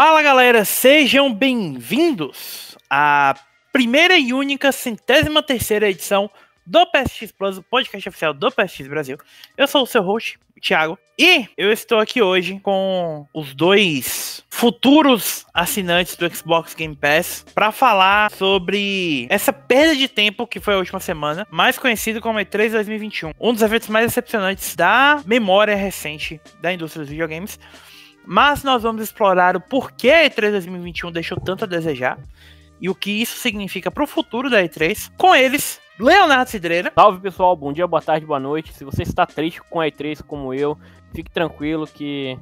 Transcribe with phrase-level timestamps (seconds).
[0.00, 3.34] Fala galera, sejam bem-vindos à
[3.72, 6.30] primeira e única centésima terceira edição
[6.64, 9.18] do PSX Plus, o podcast oficial do PSX Brasil.
[9.56, 15.44] Eu sou o seu host, Thiago, e eu estou aqui hoje com os dois futuros
[15.52, 20.78] assinantes do Xbox Game Pass para falar sobre essa perda de tempo que foi a
[20.78, 26.40] última semana, mais conhecido como E3 2021, um dos eventos mais decepcionantes da memória recente
[26.60, 27.58] da indústria dos videogames.
[28.24, 32.18] Mas nós vamos explorar o porquê a E3 2021 deixou tanto a desejar
[32.80, 35.10] e o que isso significa para o futuro da E3.
[35.16, 36.92] Com eles, Leonardo Cidreira.
[36.94, 38.72] Salve pessoal, bom dia, boa tarde, boa noite.
[38.72, 40.78] Se você está triste com a E3 como eu,
[41.14, 42.38] fique tranquilo que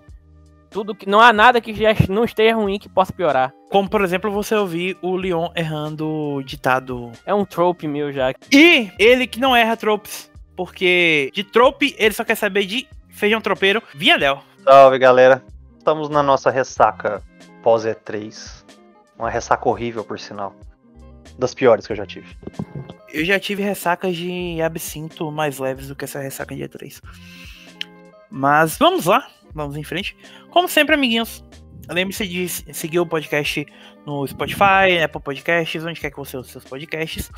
[0.70, 3.52] tudo que não há nada que já não esteja ruim que possa piorar.
[3.70, 7.10] Como por exemplo, você ouvir o Leon errando o ditado.
[7.24, 8.34] É um trope meu já.
[8.52, 13.40] E ele que não erra tropes, porque de trope ele só quer saber de feijão
[13.40, 14.42] tropeiro, Vinhadel.
[14.62, 15.42] Salve galera,
[15.86, 17.22] estamos na nossa ressaca
[17.62, 18.64] pós E3.
[19.16, 20.52] Uma ressaca horrível, por sinal.
[21.38, 22.36] Das piores que eu já tive.
[23.12, 27.00] Eu já tive ressacas de absinto mais leves do que essa ressaca de E3.
[28.28, 30.16] Mas vamos lá, vamos em frente.
[30.50, 31.44] Como sempre, amiguinhos,
[31.88, 33.64] lembre-se de seguir o podcast
[34.04, 37.30] no Spotify, Apple Podcasts, onde quer que você ouça seus podcasts.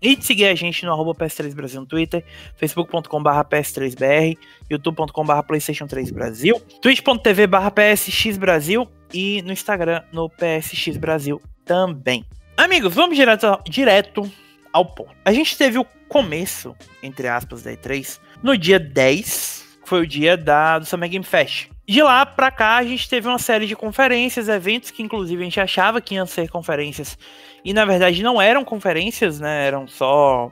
[0.00, 2.24] E de seguir a gente no arroba PS3 Brasil no Twitter,
[2.56, 4.36] facebook.com.br PS3BR,
[4.70, 12.24] youtube.com.br PlayStation 3 Brasil, twitch.tv PSX Brasil e no Instagram no PSX Brasil também.
[12.56, 14.30] Amigos, vamos direto, direto
[14.72, 15.14] ao ponto.
[15.24, 20.06] A gente teve o começo, entre aspas, da E3 no dia 10, que foi o
[20.06, 21.73] dia da, do Summer Game Fest.
[21.86, 25.44] De lá pra cá, a gente teve uma série de conferências, eventos que inclusive a
[25.44, 27.18] gente achava que iam ser conferências
[27.62, 29.66] e na verdade não eram conferências, né?
[29.66, 30.50] Eram só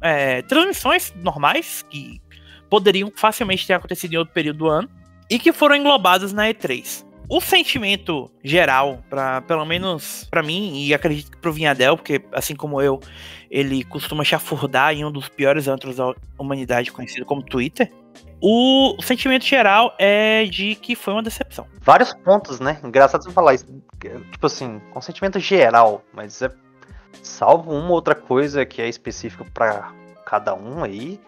[0.00, 2.20] é, transmissões normais que
[2.70, 4.88] poderiam facilmente ter acontecido em outro período do ano
[5.28, 7.04] e que foram englobadas na E3.
[7.28, 12.54] O sentimento geral, para pelo menos para mim e acredito que pro Vinhadel, porque assim
[12.54, 13.00] como eu,
[13.50, 17.90] ele costuma chafurdar em um dos piores antros da humanidade conhecido como Twitter.
[18.44, 21.64] O sentimento geral é de que foi uma decepção.
[21.80, 22.80] Vários pontos, né?
[22.82, 23.66] Engraçado você falar isso.
[24.32, 26.50] Tipo assim, um sentimento geral, mas é
[27.22, 29.92] salvo uma outra coisa que é específica para
[30.26, 31.20] cada um aí,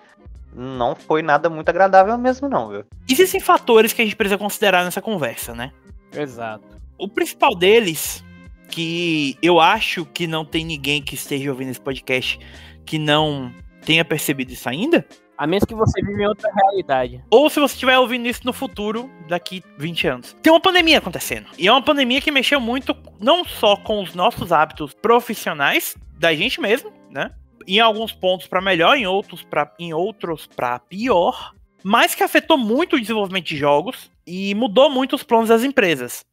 [0.53, 2.85] não foi nada muito agradável mesmo, não, viu?
[3.09, 5.71] Existem fatores que a gente precisa considerar nessa conversa, né?
[6.13, 6.65] Exato.
[6.99, 8.25] O principal deles,
[8.69, 12.41] que eu acho que não tem ninguém que esteja ouvindo esse podcast
[12.85, 13.53] que não
[13.85, 17.25] tenha percebido isso ainda, A menos que você vive em outra realidade.
[17.31, 20.37] ou se você estiver ouvindo isso no futuro, daqui 20 anos.
[20.43, 21.47] Tem uma pandemia acontecendo.
[21.59, 26.35] E é uma pandemia que mexeu muito, não só com os nossos hábitos profissionais, da
[26.35, 27.33] gente mesmo, né?
[27.67, 32.57] Em alguns pontos para melhor, em outros para em outros para pior, mas que afetou
[32.57, 36.25] muito o desenvolvimento de jogos e mudou muito os planos das empresas.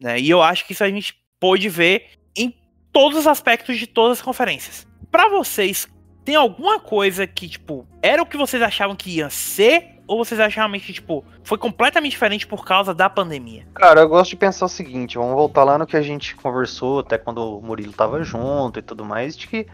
[0.00, 0.18] Né?
[0.20, 2.54] E eu acho que isso a gente pôde ver em
[2.92, 4.86] todos os aspectos de todas as conferências.
[5.10, 5.88] Para vocês,
[6.28, 9.98] tem alguma coisa que, tipo, era o que vocês achavam que ia ser?
[10.06, 13.66] Ou vocês achavam que, tipo, foi completamente diferente por causa da pandemia?
[13.72, 16.98] Cara, eu gosto de pensar o seguinte, vamos voltar lá no que a gente conversou,
[16.98, 19.66] até quando o Murilo tava junto e tudo mais, de que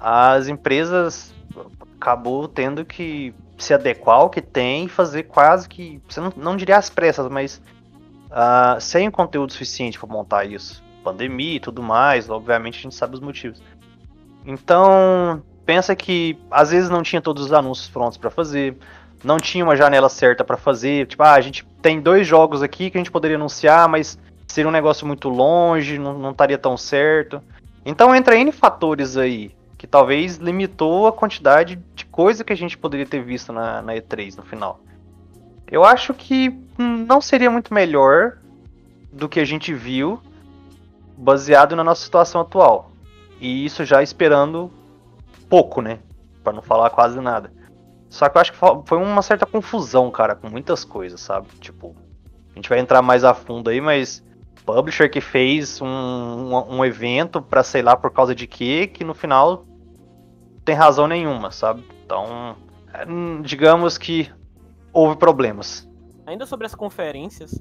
[0.00, 1.32] as empresas
[1.96, 6.56] acabou tendo que se adequar ao que tem e fazer quase que, você não, não
[6.56, 7.62] diria às pressas, mas
[8.28, 10.82] ah, sem conteúdo suficiente para montar isso.
[11.04, 13.62] Pandemia e tudo mais, obviamente a gente sabe os motivos.
[14.44, 18.76] Então, pensa que às vezes não tinha todos os anúncios prontos para fazer,
[19.24, 21.06] não tinha uma janela certa para fazer.
[21.06, 24.68] Tipo, ah, a gente tem dois jogos aqui que a gente poderia anunciar, mas seria
[24.68, 27.42] um negócio muito longe, não, não estaria tão certo.
[27.84, 32.78] Então entra N fatores aí que talvez limitou a quantidade de coisa que a gente
[32.78, 34.78] poderia ter visto na, na E3 no final.
[35.68, 38.38] Eu acho que não seria muito melhor
[39.12, 40.20] do que a gente viu
[41.16, 42.92] baseado na nossa situação atual.
[43.40, 44.70] E isso já esperando
[45.52, 45.98] pouco, né?
[46.42, 47.52] Pra não falar quase nada.
[48.08, 51.46] Só que eu acho que foi uma certa confusão, cara, com muitas coisas, sabe?
[51.60, 51.94] Tipo,
[52.52, 54.24] a gente vai entrar mais a fundo aí, mas
[54.64, 59.04] publisher que fez um, um, um evento pra sei lá por causa de quê, que
[59.04, 59.66] no final
[60.64, 61.84] tem razão nenhuma, sabe?
[62.02, 62.56] Então,
[62.94, 63.04] é,
[63.42, 64.32] digamos que
[64.90, 65.86] houve problemas.
[66.24, 67.60] Ainda sobre as conferências,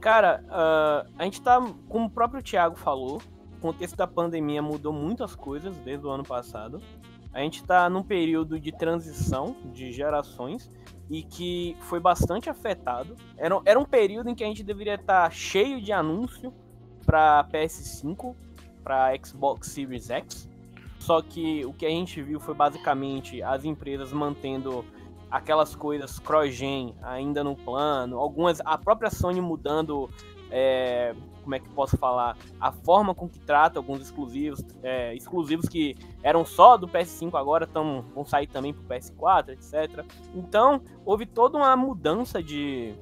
[0.00, 3.20] cara, ah, a gente tá, como o próprio Thiago falou,
[3.60, 6.80] contexto da pandemia mudou muitas coisas desde o ano passado.
[7.32, 10.70] A gente tá num período de transição de gerações
[11.08, 13.14] e que foi bastante afetado.
[13.36, 16.52] Era, era um período em que a gente deveria estar cheio de anúncio
[17.06, 18.34] para PS5,
[18.82, 20.48] para Xbox Series X.
[20.98, 24.84] Só que o que a gente viu foi basicamente as empresas mantendo
[25.30, 30.10] aquelas coisas cross-gen ainda no plano, algumas a própria Sony mudando
[30.50, 35.68] é, como é que posso falar, a forma com que trata alguns exclusivos, é, exclusivos
[35.68, 40.04] que eram só do PS5 agora tão, vão sair também pro PS4, etc.
[40.34, 42.94] Então, houve toda uma mudança de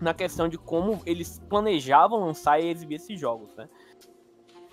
[0.00, 3.68] na questão de como eles planejavam lançar e exibir esses jogos, né?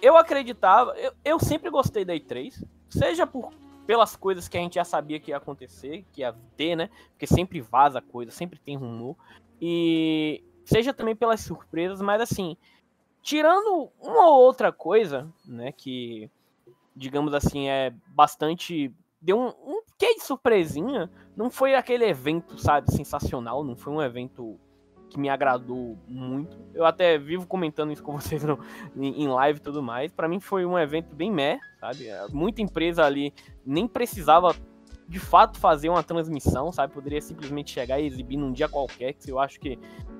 [0.02, 3.52] Eu acreditava, eu, eu sempre gostei da E3, seja por
[3.90, 6.92] pelas coisas que a gente já sabia que ia acontecer, que ia ter, né?
[7.10, 9.16] Porque sempre vaza coisa, sempre tem rumor.
[9.60, 12.56] E seja também pelas surpresas, mas assim,
[13.22, 16.30] tirando uma ou outra coisa, né, que
[16.96, 22.92] digamos assim é bastante deu um, um que de surpresinha, não foi aquele evento, sabe,
[22.92, 24.58] sensacional, não foi um evento
[25.10, 26.58] que me agradou muito.
[26.74, 28.60] Eu até vivo comentando isso com vocês no,
[28.96, 30.12] em, live e tudo mais.
[30.12, 32.08] Para mim foi um evento bem meh, sabe?
[32.32, 33.34] Muita empresa ali
[33.66, 34.56] nem precisava
[35.08, 36.94] de fato fazer uma transmissão, sabe?
[36.94, 39.78] Poderia simplesmente chegar e exibir num dia qualquer, que eu acho que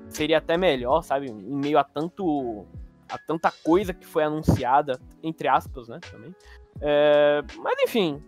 [0.08, 1.30] seria até melhor, sabe?
[1.30, 2.66] Em meio a tanto
[3.10, 5.98] a tanta coisa que foi anunciada, entre aspas, né?
[6.10, 6.34] Também.
[6.80, 8.22] É, mas enfim.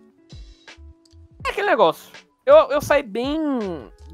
[1.44, 2.10] É aquele negócio.
[2.44, 3.30] Eu, eu saí bem.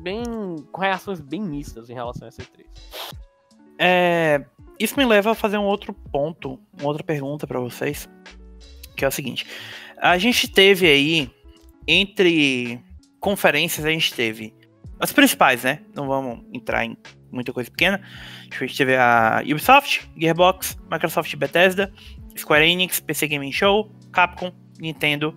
[0.01, 0.23] bem.
[0.71, 2.67] com reações bem mistas em relação a C3.
[3.79, 4.45] É,
[4.79, 8.09] isso me leva a fazer um outro ponto, uma outra pergunta para vocês.
[8.97, 9.47] Que é o seguinte.
[9.97, 11.31] A gente teve aí
[11.87, 12.83] entre
[13.21, 14.55] conferências a gente teve
[15.01, 15.81] as principais, né?
[15.95, 16.97] Não vamos entrar em
[17.31, 18.01] muita coisa pequena.
[18.51, 21.93] A gente teve a Ubisoft, Gearbox, Microsoft Bethesda,
[22.37, 25.37] Square Enix, PC Gaming Show, Capcom, Nintendo,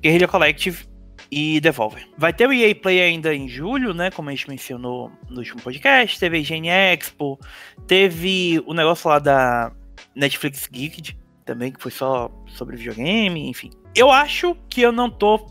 [0.00, 0.86] Guerrilla Collective
[1.30, 2.06] e Devolver.
[2.16, 4.10] Vai ter o EA Play ainda em julho, né?
[4.10, 6.18] Como a gente mencionou no último podcast.
[6.18, 7.38] Teve a IGN Expo,
[7.86, 9.72] teve o negócio lá da
[10.14, 13.70] Netflix Geeked também, que foi só sobre videogame, enfim.
[13.94, 15.46] Eu acho que eu não tô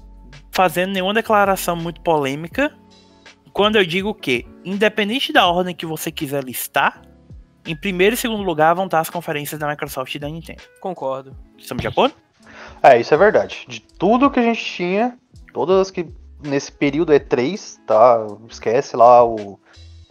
[0.52, 2.74] fazendo nenhuma declaração muito polêmica
[3.56, 7.02] quando eu digo que, independente da ordem que você quiser listar,
[7.66, 10.62] em primeiro e segundo lugar vão estar as conferências da Microsoft e da Nintendo.
[10.82, 11.34] Concordo.
[11.58, 12.14] Estamos de acordo?
[12.84, 13.66] É, isso é verdade.
[13.66, 15.18] De tudo que a gente tinha,
[15.54, 16.06] todas as que
[16.44, 18.28] nesse período E3, tá?
[18.50, 19.58] Esquece lá o,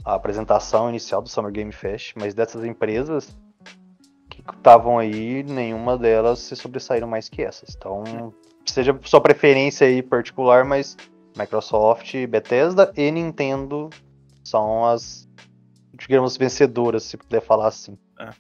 [0.06, 3.37] a apresentação inicial do Summer Game Fest, mas dessas empresas
[4.31, 7.76] que estavam aí, nenhuma delas se sobressaíram mais que essas.
[7.76, 8.32] Então,
[8.64, 10.96] seja sua preferência aí particular, mas
[11.36, 13.90] Microsoft, Bethesda e Nintendo
[14.42, 15.28] são as,
[15.94, 17.98] digamos, vencedoras, se puder falar assim.
[18.19, 18.31] É.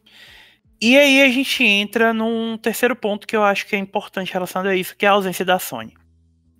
[0.80, 4.68] E aí a gente entra num terceiro ponto que eu acho que é importante relacionado
[4.68, 5.94] a isso, que é a ausência da Sony.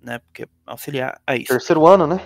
[0.01, 0.19] Né?
[0.19, 1.47] Porque auxiliar a isso.
[1.47, 2.19] Terceiro ano, né?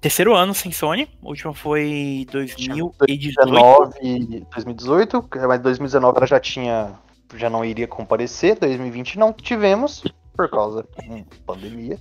[0.00, 1.08] Terceiro ano sem Sony.
[1.22, 2.96] O último foi 2018.
[2.98, 6.98] 2019, 2018, mas 2019 ela já tinha.
[7.36, 8.58] Já não iria comparecer.
[8.58, 10.02] 2020 não tivemos,
[10.34, 10.88] por causa da
[11.46, 11.98] pandemia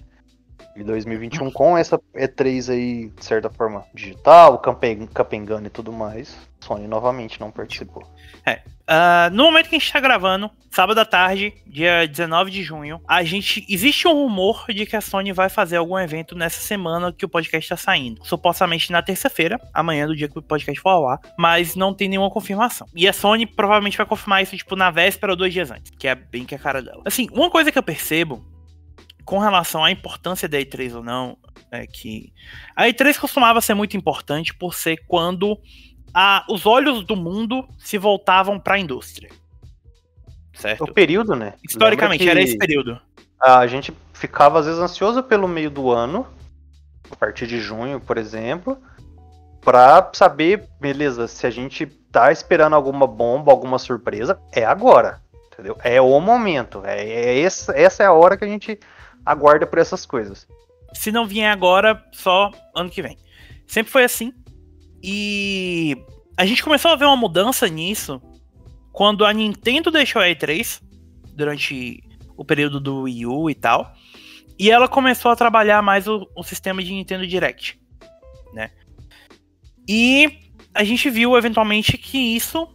[0.76, 6.88] de 2021 com essa E3 aí, de certa forma, digital, Capengano e tudo mais, Sony
[6.88, 8.04] novamente não participou.
[8.46, 8.62] É.
[8.82, 13.00] Uh, no momento que a gente tá gravando, sábado à tarde, dia 19 de junho,
[13.08, 13.66] a gente.
[13.70, 17.30] Existe um rumor de que a Sony vai fazer algum evento nessa semana que o
[17.30, 18.24] podcast tá saindo.
[18.26, 22.10] Supostamente na terça-feira, amanhã do dia que o podcast for ao ar, mas não tem
[22.10, 22.88] nenhuma confirmação.
[22.96, 26.08] E a Sony provavelmente vai confirmar isso, tipo, na véspera ou dois dias antes, que
[26.08, 27.01] é bem que a cara dela.
[27.06, 28.46] Assim, uma coisa que eu percebo
[29.32, 31.38] com relação à importância da E3 ou não,
[31.72, 32.34] é que
[32.76, 35.58] a E3 costumava ser muito importante por ser quando
[36.14, 39.30] a, os olhos do mundo se voltavam para a indústria.
[40.54, 40.84] Certo?
[40.84, 41.54] O período, né?
[41.64, 43.00] Historicamente, era esse período.
[43.42, 46.28] A gente ficava às vezes ansioso pelo meio do ano,
[47.10, 48.78] a partir de junho, por exemplo,
[49.62, 55.22] para saber, beleza, se a gente tá esperando alguma bomba, alguma surpresa, é agora,
[55.54, 55.78] entendeu?
[55.86, 58.78] É o momento, é, é essa, essa é a hora que a gente
[59.25, 60.48] aguarda por essas coisas.
[60.94, 63.18] Se não vier agora, só ano que vem.
[63.66, 64.34] Sempre foi assim.
[65.01, 65.96] E
[66.38, 68.22] a gente começou a ver uma mudança nisso
[68.92, 70.82] quando a Nintendo deixou a E3
[71.34, 72.04] durante
[72.36, 73.94] o período do Wii U e tal.
[74.60, 77.80] E ela começou a trabalhar mais o, o sistema de Nintendo Direct,
[78.54, 78.70] né?
[79.88, 82.68] E a gente viu eventualmente que isso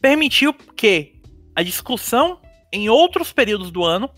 [0.00, 1.20] permitiu que
[1.54, 2.40] a discussão
[2.72, 4.10] em outros períodos do ano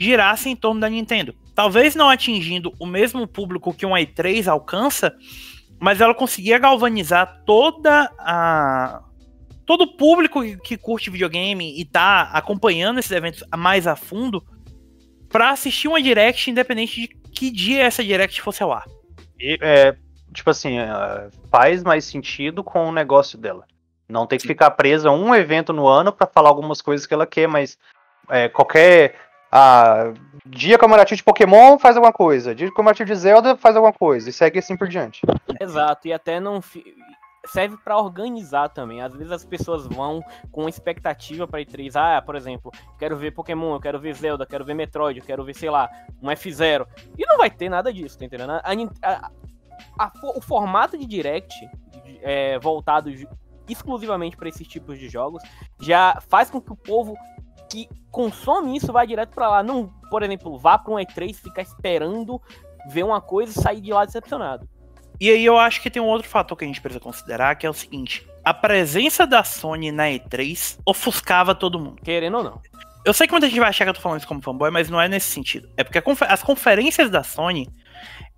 [0.00, 1.34] girasse em torno da Nintendo.
[1.54, 5.14] Talvez não atingindo o mesmo público que um E3 alcança,
[5.78, 9.02] mas ela conseguia galvanizar toda a
[9.66, 14.42] todo o público que curte videogame e tá acompanhando esses eventos mais a fundo
[15.28, 18.84] para assistir uma direct independente de que dia essa direct fosse ao ar.
[19.38, 19.94] E, é,
[20.32, 23.64] tipo assim, é, faz mais sentido com o negócio dela.
[24.08, 27.14] Não tem que ficar presa a um evento no ano para falar algumas coisas que
[27.14, 27.78] ela quer, mas
[28.28, 30.12] é, qualquer Ah,
[30.46, 34.32] dia comemorativo de Pokémon faz alguma coisa, dia comemorativo de Zelda faz alguma coisa, e
[34.32, 35.22] segue assim por diante.
[35.60, 36.60] Exato, e até não
[37.46, 39.00] serve para organizar também.
[39.02, 41.92] Às vezes as pessoas vão com expectativa para E3.
[41.94, 45.44] Ah, por exemplo, quero ver Pokémon, eu quero ver Zelda, quero ver Metroid, eu quero
[45.44, 45.90] ver, sei lá,
[46.22, 46.86] um F0.
[47.18, 48.50] E não vai ter nada disso, tá entendendo?
[48.50, 48.62] A,
[49.02, 49.30] a,
[49.98, 51.54] a, o formato de Direct
[52.22, 53.10] é, voltado
[53.68, 55.42] exclusivamente para esses tipos de jogos
[55.80, 57.16] já faz com que o povo
[57.70, 59.62] que consome isso vá direto para lá.
[59.62, 62.40] Não, por exemplo, vá para um E3 ficar esperando
[62.88, 64.68] ver uma coisa e sair de lá decepcionado.
[65.20, 67.66] E aí eu acho que tem um outro fator que a gente precisa considerar, que
[67.66, 72.00] é o seguinte: a presença da Sony na E3 ofuscava todo mundo.
[72.02, 72.60] Querendo ou não.
[73.04, 74.90] Eu sei que muita gente vai achar que eu tô falando isso como fanboy, mas
[74.90, 75.68] não é nesse sentido.
[75.76, 77.68] É porque confer as conferências da Sony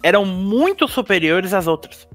[0.03, 2.09] eram muito superiores às outras.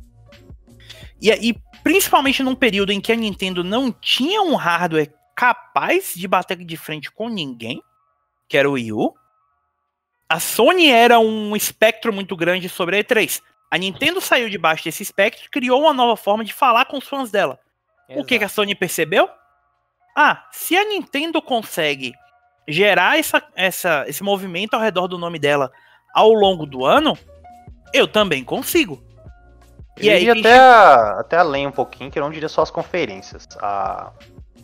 [1.22, 6.27] E, e principalmente num período em que a Nintendo não tinha um hardware capaz de
[6.27, 7.79] bater de frente com ninguém,
[8.50, 9.13] que era o Wii U.
[10.27, 13.39] A Sony era um espectro muito grande sobre a E3.
[13.70, 17.08] A Nintendo saiu debaixo desse espectro e criou uma nova forma de falar com os
[17.08, 17.60] fãs dela.
[18.10, 18.24] Exato.
[18.24, 19.29] O que, que a Sony percebeu?
[20.15, 22.13] Ah, se a Nintendo consegue
[22.67, 25.72] gerar essa, essa, esse movimento ao redor do nome dela
[26.15, 27.15] ao longo do ano,
[27.94, 29.03] eu também consigo.
[30.00, 33.48] E, aí, até, a, até além um pouquinho, que eu não diria só as conferências.
[33.62, 34.12] A,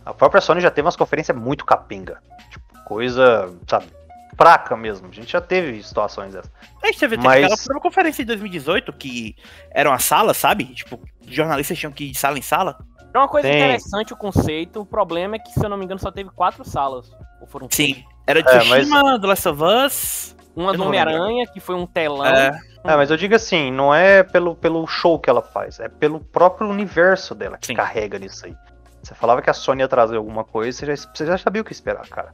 [0.06, 2.20] a própria Sony já teve umas conferências muito capenga.
[2.50, 3.88] Tipo, coisa, sabe,
[4.36, 5.08] fraca mesmo.
[5.10, 6.52] A gente já teve situações dessas.
[6.82, 7.44] A gente teve Mas...
[7.44, 9.36] aquela própria conferência em 2018, que
[9.72, 10.66] era uma sala, sabe?
[10.66, 12.78] Tipo, jornalistas tinham que ir de sala em sala.
[13.14, 13.58] É uma coisa Tem.
[13.58, 14.82] interessante o conceito.
[14.82, 17.12] O problema é que, se eu não me engano, só teve quatro salas.
[17.40, 18.04] Ou foram Sim.
[18.26, 19.22] Era de é, Tsushima, mas...
[19.22, 20.36] The Last of Us.
[20.56, 22.26] Uma do Homem-Aranha, que foi um telão.
[22.26, 22.60] É.
[22.84, 22.96] é.
[22.96, 26.70] mas eu digo assim, não é pelo, pelo show que ela faz, é pelo próprio
[26.70, 27.74] universo dela que Sim.
[27.74, 28.56] carrega nisso aí.
[29.04, 31.66] Você falava que a Sony ia trazer alguma coisa, você já, você já sabia o
[31.66, 32.32] que esperar, cara.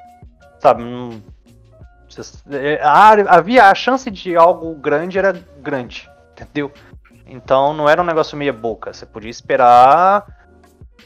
[0.60, 1.22] Sabe, não,
[2.52, 2.80] é,
[3.28, 6.72] havia a chance de algo grande era grande, entendeu?
[7.26, 8.94] Então não era um negócio meia boca.
[8.94, 10.26] Você podia esperar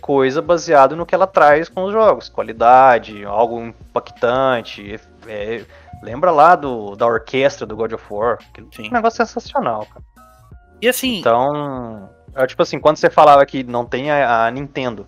[0.01, 4.99] coisa baseada no que ela traz com os jogos, qualidade, algo impactante.
[5.27, 5.63] É,
[6.01, 8.39] lembra lá do, da orquestra do God of War?
[8.73, 8.89] Sim.
[8.89, 10.03] Um negócio sensacional, cara.
[10.81, 11.19] E assim.
[11.19, 15.07] Então, é, tipo assim, quando você falava que não tem a, a Nintendo,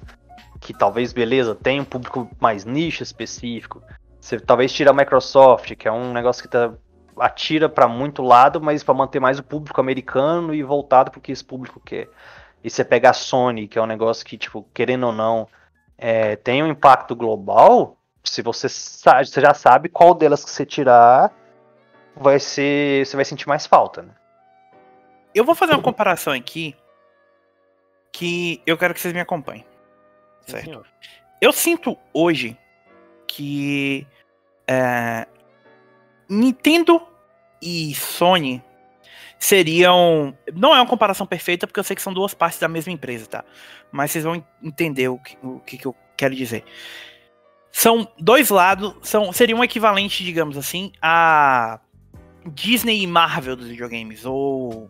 [0.66, 3.84] que talvez, beleza, tem um público mais nicho específico,
[4.20, 6.74] você talvez tira a Microsoft, que é um negócio que tá,
[7.20, 11.46] atira para muito lado, mas para manter mais o público americano e voltado porque esse
[11.46, 12.10] público quer.
[12.64, 15.48] E você pega a Sony, que é um negócio que, tipo, querendo ou não,
[16.00, 17.96] é, tem um impacto global.
[18.24, 21.32] Se você sabe, você já sabe qual delas que você tirar,
[22.16, 24.16] vai ser, você vai sentir mais falta, né?
[25.32, 26.76] Eu vou fazer uma comparação aqui
[28.12, 29.64] que eu quero que vocês me acompanhem.
[30.46, 30.86] Certo?
[31.42, 32.58] eu sinto hoje
[33.28, 34.08] que
[34.68, 35.28] é,
[36.30, 37.02] Nintendo
[37.62, 38.64] e Sony
[39.38, 40.36] seriam.
[40.54, 43.28] Não é uma comparação perfeita, porque eu sei que são duas partes da mesma empresa,
[43.28, 43.46] tá?
[43.92, 46.64] Mas vocês vão entender o que, o que, eu quero dizer.
[47.72, 51.80] São dois lados, são, seriam um equivalente, digamos assim, a
[52.46, 54.90] Disney e Marvel dos videogames, ou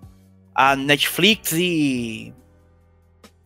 [0.53, 2.33] a Netflix e.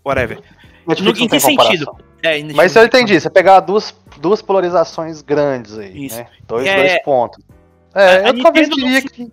[0.04, 0.42] whatever.
[0.89, 1.96] Netflix no, em que sentido?
[2.22, 6.17] É, Mas eu entendi, você pegar duas duas polarizações grandes aí, Isso.
[6.17, 6.27] né?
[6.48, 7.43] Dois, é, dois pontos.
[7.96, 9.31] É, a, eu a talvez diria que.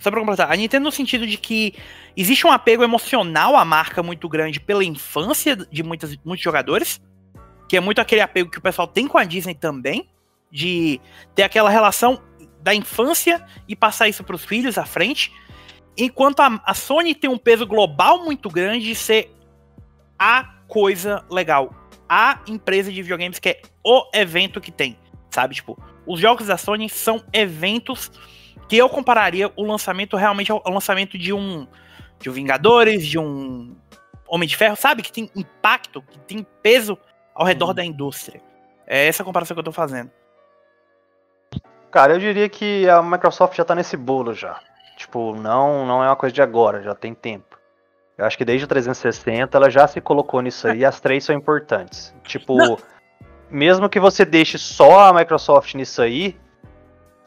[0.00, 1.74] Só pra completar, a Nintendo no sentido de que
[2.16, 7.00] existe um apego emocional à marca muito grande pela infância de muitas, muitos jogadores,
[7.68, 10.08] que é muito aquele apego que o pessoal tem com a Disney também,
[10.50, 11.00] de
[11.34, 12.20] ter aquela relação
[12.60, 15.32] da infância e passar isso para os filhos à frente,
[15.96, 19.35] enquanto a, a Sony tem um peso global muito grande de ser
[20.18, 21.70] a coisa legal,
[22.08, 24.98] a empresa de videogames que é o evento que tem,
[25.30, 25.54] sabe?
[25.54, 28.10] Tipo, os jogos da Sony são eventos
[28.68, 31.66] que eu compararia o lançamento realmente ao lançamento de um
[32.18, 33.76] de um Vingadores, de um
[34.26, 35.02] Homem de Ferro, sabe?
[35.02, 36.98] Que tem impacto, que tem peso
[37.34, 37.74] ao redor hum.
[37.74, 38.40] da indústria.
[38.86, 40.10] É essa a comparação que eu tô fazendo.
[41.90, 44.60] Cara, eu diria que a Microsoft já tá nesse bolo já.
[44.96, 47.55] Tipo, não, não é uma coisa de agora, já tem tempo.
[48.16, 51.34] Eu acho que desde o 360 ela já se colocou nisso aí, as três são
[51.34, 52.14] importantes.
[52.24, 52.78] Tipo, Não.
[53.50, 56.34] mesmo que você deixe só a Microsoft nisso aí,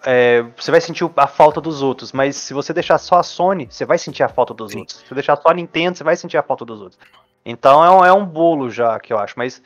[0.06, 3.68] é, você vai sentir a falta dos outros, mas se você deixar só a Sony,
[3.70, 4.80] você vai sentir a falta dos Sim.
[4.80, 4.98] outros.
[4.98, 7.00] Se você deixar só a Nintendo, você vai sentir a falta dos outros.
[7.46, 9.62] Então é um, é um bolo já que eu acho, mas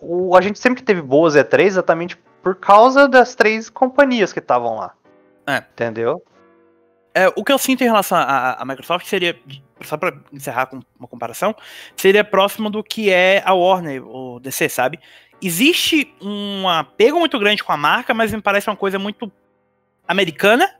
[0.00, 4.76] o, a gente sempre teve boas E3 exatamente por causa das três companhias que estavam
[4.76, 4.92] lá.
[5.46, 5.58] É.
[5.58, 6.22] Entendeu?
[7.14, 9.36] É, o que eu sinto em relação à Microsoft seria
[9.82, 11.54] só para encerrar com uma comparação,
[11.96, 15.00] seria próximo do que é a Warner, o DC, sabe?
[15.42, 19.32] Existe um apego muito grande com a marca, mas me parece uma coisa muito
[20.06, 20.70] americana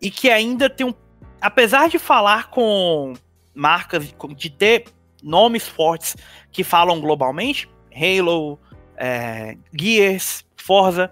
[0.00, 0.94] e que ainda tem um.
[1.40, 3.14] Apesar de falar com
[3.54, 4.84] marcas, de ter
[5.22, 6.16] nomes fortes
[6.52, 8.58] que falam globalmente, Halo,
[8.96, 11.10] é, Gears, Forza,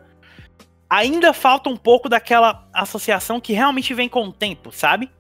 [0.88, 5.11] ainda falta um pouco daquela associação que realmente vem com o tempo, sabe?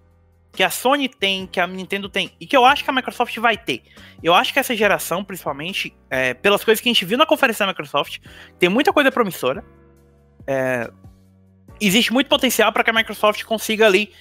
[0.52, 3.36] Que a Sony tem, que a Nintendo tem, e que eu acho que a Microsoft
[3.38, 3.82] vai ter.
[4.22, 7.64] Eu acho que essa geração, principalmente, é, pelas coisas que a gente viu na conferência
[7.64, 8.18] da Microsoft,
[8.58, 9.64] tem muita coisa promissora.
[10.46, 10.90] É,
[11.80, 14.12] existe muito potencial para que a Microsoft consiga ali,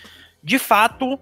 [0.43, 1.17] de fato,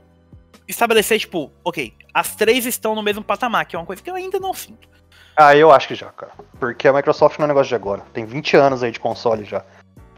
[0.68, 4.16] estabelecer, tipo, ok, as três estão no mesmo patamar, que é uma coisa que eu
[4.16, 4.90] ainda não sinto.
[5.38, 6.32] Ah, eu acho que já, cara.
[6.60, 8.02] Porque a Microsoft não é um negócio de agora.
[8.14, 9.66] Tem 20 anos aí de console já.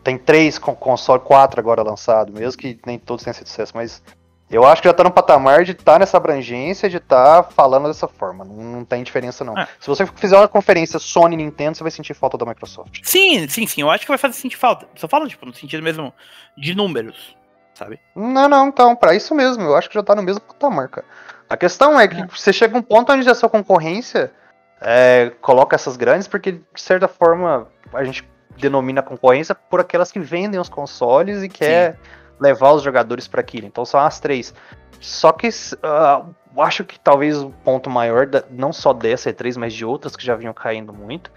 [0.07, 4.01] Tem três com console, quatro agora lançado, mesmo que nem todos tenham sido sucesso, mas
[4.49, 7.49] eu acho que já tá no patamar de estar tá nessa abrangência, de estar tá
[7.51, 8.45] falando dessa forma.
[8.45, 9.57] Não, não tem diferença, não.
[9.57, 9.67] É.
[9.77, 13.01] Se você fizer uma conferência Sony Nintendo, você vai sentir falta da Microsoft.
[13.03, 13.81] Sim, sim, sim.
[13.81, 14.87] Eu acho que vai fazer sentir falta.
[14.95, 16.13] Só falo, tipo, no sentido mesmo
[16.57, 17.35] de números,
[17.73, 17.99] sabe?
[18.15, 19.63] Não, não, então, pra isso mesmo.
[19.63, 21.05] Eu acho que já tá no mesmo patamar, cara.
[21.49, 22.27] A questão é que é.
[22.27, 24.31] você chega a um ponto onde a sua concorrência
[24.79, 28.23] é, coloca essas grandes, porque de certa forma a gente
[28.57, 31.99] denomina concorrência por aquelas que vendem os consoles e quer Sim.
[32.39, 33.67] levar os jogadores para aquilo.
[33.67, 34.53] Então são as três.
[34.99, 39.73] Só que uh, acho que talvez o ponto maior, da, não só dessa E3, mas
[39.73, 41.31] de outras que já vinham caindo muito,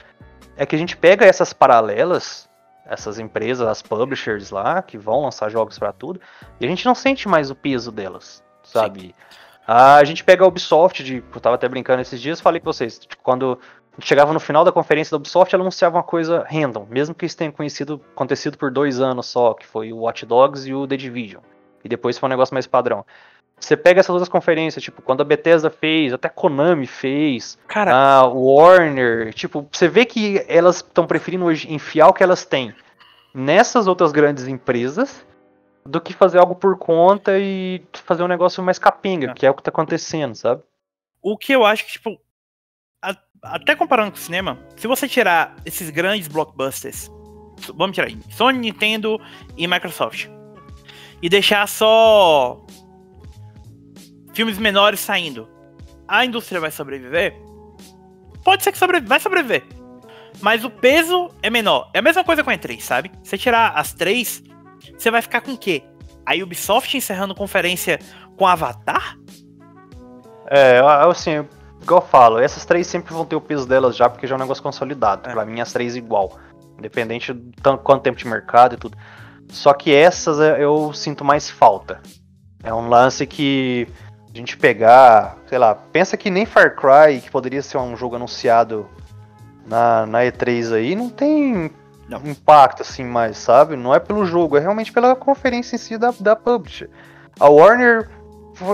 [0.57, 2.49] é que a gente pega essas paralelas,
[2.87, 6.21] essas empresas, as publishers lá, que vão lançar jogos para tudo,
[6.61, 9.15] e a gente não sente mais o peso delas, sabe?
[9.67, 12.99] A gente pega a Ubisoft, de, eu tava até brincando esses dias, falei pra vocês,
[12.99, 13.59] tipo, quando
[14.01, 17.37] chegava no final da conferência da Ubisoft, ela anunciava uma coisa random, mesmo que isso
[17.37, 20.97] tenha conhecido, acontecido por dois anos só, que foi o Watch Dogs e o The
[20.97, 21.43] Division.
[21.85, 23.05] E depois foi um negócio mais padrão.
[23.59, 27.95] Você pega essas outras conferências, tipo, quando a Bethesda fez, até Konami fez, Cara.
[27.95, 32.75] a Warner, tipo, você vê que elas estão preferindo hoje enfiar o que elas têm
[33.35, 35.25] nessas outras grandes empresas
[35.85, 39.35] do que fazer algo por conta e fazer um negócio mais capenga, é.
[39.35, 40.63] que é o que tá acontecendo, sabe?
[41.23, 42.17] O que eu acho que, tipo, a,
[43.43, 47.11] até comparando com o cinema, se você tirar esses grandes blockbusters,
[47.75, 49.21] vamos tirar aí, Sony, Nintendo
[49.57, 50.29] e Microsoft,
[51.23, 52.65] e deixar só
[54.33, 55.49] filmes menores saindo,
[56.07, 57.35] a indústria vai sobreviver?
[58.45, 59.65] Pode ser que sobrevive, vai sobreviver.
[60.41, 61.91] Mas o peso é menor.
[61.93, 63.11] É a mesma coisa com a E3, sabe?
[63.23, 64.43] Você tirar as três,
[64.97, 65.83] você vai ficar com o quê?
[66.25, 67.99] A Ubisoft encerrando conferência
[68.37, 69.19] com Avatar?
[70.49, 71.47] É, assim,
[71.83, 74.37] igual eu falo, essas três sempre vão ter o peso delas já, porque já é
[74.37, 75.29] um negócio consolidado.
[75.29, 75.33] É.
[75.33, 76.39] Pra mim, as três igual.
[76.79, 78.97] Independente de quanto tempo de mercado e tudo.
[79.49, 82.01] Só que essas eu sinto mais falta.
[82.63, 83.89] É um lance que
[84.33, 88.17] a gente pegar, sei lá, pensa que nem Far Cry, que poderia ser um jogo
[88.17, 88.89] anunciado
[89.67, 91.71] na, na E3 aí, não tem
[92.09, 92.21] não.
[92.25, 93.77] impacto assim mais, sabe?
[93.77, 96.91] Não é pelo jogo, é realmente pela conferência em si da, da publisher.
[97.39, 98.09] A Warner,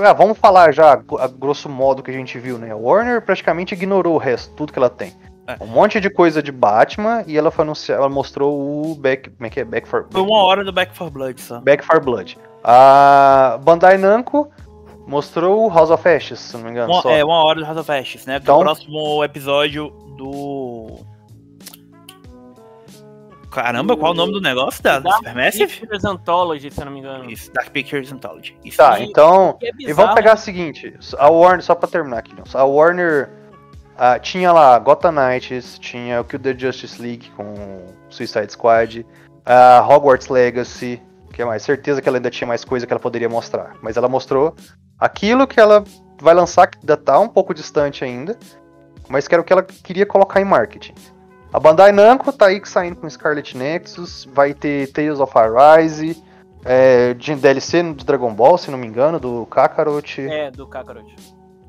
[0.05, 2.73] ah, vamos falar já a grosso modo que a gente viu, né?
[2.73, 5.13] A Warner praticamente ignorou o resto, tudo que ela tem.
[5.47, 5.63] É.
[5.63, 9.47] Um monte de coisa de Batman e ela foi anunciar, ela mostrou o Back, como
[9.47, 9.65] é que é?
[9.65, 11.61] Back for Foi uma hora do Back for Blood só.
[11.61, 12.37] Back for Blood.
[12.65, 14.51] A Bandai Namco
[15.07, 16.93] mostrou o House of Ashes, se não me engano.
[16.93, 17.13] Uma.
[17.13, 18.41] É, uma hora do House of Ashes, né?
[18.43, 20.76] Então, o próximo episódio do
[23.63, 25.67] Caramba, qual o nome do negócio da Dark Supermassive?
[25.67, 27.31] Pictures Anthology, se eu não me engano.
[27.31, 28.55] Isso, Dark Pictures Anthology.
[28.63, 29.57] Isso tá, então.
[29.63, 33.31] É e vamos pegar o seguinte: a Warner, só pra terminar aqui, a Warner
[33.95, 37.55] uh, tinha lá Gotham Knights, tinha o Kill the Justice League com
[38.11, 41.01] Suicide Squad, uh, Hogwarts Legacy,
[41.33, 43.75] que é mais certeza que ela ainda tinha mais coisa que ela poderia mostrar.
[43.81, 44.55] Mas ela mostrou
[44.99, 45.83] aquilo que ela
[46.21, 48.39] vai lançar, que ainda tá um pouco distante ainda,
[49.09, 50.93] mas que era o que ela queria colocar em marketing.
[51.53, 56.23] A Bandai Namco tá aí saindo com Scarlet Nexus, vai ter Tales of Arise,
[56.65, 60.21] é, de DLC de Dragon Ball, se não me engano, do Kakarot.
[60.21, 61.15] É, do Kakarot.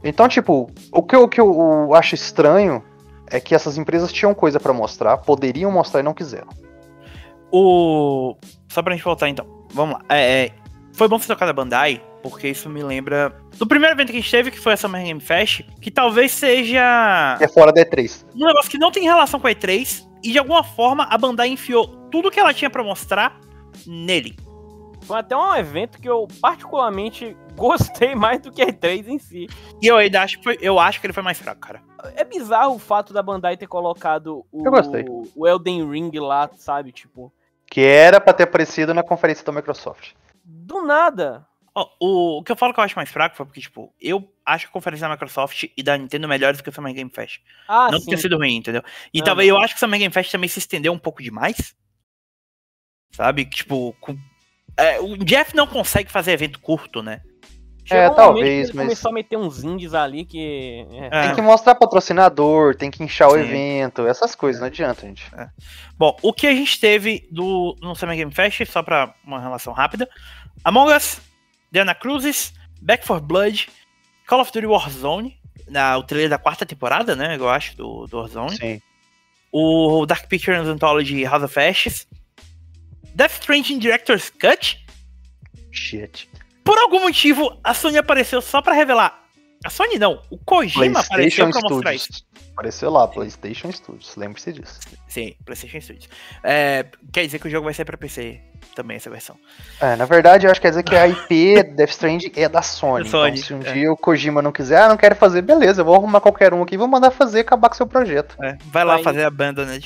[0.04, 2.84] Então, tipo, o que, eu, o que eu acho estranho
[3.30, 6.48] é que essas empresas tinham coisa para mostrar, poderiam mostrar e não quiseram.
[7.52, 8.36] O.
[8.68, 9.46] Só pra gente voltar então.
[9.74, 10.06] Vamos lá.
[10.10, 10.52] É, é...
[10.94, 14.21] Foi bom você tocar da Bandai, porque isso me lembra do primeiro evento que a
[14.21, 17.38] gente teve, que foi a Summer Game Fest, que talvez seja.
[17.39, 18.25] É fora da E3.
[18.36, 21.49] Um negócio que não tem relação com a E3, e de alguma forma a Bandai
[21.49, 23.39] enfiou tudo que ela tinha para mostrar
[23.86, 24.36] nele.
[25.08, 29.47] Foi até um evento que eu particularmente gostei mais do que a E3 em si.
[29.82, 31.82] E eu ainda acho que foi, eu acho que ele foi mais fraco, cara.
[32.15, 36.91] É bizarro o fato da Bandai ter colocado o, o Elden Ring lá, sabe?
[36.91, 37.32] Tipo.
[37.65, 40.13] Que era para ter aparecido na conferência da Microsoft.
[40.43, 41.45] Do nada.
[42.00, 44.66] O, o que eu falo que eu acho mais fraco foi porque, tipo, eu acho
[44.66, 47.40] que a conferência da Microsoft e da Nintendo melhores do que o Summer Game Fest.
[47.68, 48.10] Ah, não sim.
[48.10, 48.82] ter sido ruim, entendeu?
[49.13, 51.22] E ah, talvez eu acho que o Summer Game Fest também se estendeu um pouco
[51.22, 51.76] demais.
[53.12, 53.46] Sabe?
[53.46, 54.18] Tipo, com
[54.76, 57.22] É, o Jeff não consegue fazer evento curto, né?
[57.84, 60.86] Chegou É, um talvez, mas- começou a meter uns indies ali que.
[60.92, 61.22] é, É.
[61.28, 63.40] Tem que mostrar patrocinador, tem que inchar o Sim.
[63.40, 65.24] evento, essas coisas, não adianta, gente.
[65.98, 69.72] Bom, o que a gente teve do, no Summer Game Fest, só pra uma relação
[69.74, 70.08] rápida:
[70.66, 71.22] Among Us,
[71.71, 73.67] Diana Cruzes, Back for Blood,
[74.25, 77.36] Call of Duty Warzone, na, o trailer da quarta temporada, né?
[77.38, 78.58] Eu acho, do, do Warzone.
[78.58, 78.82] Sim.
[79.51, 82.08] O Dark Pictures Anthology House of Ashes,
[83.15, 84.86] Death Stranding Director's Cut.
[85.71, 86.30] Shit.
[86.63, 89.27] Por algum motivo, a Sony apareceu só pra revelar.
[89.67, 92.06] A Sony não, o Kojima apareceu PlayStation pra mostrar isso.
[92.06, 92.25] Studios.
[92.53, 94.80] Apareceu lá, PlayStation Studios, lembre-se disso.
[95.10, 96.08] Sim, PlayStation Studios.
[96.41, 98.39] É, quer dizer que o jogo vai sair pra PC
[98.73, 99.36] também, essa versão.
[99.82, 102.62] É, na verdade, eu acho que quer dizer que a IP Death Stranding é da
[102.62, 103.03] Sony.
[103.03, 103.73] Da Sony, então, se um é.
[103.73, 106.63] dia o Kojima não quiser, ah, não quero fazer, beleza, eu vou arrumar qualquer um
[106.63, 108.41] aqui e vou mandar fazer e acabar com seu projeto.
[108.41, 109.82] É, vai lá Aí- fazer a banda, né?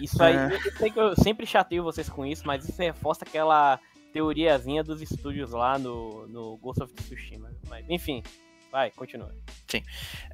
[0.00, 0.56] Isso aí, É.
[0.64, 3.80] eu sei que eu sempre chateio vocês com isso, mas isso reforça aquela
[4.12, 7.50] teoriazinha dos estúdios lá no, no Ghost of Tsushima.
[7.68, 8.22] Mas, enfim,
[8.74, 9.32] vai, continua.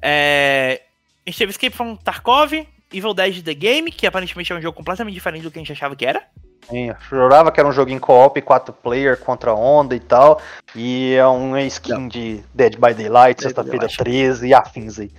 [0.01, 0.81] É,
[1.23, 2.53] a gente teve Escape from Tarkov,
[2.91, 5.71] Evil Dead The Game, que aparentemente é um jogo completamente diferente do que a gente
[5.71, 6.23] achava que era.
[6.67, 10.41] Sim, eu jurava que era um jogo em co-op, 4 player contra onda e tal.
[10.75, 13.97] E é uma skin de Dead by Daylight, sexta-feira Daylight.
[13.97, 15.11] 13 e afins aí.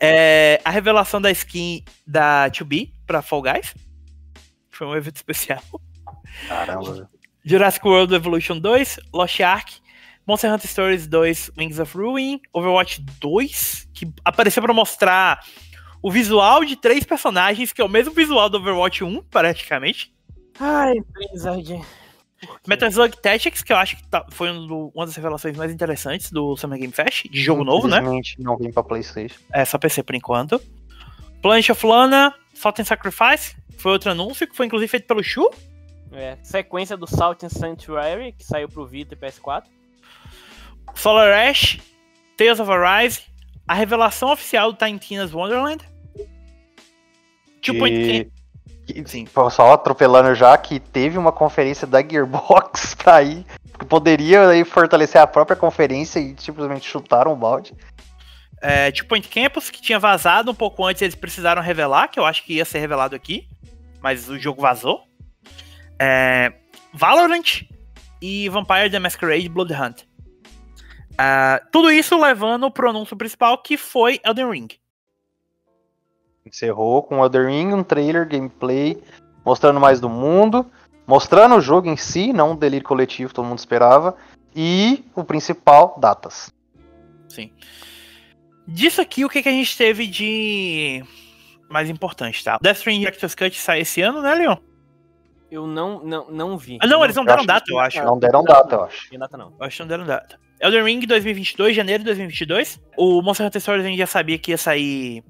[0.00, 3.74] É, a revelação da skin da 2B pra Fall Guys.
[4.70, 5.62] Foi um evento especial.
[6.48, 7.10] Caramba.
[7.44, 9.80] Jurassic World Evolution 2, Lost Ark,
[10.30, 15.40] Monster Hunter Stories 2, Wings of Ruin, Overwatch 2, que apareceu pra mostrar
[16.00, 20.14] o visual de três personagens, que é o mesmo visual do Overwatch 1, praticamente.
[20.58, 21.80] Ai, Blizzard.
[22.66, 25.70] Metal Slug Tactics, que eu acho que tá- foi um do- uma das revelações mais
[25.72, 27.96] interessantes do Summer Game Fest, de jogo novo, né?
[27.98, 29.36] Infelizmente, não vim pra Playstation.
[29.52, 30.60] É só PC por enquanto.
[31.42, 35.50] Planet of Lana, Salt and Sacrifice, foi outro anúncio, que foi inclusive feito pelo Shu.
[36.12, 39.64] É, sequência do Salt and Sanctuary, que saiu pro Vita e PS4.
[40.94, 41.78] Solar Ash,
[42.36, 43.20] Tales of Arise,
[43.66, 45.84] a revelação oficial do Tiny Tina's Wonderland.
[47.62, 48.30] Two Point E-
[49.06, 49.24] Sim.
[49.50, 53.46] Só atropelando já que teve uma conferência da Gearbox pra aí,
[53.78, 57.72] que poderia aí fortalecer a própria conferência e simplesmente chutaram o balde.
[58.60, 62.26] É, Two Point Campus, que tinha vazado um pouco antes, eles precisaram revelar, que eu
[62.26, 63.46] acho que ia ser revelado aqui,
[64.02, 65.02] mas o jogo vazou.
[65.98, 66.52] É,
[66.92, 67.62] Valorant
[68.20, 70.02] e Vampire the Masquerade Blood Hunt.
[71.22, 74.68] Ah, tudo isso levando pro anúncio principal, que foi Elden Ring.
[76.46, 78.96] Encerrou com Elden Ring, um trailer, gameplay,
[79.44, 80.64] mostrando mais do mundo,
[81.06, 84.16] mostrando o jogo em si, não um delírio coletivo, todo mundo esperava,
[84.56, 86.50] e o principal, datas.
[87.28, 87.52] Sim.
[88.66, 91.04] Disso aqui, o que, que a gente teve de
[91.68, 92.58] mais importante, tá?
[92.62, 94.56] Death Stranding Director's Cut sai esse ano, né, Leon?
[95.50, 96.78] Eu não, não, não vi.
[96.80, 98.02] Ah, não, eles não deram data, eu acho.
[98.02, 99.10] Não deram data, eu acho.
[99.10, 99.52] Tem data não.
[99.60, 100.49] Eu acho que não deram data.
[100.60, 102.80] Elden Ring 2022, janeiro de 2022.
[102.96, 105.24] O Monster Hunter Stories a gente já sabia que ia sair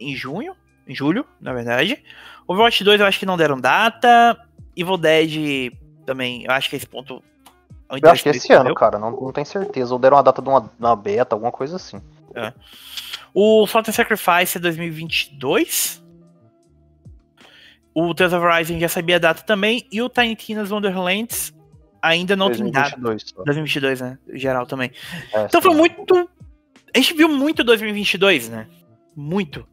[0.00, 0.56] em junho,
[0.88, 2.02] em julho, na verdade.
[2.48, 4.38] Overwatch 2 eu acho que não deram data.
[4.76, 5.72] Evil Dead
[6.06, 7.22] também, eu acho que esse ponto...
[7.90, 8.74] é Eu acho que esse ano, meu.
[8.74, 9.92] cara, não, não tenho certeza.
[9.92, 12.00] Ou deram uma data de uma, uma beta, alguma coisa assim.
[13.32, 16.02] O Salt and Sacrifice é 2022.
[17.94, 19.86] O Tales of Rising já sabia a data também.
[19.92, 21.53] E o Tiny Tina's Wonderlands
[22.04, 22.96] ainda não tem data.
[23.00, 23.44] 2022 só.
[23.44, 24.18] 2022, né?
[24.34, 24.90] Geral também.
[25.32, 25.68] É, Então sim.
[25.68, 26.28] foi muito.
[26.94, 28.66] A gente viu muito 2022, né?
[29.16, 29.66] Muito.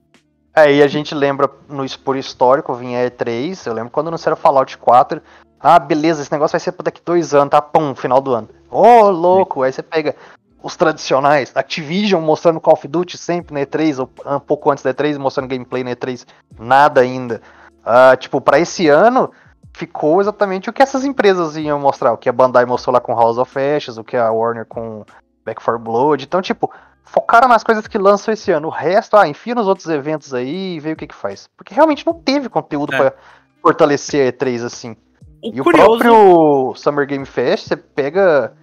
[0.55, 4.77] É, e a gente lembra no por histórico, vinha E3, eu lembro quando anunciaram Fallout
[4.77, 5.21] 4.
[5.59, 7.61] Ah, beleza, esse negócio vai ser pra daqui dois anos, tá?
[7.61, 8.49] Pum, final do ano.
[8.69, 9.61] Ô, louco!
[9.61, 10.15] Aí você pega
[10.63, 14.93] os tradicionais, Activision mostrando Call of Duty sempre na E3, ou um pouco antes da
[14.93, 16.25] E3, mostrando gameplay na E3.
[16.59, 17.41] Nada ainda.
[17.85, 19.31] Ah, tipo, pra esse ano,
[19.73, 22.11] ficou exatamente o que essas empresas iam mostrar.
[22.13, 25.03] O que a Bandai mostrou lá com House of Ashes, o que a Warner com
[25.45, 26.23] Back 4 Blood.
[26.25, 26.71] Então, tipo,
[27.03, 28.67] focaram nas coisas que lançam esse ano.
[28.67, 31.47] O resto, ah, enfia nos outros eventos aí e vê o que que faz.
[31.57, 32.97] Porque realmente não teve conteúdo É.
[32.97, 33.13] pra
[33.61, 34.95] fortalecer a E3 assim.
[35.43, 35.97] O E o curioso.
[35.97, 38.53] próprio Summer Game Fest, você pega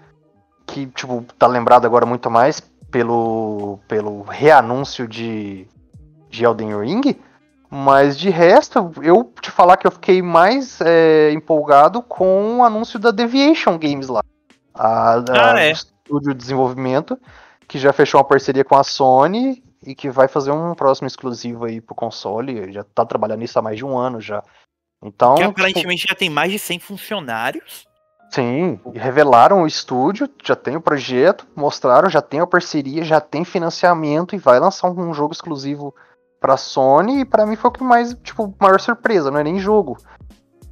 [0.66, 5.66] que, tipo, tá lembrado agora muito mais pelo, pelo reanúncio de,
[6.30, 7.16] de Elden Ring,
[7.70, 12.98] mas de resto, eu te falar que eu fiquei mais é, empolgado com o anúncio
[12.98, 14.22] da Deviation Games lá.
[14.74, 15.70] A, a- Ah, é.
[15.72, 17.18] estúdio de desenvolvimento,
[17.66, 21.64] que já fechou uma parceria com a Sony e que vai fazer um próximo exclusivo
[21.66, 22.72] aí pro console.
[22.72, 24.42] Já tá trabalhando nisso há mais de um ano já.
[25.04, 27.86] Então, Que tipo, aparentemente já tem mais de 100 funcionários.
[28.30, 33.42] Sim, revelaram o estúdio, já tem o projeto, mostraram, já tem a parceria, já tem
[33.44, 35.94] financiamento e vai lançar um jogo exclusivo
[36.40, 39.58] pra Sony e pra mim foi o que mais, tipo, maior surpresa, não é nem
[39.58, 39.98] jogo.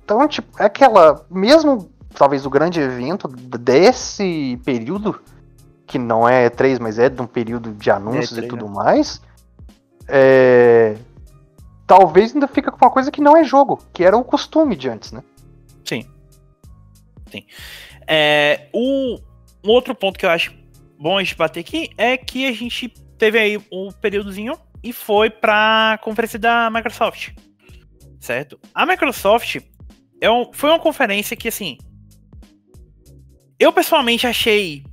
[0.05, 5.21] Então, tipo, é aquela, mesmo talvez o grande evento desse período,
[5.87, 8.67] que não é E3, mas é de um período de anúncios É E3, e tudo
[8.67, 8.73] né?
[8.73, 9.21] mais,
[10.09, 10.97] é,
[11.87, 14.89] talvez ainda fica com uma coisa que não é jogo, que era o costume de
[14.89, 15.23] antes, né?
[15.85, 16.07] Sim.
[17.31, 17.45] Sim.
[18.07, 19.19] É, o,
[19.65, 20.55] um outro ponto que eu acho
[20.99, 24.55] bom a gente bater aqui é que a gente teve aí um períodozinho
[24.89, 27.31] e foi pra conferência da Microsoft.
[28.21, 28.59] Certo?
[28.75, 29.57] A Microsoft
[30.21, 31.77] é um- foi uma conferência que, assim.
[33.59, 34.85] Eu pessoalmente achei.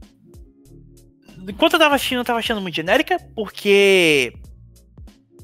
[1.47, 4.33] Enquanto eu tava assistindo, eu tava achando muito genérica, porque.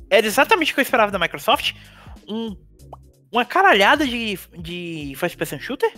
[0.10, 1.74] Era exatamente o que eu esperava da Microsoft.
[2.28, 2.56] Um,
[3.32, 5.94] uma caralhada de, de first person shooter,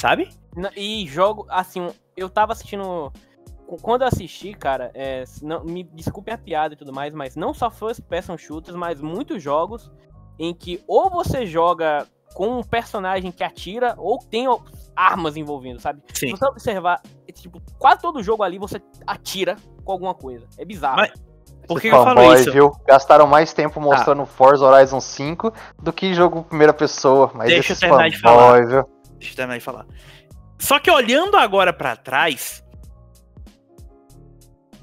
[0.00, 0.28] sabe?
[0.76, 3.12] E jogo, assim, eu tava assistindo.
[3.76, 7.36] Qu- Quando eu assisti, cara, é, não, me desculpe a piada e tudo mais, mas
[7.36, 9.90] não só first person shooters, mas muitos jogos
[10.38, 14.46] em que ou você joga com um personagem que atira, ou tem
[14.94, 16.00] armas envolvendo, sabe?
[16.14, 16.30] Se Sim.
[16.30, 20.46] você observar, é, tipo, quase todo jogo ali você atira com alguma coisa.
[20.56, 20.96] É bizarro.
[20.98, 21.12] Mas-
[21.66, 22.52] Por que, eu falo fanboys, isso?
[22.52, 22.72] Viu?
[22.86, 27.30] Gastaram mais tempo mostrando Forza Horizon 5 do que jogo primeira pessoa.
[27.34, 28.84] Mas Deixa eu terminar de fanboys, viu?
[29.18, 29.86] Deixa eu terminar de falar.
[30.58, 32.64] Só que olhando agora pra trás,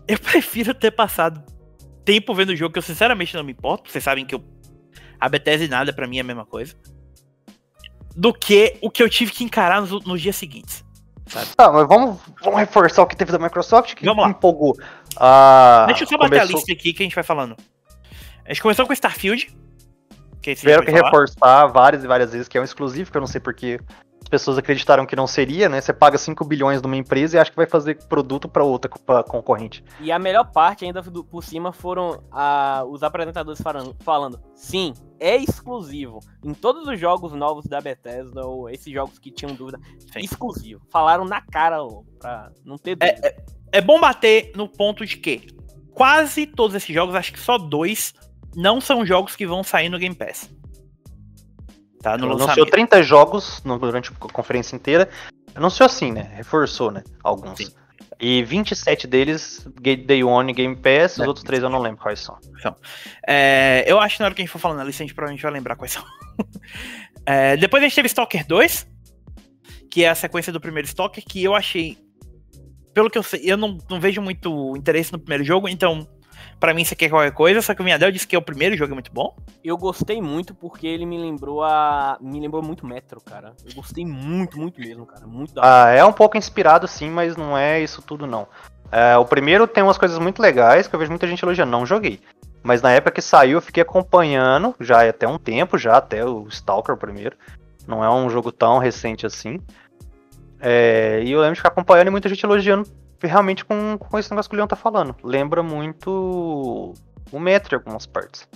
[0.08, 1.43] eu prefiro ter passado
[2.04, 3.91] tempo vendo o jogo, que eu sinceramente não me importo.
[3.91, 4.43] Vocês sabem que eu,
[5.20, 6.74] a Bethesda e nada pra mim é a mesma coisa.
[8.15, 10.86] Do que o que eu tive que encarar nos, nos dias seguintes.
[11.58, 14.30] Tá, mas vamos, vamos reforçar o que teve da Microsoft, que Vamos lá.
[14.30, 14.74] empolgou.
[15.17, 17.56] Ah, Deixa eu só bater a lista aqui que a gente vai falando.
[18.46, 19.54] A gente começou com Starfield.
[20.47, 23.27] Que Tiveram que reforçar várias e várias vezes que é um exclusivo, que eu não
[23.27, 23.81] sei porque
[24.21, 25.81] as pessoas acreditaram que não seria, né?
[25.81, 29.23] Você paga 5 bilhões numa empresa e acha que vai fazer produto pra outra pra
[29.23, 29.83] concorrente.
[29.99, 35.36] E a melhor parte ainda por cima foram ah, os apresentadores falando, falando, sim, é
[35.36, 36.21] exclusivo.
[36.41, 39.77] Em todos os jogos novos da Bethesda, ou esses jogos que tinham dúvida,
[40.13, 40.19] Sim.
[40.19, 40.79] exclusivo.
[40.89, 43.36] Falaram na cara logo, pra não ter dúvida.
[43.69, 45.57] É bom bater no ponto de que
[45.93, 48.13] quase todos esses jogos, acho que só dois,
[48.58, 50.50] não são jogos que vão sair no Game Pass.
[52.02, 52.17] Tá?
[52.17, 52.72] No Anunciou lançamento.
[52.72, 55.08] 30 jogos durante a conferência inteira.
[55.54, 56.32] Anunciou assim, né?
[56.36, 57.04] Reforçou, né?
[57.24, 57.60] Alguns.
[57.60, 57.72] Sim.
[58.20, 62.02] E 27 deles, Day One e Game Pass, É, os outros três eu não lembro
[62.02, 62.36] quais são.
[63.28, 65.13] É, eu acho que na hora que a gente for falando a lista, a gente
[65.13, 66.04] provavelmente vai lembrar quais são.
[67.30, 68.88] É, depois a gente teve Stalker 2,
[69.91, 71.98] que é a sequência do primeiro Stalker, que eu achei.
[72.93, 76.08] Pelo que eu sei, eu não, não vejo muito interesse no primeiro jogo, então,
[76.60, 78.41] pra mim isso aqui é qualquer coisa, só que o Miadel disse que é o
[78.41, 79.36] primeiro jogo é muito bom.
[79.63, 82.17] Eu gostei muito porque ele me lembrou a.
[82.22, 83.54] Me lembrou muito Metro, cara.
[83.65, 85.26] Eu gostei muito, muito mesmo, cara.
[85.28, 85.86] Muito da hora.
[85.86, 88.48] Ah, é um pouco inspirado sim, mas não é isso tudo não.
[88.91, 91.72] É, o primeiro tem umas coisas muito legais que eu vejo muita gente elogiando.
[91.72, 92.20] Não joguei.
[92.63, 96.26] Mas na época que saiu eu fiquei acompanhando, já é até um tempo, já até
[96.26, 97.36] o Stalker primeiro.
[97.88, 99.62] Não é um jogo tão recente assim.
[100.60, 102.88] É, e eu lembro de ficar acompanhando e muita gente elogiando
[103.23, 105.15] realmente com, com esse negócio que o Leon tá falando.
[105.23, 106.93] Lembra muito
[107.32, 108.47] o Metro em algumas partes.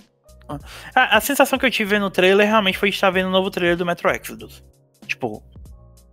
[0.93, 3.50] A, a sensação que eu tive vendo o trailer realmente foi estar vendo o novo
[3.50, 4.63] trailer do Metro Exodus.
[5.08, 5.43] Tipo.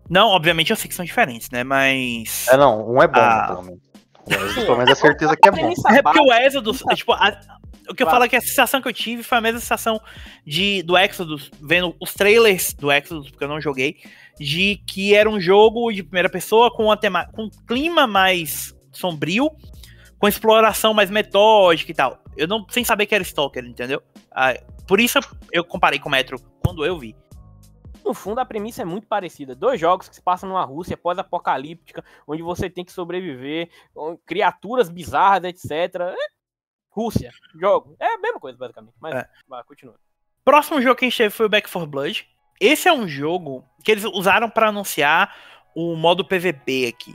[0.08, 1.64] Não, obviamente eu sei que são diferentes, né?
[1.64, 2.46] Mas.
[2.48, 3.40] É não, um é bom, Ah.
[3.40, 3.88] né, pelo menos.
[4.54, 5.72] Pelo menos é certeza que é bom.
[5.90, 7.40] É porque o Exodus, é, tipo, a-
[7.90, 8.10] o que eu Claro.
[8.10, 9.98] falo é que a sensação que eu tive foi a mesma sensação
[10.46, 13.96] de, do Exodus, vendo os trailers do Exodus, porque eu não joguei,
[14.38, 19.50] de que era um jogo de primeira pessoa com, tema, com um clima mais sombrio,
[20.18, 22.22] com exploração mais metódica e tal.
[22.36, 24.02] Eu não, sem saber que era Stalker, entendeu?
[24.30, 24.54] Ah,
[24.86, 25.18] por isso
[25.52, 27.16] eu comparei com o Metro quando eu vi.
[28.04, 29.54] No fundo, a premissa é muito parecida.
[29.54, 34.88] Dois jogos que se passam numa Rússia pós-apocalíptica, onde você tem que sobreviver, com criaturas
[34.88, 36.00] bizarras, etc.
[36.00, 36.14] É
[36.90, 37.94] Rússia, jogo.
[38.00, 38.94] É a mesma coisa, basicamente.
[38.98, 39.28] Mas, É.
[39.46, 39.94] vai, continua.
[40.44, 42.26] Próximo jogo que a gente teve foi o Back 4 Blood.
[42.60, 45.34] Esse é um jogo que eles usaram pra anunciar
[45.74, 47.14] o modo PVP aqui.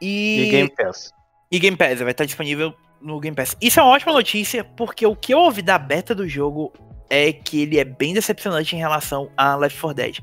[0.00, 1.12] E Game Pass.
[1.50, 3.56] E Game Pass, vai estar disponível no Game Pass.
[3.60, 6.72] Isso é uma ótima notícia, porque o que eu ouvi da beta do jogo
[7.08, 10.18] é que ele é bem decepcionante em relação a Left 4 Dead.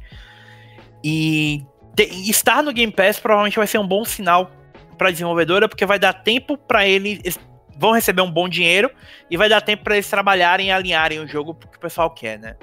[1.03, 1.63] E
[1.95, 4.51] te- estar no Game Pass provavelmente vai ser um bom sinal
[4.97, 7.39] para a desenvolvedora, porque vai dar tempo para eles eles
[7.77, 8.89] vão receber um bom dinheiro
[9.29, 12.09] e vai dar tempo para eles trabalharem e alinharem o jogo pro que o pessoal
[12.09, 12.55] quer, né?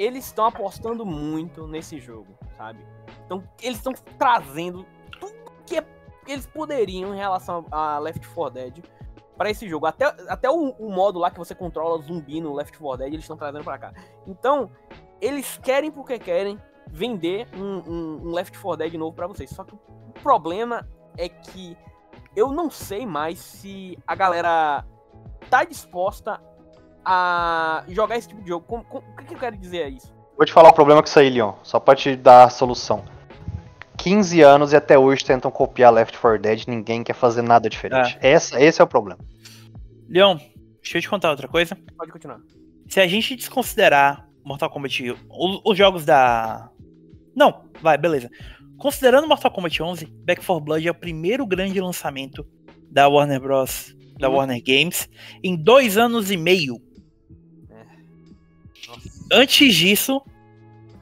[0.00, 2.78] Eles estão apostando muito nesse jogo, sabe?
[3.26, 4.86] Então, eles estão trazendo
[5.20, 5.34] tudo
[5.66, 5.86] que é-
[6.26, 8.82] eles poderiam em relação a Left 4 Dead
[9.36, 9.84] para esse jogo.
[9.84, 13.24] Até, até o, o modo lá que você controla zumbi no Left 4 Dead, eles
[13.24, 13.92] estão trazendo para cá.
[14.26, 14.70] Então,
[15.20, 16.58] eles querem porque querem
[16.88, 19.50] vender um, um- um Left 4 Dead novo para vocês.
[19.50, 19.78] Só que o
[20.22, 21.76] problema é que
[22.34, 24.84] eu não sei mais se a galera
[25.50, 26.40] tá disposta
[27.04, 28.64] a jogar esse tipo de jogo.
[28.66, 30.12] Com- com- o que, que eu quero dizer é isso?
[30.36, 33.04] Vou te falar o problema com isso aí, Leon, só pra te dar a solução.
[33.98, 38.16] 15 anos e até hoje tentam copiar Left 4 Dead, ninguém quer fazer nada diferente.
[38.22, 38.30] É.
[38.32, 39.20] Essa, esse é o problema.
[40.08, 40.38] Leon,
[40.82, 41.76] deixa eu te contar outra coisa.
[41.96, 42.40] Pode continuar.
[42.88, 46.70] Se a gente desconsiderar Mortal Kombat, os, os jogos da.
[47.36, 48.30] Não, vai, beleza.
[48.78, 52.46] Considerando Mortal Kombat 11, Back 4 Blood é o primeiro grande lançamento
[52.90, 53.94] da Warner Bros.
[54.18, 54.36] da Hum.
[54.36, 55.08] Warner Games
[55.44, 56.76] em dois anos e meio.
[59.32, 60.20] Antes disso,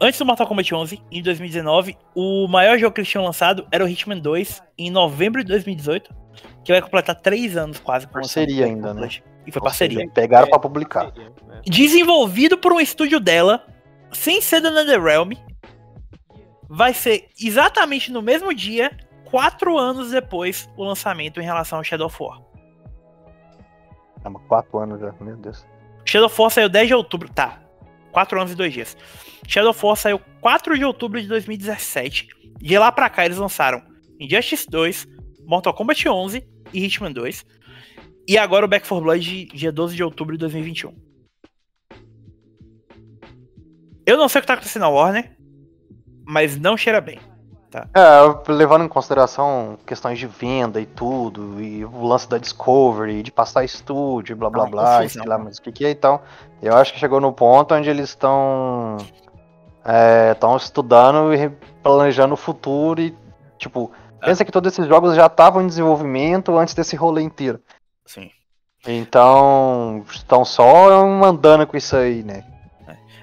[0.01, 3.85] antes do Mortal Kombat 11, em 2019, o maior jogo que eles tinham lançado era
[3.85, 6.15] o Hitman 2, em novembro de 2018,
[6.65, 9.25] que vai completar três anos quase Parceria ainda, Back 4 Blood.
[9.47, 9.99] E foi Ou parceria.
[10.01, 11.13] seja, Pegaram É, pra publicar.
[11.17, 11.63] Né?
[11.65, 13.67] Desenvolvido por um estúdio dela,
[14.13, 15.33] sem ser da NetherRealm,
[16.69, 18.91] vai ser exatamente no mesmo dia,
[19.25, 22.43] quatro anos depois, o lançamento em relação ao Shadow of War.
[24.23, 25.67] Mas quatro anos já, meu Deus.
[26.05, 27.31] Shadow of War saiu 10 de outubro.
[27.33, 27.59] Tá.
[28.13, 28.97] 4 anos e 2 dias.
[29.47, 32.29] Shadow War saiu 4 de outubro de 2017.
[32.59, 33.83] De lá pra cá eles lançaram
[34.19, 35.07] Injustice 2,
[35.45, 37.47] Mortal Kombat 11 e Hitman 2.
[38.27, 40.95] E agora o Back 4 Blood dia 12 de outubro de 2021.
[44.05, 45.37] Eu não sei o que tá acontecendo na Warner,
[46.27, 47.19] mas não cheira bem.
[47.75, 53.31] É, levando em consideração questões de venda e tudo, e o lance da Discovery, de
[53.31, 55.91] passar estúdio, blá blá É uma blá, e sei lá mais o que que é,
[55.91, 56.21] então,
[56.63, 58.97] eu acho que chegou no ponto onde eles estão
[60.33, 61.49] estão estudando e
[61.83, 63.15] planejando o futuro e,
[63.59, 64.27] tipo, É.
[64.27, 67.61] pensa que todos esses jogos já estavam em desenvolvimento antes desse rolê inteiro.
[68.05, 68.31] Sim.
[68.87, 70.91] Então, estão só
[71.25, 72.45] andando com isso aí, né?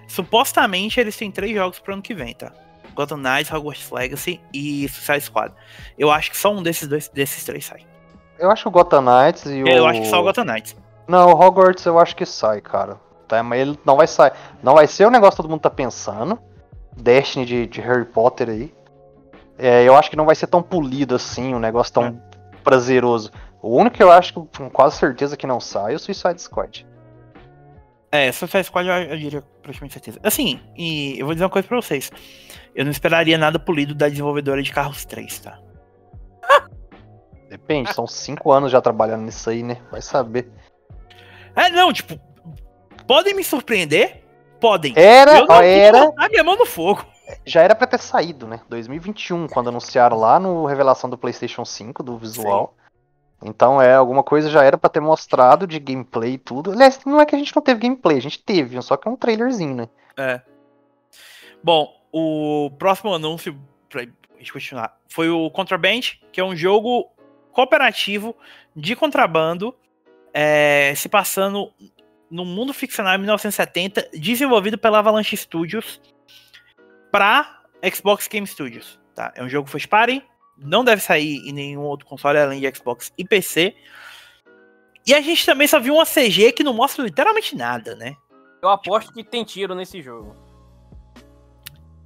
[0.08, 2.51] Supostamente eles têm três jogos pro ano que vem, tá?
[2.95, 5.53] Gotham Knights, Hogwarts Legacy e Suicide Squad.
[5.97, 7.81] Eu acho que só um desses dois desses três sai.
[8.39, 9.67] Eu acho o Gotham Knights e o...
[9.67, 10.75] Eu acho que só o Gotham Knights.
[11.08, 12.99] Não, o Hogwarts eu acho que sai, cara.
[13.27, 14.31] Tá, mas ele não vai sair.
[14.63, 16.39] Não vai ser o negócio que todo mundo tá pensando.
[16.97, 18.73] Destiny de, de Harry Potter aí.
[19.58, 22.13] É, eu acho que não vai ser tão polido assim, um negócio tão É.
[22.63, 23.31] prazeroso.
[23.62, 26.41] O único que eu acho que com quase certeza que não sai é o Suicide
[26.41, 26.86] Squad.
[28.12, 30.19] É, Suicide Squad eu, eu diria praticamente certeza.
[30.23, 32.12] Assim, e eu vou dizer uma coisa pra vocês.
[32.75, 35.59] Eu não esperaria nada polido da desenvolvedora de Carros 3, tá?
[37.49, 39.77] Depende, são cinco anos já trabalhando nisso aí, né?
[39.89, 40.51] Vai saber.
[41.55, 42.19] É, não, tipo,
[43.07, 44.23] podem me surpreender?
[44.59, 44.93] Podem.
[44.95, 47.05] Era, eu não era, botar minha mão no fogo.
[47.45, 48.59] já era pra ter saído, né?
[48.67, 52.75] 2021, quando anunciaram lá no revelação do PlayStation 5, do visual.
[53.43, 56.71] Então é, alguma coisa já era pra ter mostrado de gameplay e tudo.
[56.71, 59.11] Aliás, não é que a gente não teve gameplay, a gente teve, só que é
[59.11, 59.89] um trailerzinho, né?
[60.17, 60.41] É.
[61.63, 64.04] Bom, o próximo anúncio, pra
[64.38, 65.99] gente continuar, foi o Contraband,
[66.32, 67.12] que é um jogo
[67.51, 68.34] cooperativo
[68.73, 69.75] de contrabando,
[70.34, 71.73] é, se passando
[72.32, 75.99] no mundo ficcional em 1970, desenvolvido pela Avalanche Studios
[77.12, 78.97] para Xbox Game Studios.
[79.13, 79.34] Tá?
[79.36, 80.23] É um jogo first party,
[80.58, 83.75] não deve sair em nenhum outro console além de Xbox e PC.
[85.06, 88.15] E a gente também só viu uma CG que não mostra literalmente nada, né?
[88.62, 90.44] Eu aposto que tem tiro nesse jogo.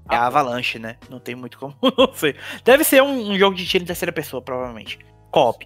[0.10, 0.98] É a Avalanche, né?
[1.10, 2.36] Não tem muito como não sei.
[2.64, 4.98] Deve ser um, um jogo de tiro em terceira pessoa, provavelmente.
[5.32, 5.66] Co-op.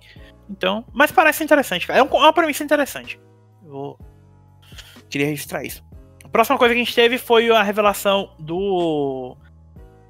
[0.49, 1.99] Então, mas parece interessante, cara.
[1.99, 3.19] É um- é uma premissa interessante.
[3.65, 3.97] Eu
[5.09, 5.83] queria registrar isso.
[6.23, 9.37] A próxima coisa que a gente teve foi a revelação do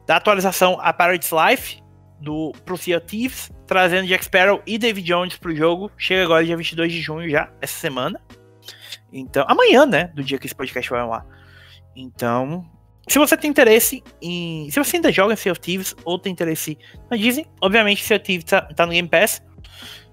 [0.07, 1.81] da atualização A Pirate's Life
[2.19, 5.91] do pro Sea Thieves, trazendo Jack Sparrow e David Jones pro jogo.
[5.97, 8.19] Chega agora dia 22 de junho já, essa semana.
[9.11, 11.25] Então, amanhã, né, do dia que esse podcast vai ar.
[11.95, 12.65] Então,
[13.07, 14.69] se você tem interesse em.
[14.71, 16.77] Se você ainda joga Sea of Thieves ou tem interesse
[17.09, 19.41] na Disney, obviamente Sea of Thieves tá, tá no Game Pass.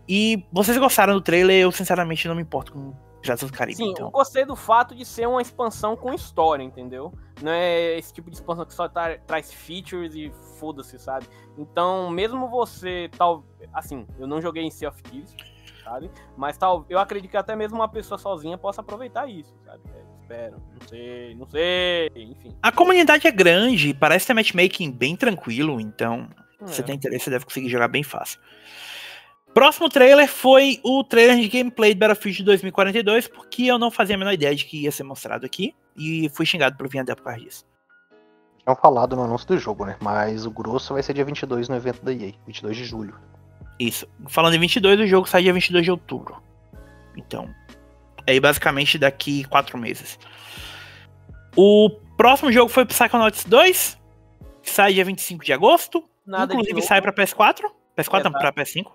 [0.08, 3.76] E vocês gostaram do trailer, eu sinceramente não me importo com Piratas do Caribe.
[3.76, 4.10] Sim, eu então.
[4.10, 7.12] gostei do fato de ser uma expansão com história, entendeu?
[7.40, 11.26] Não é esse tipo de expansão que só tra- traz features e foda-se, sabe?
[11.56, 13.44] Então, mesmo você tal.
[13.72, 15.36] Assim, eu não joguei em Sea of Thieves,
[15.84, 16.10] sabe?
[16.36, 19.80] Mas tal, eu acredito que até mesmo uma pessoa sozinha possa aproveitar isso, sabe?
[20.30, 22.56] É, espero, não sei, não sei, enfim.
[22.62, 26.28] A comunidade é grande, parece ter matchmaking bem tranquilo, então
[26.64, 26.84] se você É.
[26.84, 28.38] tem interesse, você deve conseguir jogar bem fácil.
[29.52, 34.18] Próximo trailer foi o trailer de gameplay de Battlefield 2042, porque eu não fazia a
[34.18, 37.40] menor ideia de que ia ser mostrado aqui, e fui xingado por Viandel por causa
[37.40, 37.66] disso.
[38.62, 39.96] Tinham falado no anúncio do jogo, né?
[40.00, 43.18] Mas o grosso vai ser dia 22 no evento da EA, 22 de julho.
[43.78, 44.06] Isso.
[44.28, 46.40] Falando em 22, o jogo sai dia 22 de outubro.
[47.16, 47.59] Então, é
[48.30, 50.18] aí basicamente daqui quatro meses.
[51.56, 53.98] O próximo jogo foi Psychonauts 2,
[54.62, 56.04] que sai dia 25 de agosto.
[56.24, 57.62] Nada Inclusive sai pra PS4.
[57.96, 58.38] PS4 não, Exato.
[58.38, 58.92] pra PS5.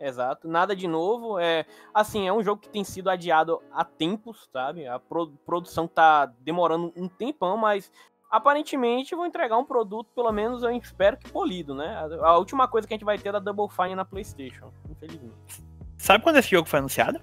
[0.00, 1.38] Exato, nada de novo.
[1.38, 1.64] É,
[1.94, 4.84] assim, é um jogo que tem sido adiado há tempos, sabe?
[4.86, 7.88] A pro- produção tá demorando um tempão, mas
[8.28, 11.86] aparentemente vão entregar um produto, pelo menos eu espero que polido, né?
[12.20, 14.72] A, a última coisa que a gente vai ter é da Double Fine na PlayStation,
[14.90, 15.62] infelizmente.
[15.98, 17.20] Sabe quando esse jogo foi anunciado?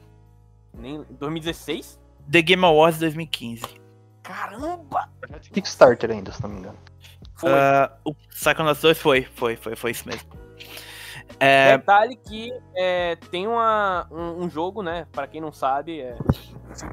[0.74, 2.00] Nem 2016?
[2.32, 3.66] The Game Awards 2015.
[4.24, 5.10] Caramba!
[5.52, 6.78] Kickstarter ainda, se não me engano.
[7.36, 7.50] Foi.
[7.50, 10.30] Uh, o Psychonauts 2 foi, foi, foi, foi isso mesmo.
[11.40, 15.08] É, Detalhe que é, tem uma, um, um jogo, né?
[15.12, 16.18] Pra quem não sabe, é,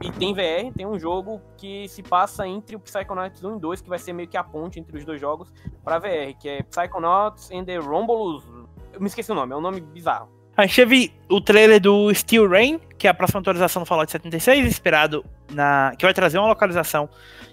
[0.00, 3.80] e tem VR, tem um jogo que se passa entre o Psychonauts 1 e 2,
[3.80, 5.52] que vai ser meio que a ponte entre os dois jogos
[5.84, 8.44] pra VR, que é Psychonauts and the Romulus.
[8.92, 10.35] Eu me esqueci o nome, é um nome bizarro.
[10.56, 14.10] A gente teve o trailer do Steel Rain, que é a próxima atualização do Fallout
[14.10, 15.92] 76, inspirado na.
[15.98, 17.08] que vai trazer uma localização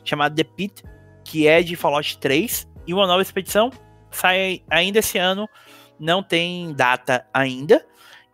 [0.06, 0.84] chamada The Pit,
[1.24, 3.72] que é de Fallout 3, e uma nova expedição.
[4.12, 5.50] Sai ainda esse ano,
[6.00, 7.86] não tem data ainda.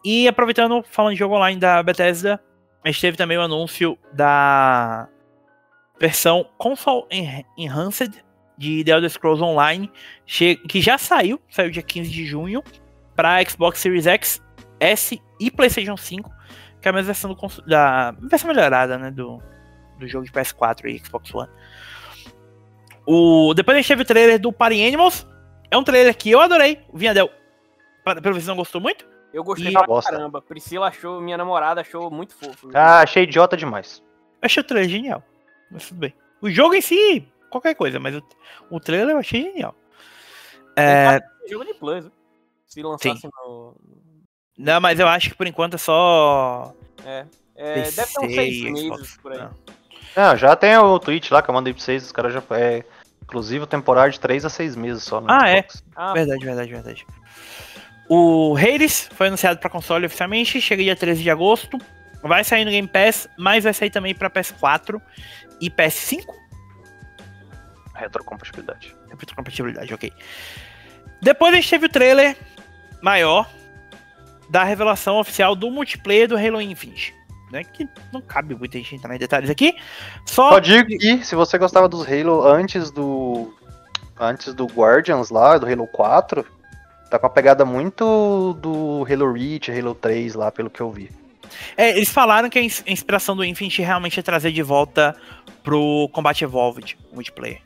[0.03, 2.41] E aproveitando, falando de jogo online da Bethesda,
[2.83, 5.07] a gente teve também o anúncio da
[5.99, 8.23] versão Console Enha- Enhanced
[8.57, 9.89] de The Elder Scrolls Online,
[10.67, 12.61] que já saiu, saiu dia 15 de junho,
[13.15, 14.41] para Xbox Series X,
[14.79, 16.29] S e PlayStation 5,
[16.81, 19.41] que é a mesma versão do da versão melhorada, né, do,
[19.99, 21.49] do jogo de PS4 e Xbox One.
[23.05, 25.25] O, depois a gente teve o trailer do Party Animals.
[25.71, 26.83] É um trailer que eu adorei.
[26.89, 27.29] O Vinhadel,
[28.21, 29.07] pelo visto, não gostou muito.
[29.33, 30.11] Eu gostei E- pra Bosta.
[30.11, 30.41] caramba.
[30.41, 32.69] Priscila achou, minha namorada achou muito fofo.
[32.73, 34.03] Ah, achei idiota demais.
[34.41, 35.23] Eu achei o trailer genial.
[35.71, 36.13] Mas tudo bem.
[36.41, 38.23] O jogo em si, qualquer coisa, mas o,
[38.71, 39.75] o trailer eu achei genial.
[40.75, 41.19] É,
[41.49, 42.09] Jogo de Plus.
[42.65, 43.75] Se lançasse no.
[44.59, 46.73] Não, mas eu acho que por enquanto é só.
[47.05, 47.25] É.
[47.55, 49.39] é deve ter uns seis meses por aí.
[49.39, 49.51] Não.
[50.15, 52.43] Não, já tem o tweet lá que eu mandei pra vocês, os caras já.
[52.51, 52.83] É,
[53.23, 55.21] inclusive temporário de 3 a 6 meses só.
[55.21, 55.61] No Ah, é?
[55.61, 55.83] Xbox.
[55.95, 57.07] Ah, Verdade, verdade, verdade.
[58.09, 61.77] O Hades foi anunciado para console oficialmente, chega dia 13 de agosto.
[62.23, 64.99] Vai sair no Game Pass, mas vai sair também para PS4
[65.61, 66.25] e PS5.
[67.93, 68.95] Retrocompatibilidade.
[69.09, 70.11] Retrocompatibilidade, ok.
[71.21, 72.35] Depois a gente teve o trailer
[73.01, 73.47] maior
[74.49, 77.15] da revelação oficial do multiplayer do Halo Infinite.
[77.51, 79.75] Né, que não cabe muita gente entrar em detalhes aqui.
[80.23, 83.51] Só Só digo que se você gostava dos Halo antes do.
[84.19, 86.45] Antes do Guardians lá, do Halo 4,
[87.09, 91.09] tá com a pegada muito do Halo Reach, Halo 3 lá, pelo que eu vi.
[91.75, 95.15] É, eles falaram que a ins- a inspiração do Infinite realmente é trazer de volta
[95.63, 97.61] pro Combat Evolved multiplayer.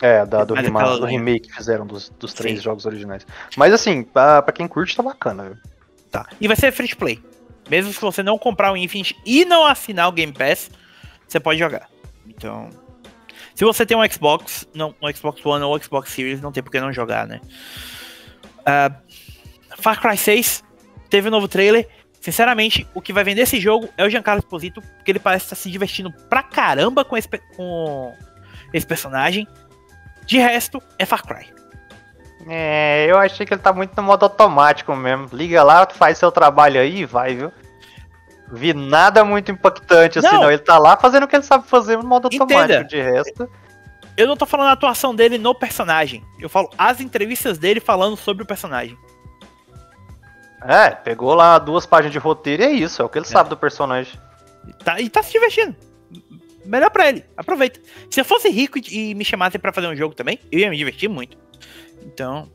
[0.00, 2.64] É, da, do, do remake que fizeram dos, dos três Sim.
[2.64, 3.24] jogos originais.
[3.56, 5.56] Mas assim, pra, pra quem curte, tá bacana, viu?
[6.10, 6.26] Tá.
[6.40, 7.22] E vai ser free to play.
[7.68, 10.70] Mesmo se você não comprar o Infinite e não assinar o Game Pass,
[11.26, 11.88] você pode jogar.
[12.26, 12.68] Então,
[13.54, 16.70] se você tem um Xbox, não, um Xbox One ou Xbox Series, não tem por
[16.72, 17.40] que não jogar, né?
[18.66, 18.92] Ah,
[19.78, 20.64] Far Cry 6
[21.08, 21.88] teve um novo trailer.
[22.20, 25.56] Sinceramente, o que vai vender esse jogo é o Giancarlo Esposito, porque ele parece estar
[25.56, 28.14] se divertindo pra caramba com esse, com
[28.72, 29.46] esse personagem.
[30.26, 31.59] De resto, é Far Cry.
[32.48, 35.28] É, eu achei que ele tá muito no modo automático mesmo.
[35.32, 37.52] Liga lá, faz seu trabalho aí e vai, viu?
[38.52, 40.42] Vi nada muito impactante assim, Não.
[40.42, 40.50] não.
[40.50, 42.42] Ele tá lá fazendo o que ele sabe fazer no modo Entenda.
[42.54, 42.88] automático.
[42.88, 43.48] De resto.
[44.16, 46.24] Eu não tô falando a atuação dele no personagem.
[46.38, 48.98] Eu falo as entrevistas dele falando sobre o personagem.
[50.62, 53.48] É, pegou lá duas páginas de roteiro e é isso, é o que ele sabe
[53.48, 54.18] do personagem.
[54.84, 55.74] Tá, e tá se divertindo.
[56.66, 57.24] Melhor pra ele.
[57.36, 57.80] Aproveita.
[58.10, 60.68] Se eu fosse rico e, e me chamassem pra fazer um jogo também, eu ia
[60.68, 61.38] me divertir muito.
[62.12, 62.48] Então.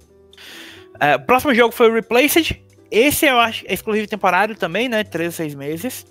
[0.99, 2.63] é, o próximo jogo foi o Replaced.
[2.91, 5.03] Esse eu acho é exclusivo temporário também, né?
[5.03, 6.05] 3 a 6 meses.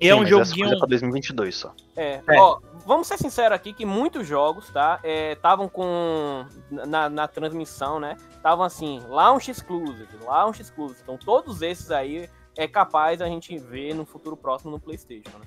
[0.00, 0.72] E é Sim, um jogo essa um.
[0.72, 1.74] é pra 2022 só.
[1.96, 2.40] É, É.
[2.40, 5.00] ó, vamos ser sinceros aqui que muitos jogos, tá?
[5.04, 6.44] Estavam com.
[6.70, 8.16] Na, na transmissão, né?
[8.36, 11.00] Estavam assim, launch exclusive, launch exclusive.
[11.02, 15.46] Então todos esses aí é capaz a gente ver no futuro próximo no Playstation, né?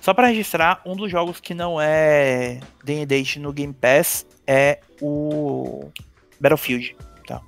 [0.00, 4.80] Só pra registrar, um dos jogos que não é Day Date no Game Pass é
[5.02, 5.90] o
[6.40, 6.96] Battlefield.
[7.26, 7.40] Tá.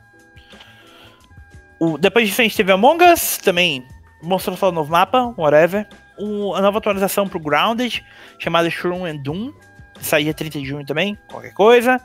[1.80, 3.86] O, depois disso a gente teve Among Us, também
[4.22, 5.86] mostrou só o novo mapa, whatever.
[6.54, 8.04] A nova atualização pro Grounded,
[8.38, 9.52] chamada Shroom and Doom.
[10.00, 12.00] Sai dia 30 de junho também, qualquer coisa.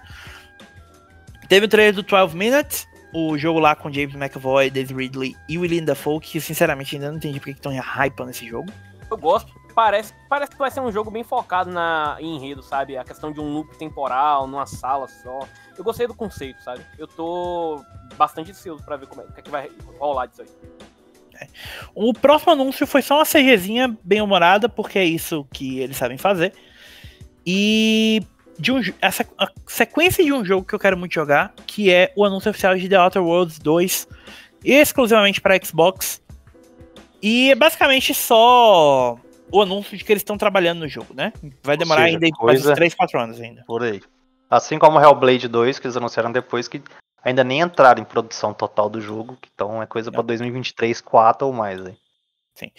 [1.48, 5.58] Teve o trailer do 12 Minutes, o jogo lá com James McAvoy, Daisy Ridley e
[5.58, 8.72] William Dafoe, que sinceramente ainda não entendi porque estão hypando esse jogo.
[9.10, 9.52] Eu gosto.
[9.74, 12.98] Parece, parece que vai ser um jogo bem focado na, em enredo, sabe?
[12.98, 15.40] A questão de um loop temporal, numa sala só.
[15.78, 16.86] Eu gostei do conceito, sabe?
[16.98, 17.82] Eu tô
[18.18, 21.50] bastante ansioso pra ver como é, o que, é que vai rolar disso aí.
[21.96, 26.18] O próximo anúncio foi só uma CGzinha bem humorada, porque é isso que eles sabem
[26.18, 26.54] fazer.
[27.46, 28.22] E
[28.60, 31.54] de um, jo- a, sequ- a sequência de um jogo que eu quero muito jogar,
[31.66, 34.08] que é o anúncio oficial de The Outer Worlds 2,
[34.64, 36.22] exclusivamente para Xbox.
[37.24, 39.18] E é basicamente só
[39.52, 41.34] o anúncio de que eles estão trabalhando no jogo, né?
[41.64, 43.64] Vai demorar seja, ainda mais coisa- uns 3, 4 anos ainda.
[43.66, 44.02] Por aí.
[44.50, 46.82] Assim como o Hellblade 2, que eles anunciaram depois, que
[47.24, 51.54] ainda nem entraram em produção total do jogo, então é coisa para 2023, 4 ou
[51.54, 51.86] mais.
[51.86, 51.96] Aí.
[52.56, 52.72] Sim.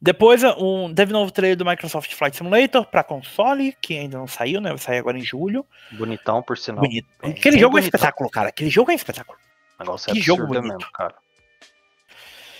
[0.00, 4.60] Depois, um, teve novo trailer do Microsoft Flight Simulator para console, que ainda não saiu,
[4.60, 4.70] né?
[4.70, 5.64] Vai sair agora em julho.
[5.92, 6.80] Bonitão, por sinal.
[6.80, 7.06] Bonito.
[7.22, 7.78] Aquele jogo bonitão.
[7.78, 8.48] é espetáculo, cara.
[8.48, 9.38] Aquele jogo é espetáculo.
[9.78, 10.62] Negócio é que jogo bonito.
[10.62, 11.14] mesmo, cara.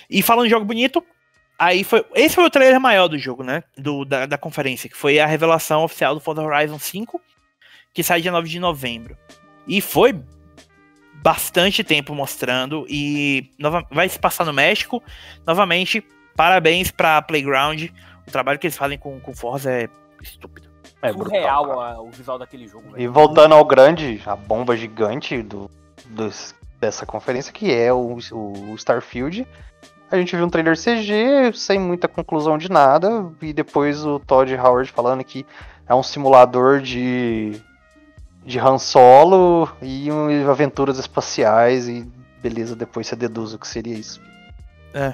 [0.09, 1.03] E falando em jogo bonito,
[1.61, 2.03] aí foi.
[2.15, 3.63] Esse foi o trailer maior do jogo, né?
[3.77, 7.21] Do, da, da conferência, que foi a revelação oficial do Forza Horizon 5,
[7.93, 9.15] que sai dia 9 de novembro.
[9.67, 10.19] E foi
[11.21, 12.85] bastante tempo mostrando.
[12.89, 15.03] E nova, vai se passar no México.
[15.45, 16.03] Novamente,
[16.35, 17.83] parabéns pra Playground.
[18.27, 19.87] O trabalho que eles fazem com, com Forza é
[20.21, 20.69] estúpido.
[21.01, 22.91] É surreal o visual daquele jogo.
[22.91, 23.03] Véio.
[23.03, 25.69] E voltando ao grande, a bomba gigante do,
[26.07, 29.47] dos, dessa conferência, que é o, o Starfield.
[30.11, 34.53] A gente viu um trailer CG sem muita conclusão de nada, e depois o Todd
[34.55, 35.45] Howard falando que
[35.87, 37.59] é um simulador de,
[38.45, 40.09] de Han Solo e
[40.49, 42.05] aventuras espaciais, e
[42.41, 44.21] beleza, depois você deduz o que seria isso.
[44.93, 45.13] É.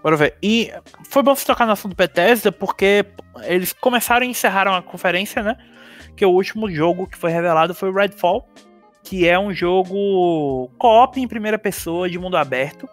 [0.00, 0.36] Bora ver.
[0.40, 0.72] E
[1.08, 3.04] foi bom você tocar no assunto Bethesda, porque
[3.42, 5.56] eles começaram e encerraram a conferência, né?
[6.16, 8.48] Que o último jogo que foi revelado foi o Redfall,
[9.02, 12.88] que é um jogo co-op em primeira pessoa de mundo aberto,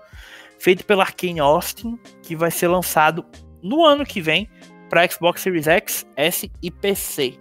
[0.63, 3.25] feito pela Arkane Austin, que vai ser lançado
[3.61, 4.49] no ano que vem
[4.89, 7.37] para Xbox Series X, S e PC.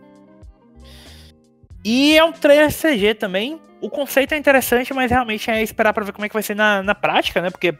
[1.85, 3.61] E é um trailer CG também.
[3.81, 6.57] O conceito é interessante, mas realmente é esperar para ver como é que vai ser
[6.57, 7.51] na, na prática, né?
[7.51, 7.79] Porque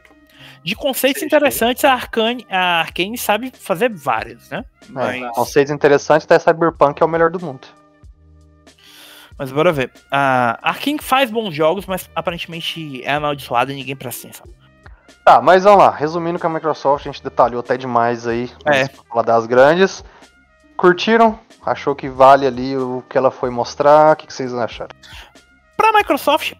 [0.63, 4.63] de conceitos sim, interessantes, a Arkane, a Arkane sabe fazer vários, né?
[4.83, 5.35] É, Mas...
[5.35, 7.67] conceitos interessantes, até Cyberpunk é o melhor do mundo.
[9.37, 9.91] Mas bora ver.
[10.09, 14.62] A Arkane faz bons jogos, mas aparentemente é amaldiçoada e ninguém presta atenção.
[15.25, 15.89] Tá, mas vamos lá.
[15.89, 18.51] Resumindo que a Microsoft, a gente detalhou até demais aí.
[18.65, 18.87] É.
[18.87, 20.03] Falar das grandes.
[20.75, 21.39] Curtiram?
[21.65, 24.13] Achou que vale ali o que ela foi mostrar?
[24.13, 24.93] O que, que vocês acharam?
[25.77, 26.53] Pra Microsoft,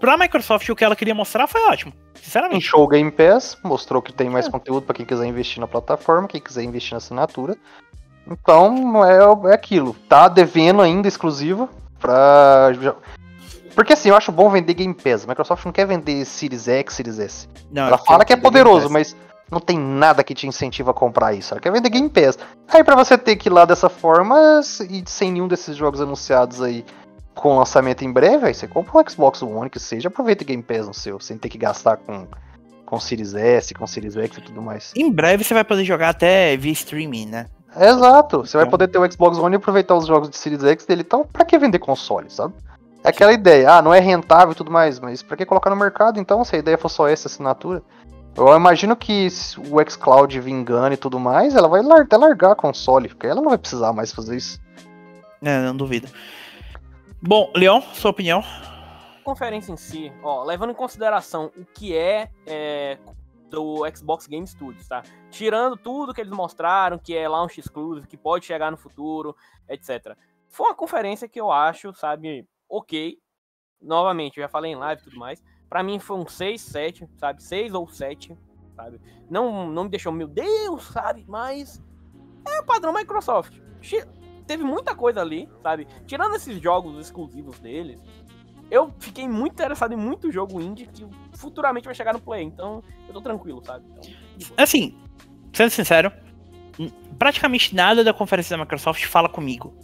[0.00, 1.92] pra Microsoft, o que ela queria mostrar foi ótimo.
[2.14, 2.66] Sinceramente.
[2.66, 4.50] Enchou o Game Pass, mostrou que tem mais é.
[4.50, 7.56] conteúdo para quem quiser investir na plataforma, quem quiser investir na assinatura.
[8.26, 9.94] Então é, é aquilo.
[10.08, 11.68] Tá devendo ainda exclusiva
[11.98, 12.72] pra.
[13.78, 15.22] Porque assim, eu acho bom vender Game Pass.
[15.22, 17.48] A Microsoft não quer vender Series X, Series S.
[17.70, 19.14] Não, Ela fala que é poderoso, mas
[19.48, 21.54] não tem nada que te incentiva a comprar isso.
[21.54, 22.36] Ela quer vender Game Pass.
[22.66, 24.60] Aí para você ter que ir lá dessa forma
[24.90, 26.84] e sem nenhum desses jogos anunciados aí
[27.36, 30.60] com lançamento em breve, aí você compra um Xbox One que seja, aproveita o Game
[30.60, 32.26] Pass no seu, sem ter que gastar com,
[32.84, 34.92] com Series S, com Series X e tudo mais.
[34.96, 37.46] Em breve você vai poder jogar até via streaming, né?
[37.78, 38.72] Exato, você vai então.
[38.72, 41.44] poder ter o Xbox One e aproveitar os jogos de Series X dele então, pra
[41.44, 42.54] que vender console, sabe?
[43.08, 45.76] É aquela ideia, ah, não é rentável e tudo mais, mas pra que colocar no
[45.76, 47.82] mercado então, se a ideia for só essa assinatura?
[48.36, 49.26] Eu imagino que
[49.70, 53.48] o xCloud vingando e tudo mais, ela vai até largar a console, porque ela não
[53.48, 54.60] vai precisar mais fazer isso.
[55.40, 56.06] É, não duvido.
[57.22, 58.44] Bom, Leon, sua opinião?
[59.24, 62.98] Conferência em si, ó, levando em consideração o que é, é
[63.48, 65.02] do Xbox Game Studios, tá?
[65.30, 69.34] Tirando tudo que eles mostraram, que é launch exclusive, que pode chegar no futuro,
[69.66, 70.14] etc.
[70.50, 73.18] Foi uma conferência que eu acho, sabe, ok.
[73.80, 75.42] Novamente, eu já falei em live e tudo mais.
[75.68, 77.42] Para mim foi um 6, 7, sabe?
[77.42, 78.36] 6 ou 7,
[78.74, 79.00] sabe?
[79.30, 81.24] Não, não me deixou, meu Deus, sabe?
[81.28, 81.82] Mas
[82.46, 83.54] é o padrão Microsoft
[84.48, 85.86] teve muita coisa ali, sabe?
[86.06, 88.02] Tirando esses jogos exclusivos deles,
[88.70, 92.82] eu fiquei muito interessado em muito jogo indie que futuramente vai chegar no Play, então
[93.06, 93.84] eu tô tranquilo, sabe?
[94.36, 94.98] Então, assim,
[95.52, 96.10] sendo sincero,
[97.18, 99.74] praticamente nada da conferência da Microsoft fala comigo.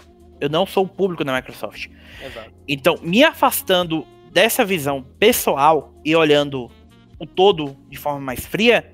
[0.45, 1.89] Eu não sou o público da Microsoft.
[2.23, 2.53] Exato.
[2.69, 6.71] Então, me afastando dessa visão pessoal e olhando
[7.19, 8.93] o todo de forma mais fria,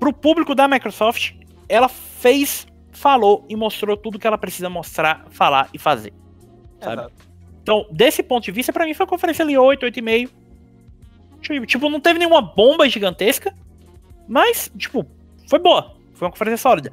[0.00, 1.34] pro público da Microsoft,
[1.68, 6.12] ela fez falou e mostrou tudo que ela precisa mostrar, falar e fazer.
[6.80, 7.12] Sabe?
[7.62, 11.66] Então, desse ponto de vista, para mim foi uma conferência ali 8, 8,5.
[11.66, 13.54] Tipo, não teve nenhuma bomba gigantesca,
[14.26, 15.06] mas, tipo,
[15.48, 15.96] foi boa.
[16.14, 16.92] Foi uma conferência sólida.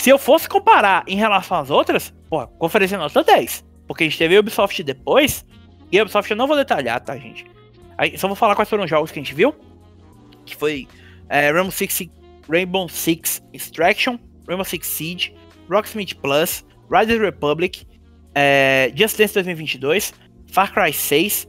[0.00, 3.62] Se eu fosse comparar em relação às outras, pô, conferência nota 10.
[3.86, 5.44] Porque a gente teve a Ubisoft depois,
[5.92, 7.44] e a Ubisoft eu não vou detalhar, tá, gente?
[7.98, 9.54] Aí, só vou falar quais foram os jogos que a gente viu.
[10.46, 10.88] Que foi
[11.28, 12.08] é, Rainbow Six,
[12.50, 15.34] Rainbow Six Extraction, Rainbow Six Siege,
[15.68, 17.86] Rocksmith Plus, Riders Republic,
[18.34, 20.14] é, Just Dance 2022,
[20.50, 21.46] Far Cry 6,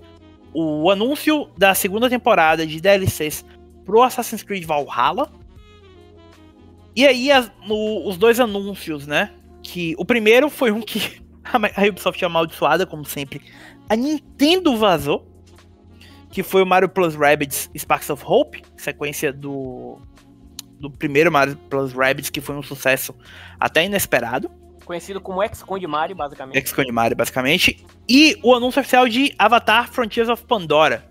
[0.53, 3.45] o anúncio da segunda temporada de DLCs
[3.85, 5.31] pro Assassin's Creed Valhalla.
[6.95, 9.31] E aí as, no, os dois anúncios, né?
[9.63, 13.41] Que o primeiro foi um que a Ubisoft é amaldiçoada, como sempre.
[13.89, 15.27] A Nintendo vazou.
[16.29, 19.99] Que foi o Mario Plus Rabbids Sparks of Hope, sequência do
[20.81, 23.15] do primeiro Mario Plus Rabbids, que foi um sucesso
[23.59, 24.49] até inesperado.
[24.83, 26.57] Conhecido como Ex-Conde Mario, basicamente.
[26.57, 27.85] Ex-Conde Mario, basicamente.
[28.09, 31.05] E o anúncio oficial de Avatar Frontiers of Pandora.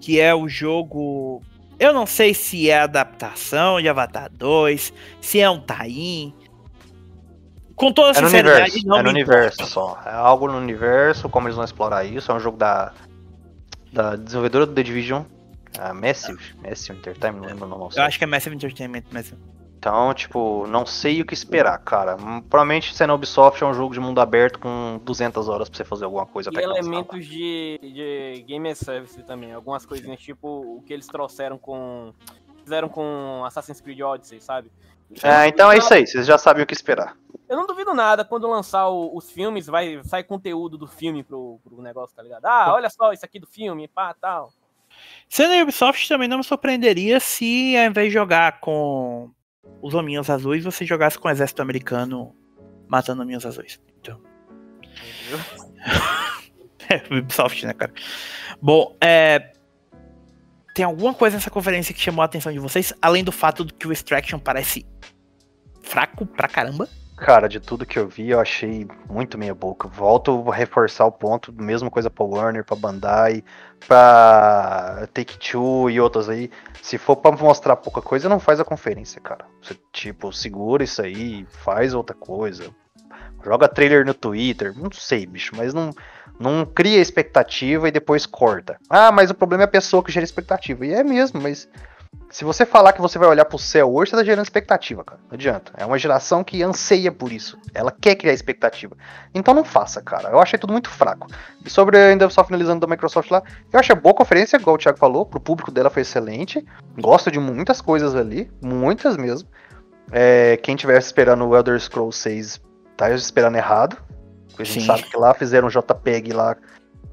[0.00, 1.42] Que é o jogo.
[1.78, 6.34] Eu não sei se é adaptação de Avatar 2, se é um tie-in.
[7.76, 10.00] Com toda É sinceridade, não é no universo só.
[10.04, 12.32] É algo no universo, como eles vão explorar isso.
[12.32, 12.92] É um jogo da,
[13.92, 15.22] da desenvolvedora do The Division,
[15.78, 17.92] a Massive, Massive Entertainment, não lembro o nome.
[17.96, 19.38] Eu acho que é Massive Entertainment mesmo.
[19.78, 22.16] Então, tipo, não sei o que esperar, cara.
[22.50, 26.04] Provavelmente sendo Ubisoft é um jogo de mundo aberto com 200 horas pra você fazer
[26.04, 29.52] alguma coisa E elementos de, de game as service também.
[29.52, 32.12] Algumas coisinhas tipo o que eles trouxeram com.
[32.64, 34.70] Fizeram com Assassin's Creed Odyssey, sabe?
[35.22, 37.16] É, então é isso aí, vocês já sabem o que esperar.
[37.48, 41.58] Eu não duvido nada quando lançar o- os filmes, vai sair conteúdo do filme pro,
[41.64, 42.44] pro negócio, tá ligado?
[42.44, 44.52] Ah, olha só isso aqui do filme, pá, tal.
[45.28, 49.30] Sendo a Ubisoft, também não me surpreenderia se ao invés de jogar com
[49.80, 52.34] os hominhos azuis, você jogasse com o exército americano
[52.88, 53.80] matando hominhos azuis.
[54.00, 54.20] Então,
[56.88, 57.92] é, Ubisoft, né, cara?
[58.60, 59.52] Bom, é.
[60.74, 63.72] Tem alguma coisa nessa conferência que chamou a atenção de vocês, além do fato de
[63.72, 64.86] que o Extraction parece
[65.82, 66.88] fraco pra caramba?
[67.20, 69.88] Cara, de tudo que eu vi, eu achei muito meia boca.
[69.88, 73.42] Volto a reforçar o ponto, mesma coisa pra Warner, pra Bandai,
[73.86, 76.48] pra Take-Two e outras aí.
[76.80, 79.46] Se for pra mostrar pouca coisa, não faz a conferência, cara.
[79.60, 82.70] Você, tipo, segura isso aí, faz outra coisa.
[83.44, 85.90] Joga trailer no Twitter, não sei, bicho, mas não,
[86.38, 88.78] não cria expectativa e depois corta.
[88.88, 90.86] Ah, mas o problema é a pessoa que gera expectativa.
[90.86, 91.68] E é mesmo, mas
[92.30, 95.20] se você falar que você vai olhar pro céu hoje, você tá gerando expectativa, cara.
[95.28, 95.72] Não adianta.
[95.76, 97.58] É uma geração que anseia por isso.
[97.72, 98.94] Ela quer criar expectativa.
[99.34, 100.28] Então não faça, cara.
[100.28, 101.26] Eu achei tudo muito fraco.
[101.64, 103.42] E sobre ainda só finalizando da Microsoft lá,
[103.72, 105.24] eu achei boa conferência, igual o Thiago falou.
[105.24, 106.64] Pro público dela foi excelente.
[106.98, 108.50] Gosto de muitas coisas ali.
[108.60, 109.48] Muitas mesmo.
[110.12, 112.60] É, quem tivesse esperando o Elder Scrolls 6
[112.94, 113.96] tá esperando errado.
[114.48, 114.86] Porque a gente Sim.
[114.86, 116.56] sabe que lá fizeram um JPEG lá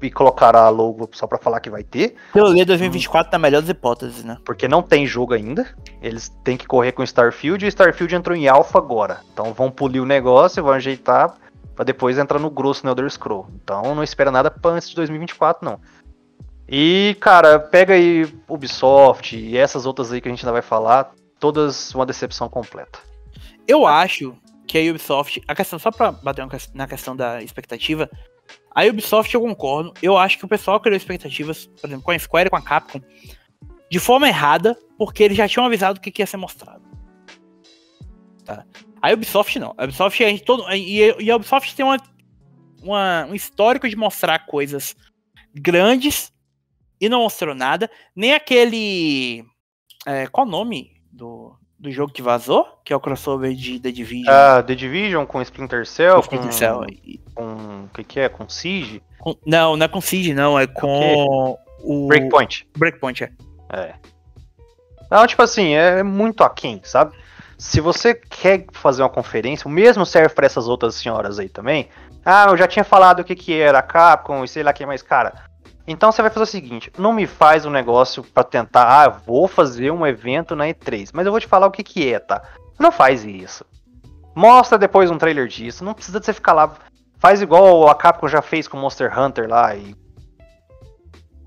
[0.02, 2.14] e colocaram a logo só pra falar que vai ter.
[2.32, 4.36] Pelo ler 2024 na melhor das hipóteses, né?
[4.44, 5.66] Porque não tem jogo ainda.
[6.02, 9.20] Eles têm que correr com o Starfield e o Starfield entrou em alpha agora.
[9.32, 11.34] Então vão polir o negócio, vão ajeitar
[11.74, 13.48] pra depois entrar no grosso no Elder Scroll.
[13.62, 15.80] Então não espera nada pra antes de 2024 não.
[16.68, 21.12] E cara, pega aí Ubisoft e essas outras aí que a gente ainda vai falar,
[21.38, 22.98] todas uma decepção completa.
[23.68, 24.36] Eu acho
[24.66, 28.10] que a Ubisoft, a questão só pra bater na questão da expectativa,
[28.76, 32.18] a Ubisoft eu concordo, eu acho que o pessoal criou expectativas, por exemplo, com a
[32.18, 33.00] Square e com a Capcom,
[33.90, 36.84] de forma errada, porque eles já tinham avisado o que, que ia ser mostrado.
[38.44, 38.64] Tá?
[39.00, 41.96] A Ubisoft não, a Ubisoft é todo, e, e a Ubisoft tem uma,
[42.82, 44.94] uma- um histórico de mostrar coisas
[45.54, 46.32] grandes
[47.00, 49.44] e não mostrou nada, nem aquele,
[50.06, 53.90] é, qual o nome do, do jogo que vazou, que é o crossover de The
[53.90, 54.32] Division.
[54.34, 56.80] Ah, The Division com Splinter Cell, com Splinter Cell.
[57.34, 58.28] Com o que que é?
[58.28, 62.66] Com Siege, com- não, não é com Siege, não, é com o Breakpoint.
[62.76, 63.32] Breakpoint, é.
[63.72, 63.94] É.
[65.10, 67.14] Não, tipo assim, é muito aquém, sabe?
[67.58, 71.88] Se você quer fazer uma conferência, o mesmo serve para essas outras senhoras aí também.
[72.24, 74.74] Ah, eu já tinha falado o que que era a Capcom e sei lá o
[74.74, 75.45] que mais, cara.
[75.86, 79.46] Então você vai fazer o seguinte, não me faz um negócio pra tentar, ah, vou
[79.46, 82.42] fazer um evento na E3, mas eu vou te falar o que que é, tá?
[82.78, 83.64] Não faz isso.
[84.34, 86.72] Mostra depois um trailer disso, não precisa de você ficar lá.
[87.18, 89.94] Faz igual a Capcom já fez com Monster Hunter lá e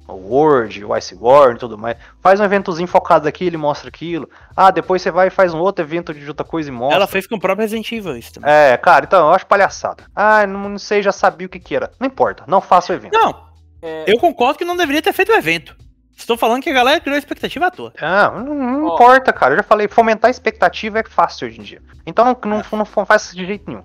[0.07, 1.97] o World, o Ice War e tudo mais.
[2.21, 4.27] Faz um eventozinho focado aqui, ele mostra aquilo.
[4.55, 6.97] Ah, depois você vai e faz um outro evento de outra coisa e mostra.
[6.97, 8.49] Ela fez com o próprio Resident Evil isso também.
[8.51, 10.03] É, cara, então eu acho palhaçada.
[10.15, 11.91] Ah, não, não sei, já sabia o que que era.
[11.99, 13.13] Não importa, não faça o evento.
[13.13, 13.48] Não,
[13.81, 15.75] É, eu concordo que não deveria ter feito o evento.
[16.15, 17.93] Estou falando que a galera criou expectativa à toa.
[17.99, 18.93] Ah, não, não Ó.
[18.95, 19.53] importa, cara.
[19.53, 21.81] Eu já falei, fomentar a expectativa é fácil hoje em dia.
[22.05, 23.83] Então não, não, não faz de jeito nenhum.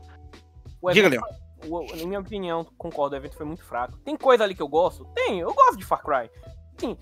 [0.82, 1.09] o Diga,
[1.68, 3.97] o- na minha opinião, concordo, o evento foi muito fraco.
[3.99, 5.05] Tem coisa ali que eu gosto?
[5.14, 6.28] Tem, eu gosto de Far Cry.
[6.76, 6.97] Sim,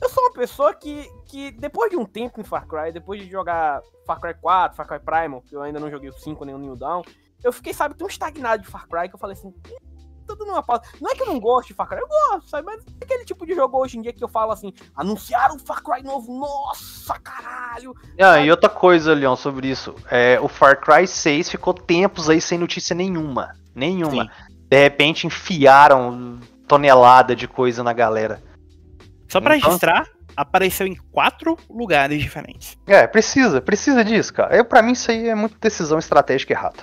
[0.00, 3.30] eu sou uma pessoa que, que depois de um tempo em Far Cry, depois de
[3.30, 6.54] jogar Far Cry 4, Far Cry Primal, que eu ainda não joguei o 5 nem
[6.54, 7.02] o New Dawn,
[7.44, 9.52] eu fiquei, sabe, tão estagnado de Far Cry que eu falei assim,
[10.32, 10.82] "Ih, tô dando uma pausa.
[11.00, 13.24] Não é que eu não gosto de Far Cry, eu gosto, sabe, mas é aquele
[13.24, 16.32] tipo de jogo hoje em dia que eu falo assim, anunciaram o Far Cry novo,
[16.38, 17.94] nossa, caralho.
[18.20, 19.94] Ah, e outra coisa, Leon, sobre isso.
[20.10, 23.54] É, o Far Cry 6 ficou tempos aí sem notícia nenhuma.
[23.74, 24.24] Nenhuma.
[24.24, 24.30] Sim.
[24.68, 28.42] De repente enfiaram tonelada de coisa na galera.
[29.28, 30.06] Só pra Então- registrar,
[30.36, 32.76] apareceu em quatro lugares diferentes.
[32.86, 34.54] É, precisa, precisa disso, cara.
[34.56, 36.78] Eu, pra mim, isso aí é muito decisão estratégica errada.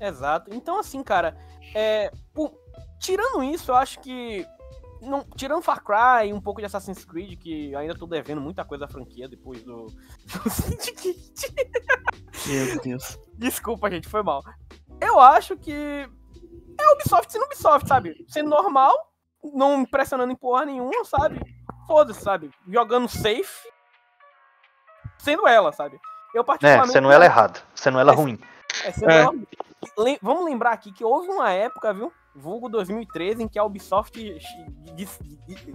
[0.00, 0.50] Exato.
[0.54, 1.36] Então, assim, cara,
[1.74, 2.52] é, por-
[2.98, 4.46] tirando isso, eu acho que.
[5.00, 8.64] Não, tirando Far Cry e um pouco de Assassin's Creed, que ainda tô devendo muita
[8.64, 9.86] coisa à franquia depois do.
[10.44, 11.54] do Syndicate.
[12.46, 13.18] Meu Deus.
[13.34, 14.42] Desculpa, gente, foi mal.
[15.00, 15.72] Eu acho que
[16.80, 18.24] é Ubisoft sendo Ubisoft, sabe?
[18.28, 18.94] Sendo normal,
[19.52, 21.40] não impressionando em porra nenhuma, sabe?
[21.86, 22.50] Foda-se, sabe?
[22.66, 23.68] Jogando safe,
[25.18, 25.98] sendo ela, sabe?
[26.34, 26.92] Eu É, particularmente.
[26.92, 27.62] sendo ela errado.
[27.74, 28.38] Sendo ela É, ruim.
[28.84, 29.20] É, sendo É.
[29.20, 29.32] ela-
[29.98, 32.12] Lem- Vamos lembrar aqui que houve uma época, viu?
[32.36, 34.12] Vulgo 2013, em que a Ubisoft
[34.94, 35.18] diz-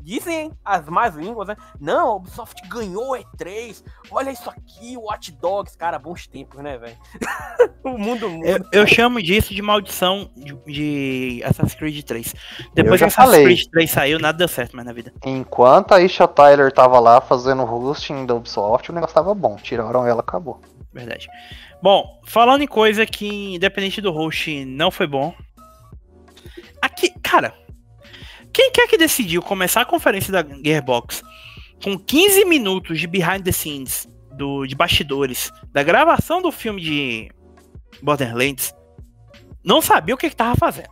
[0.01, 1.55] dizem as más línguas, né?
[1.79, 3.83] Não, a Ubisoft ganhou o E3.
[4.11, 5.77] Olha isso aqui, o Watch Dogs.
[5.77, 6.97] Cara, bons tempos, né, velho?
[7.83, 8.47] o mundo muda.
[8.71, 12.35] Eu, eu chamo disso de maldição de, de Assassin's Creed 3.
[12.73, 13.43] Depois que Assassin's falei.
[13.43, 15.13] Creed 3 saiu, nada deu certo mais na vida.
[15.25, 19.55] Enquanto a Isha Tyler tava lá fazendo hosting da Ubisoft, o negócio tava bom.
[19.55, 20.61] Tiraram ela, acabou.
[20.93, 21.27] Verdade.
[21.81, 25.33] Bom, falando em coisa que, independente do host, não foi bom.
[26.91, 27.53] Aqui, cara,
[28.53, 31.23] quem quer que decidiu começar a conferência da Gearbox
[31.83, 37.31] com 15 minutos de behind the scenes, do, de bastidores, da gravação do filme de
[38.01, 38.73] Borderlands,
[39.63, 40.89] não sabia o que, que tava fazendo.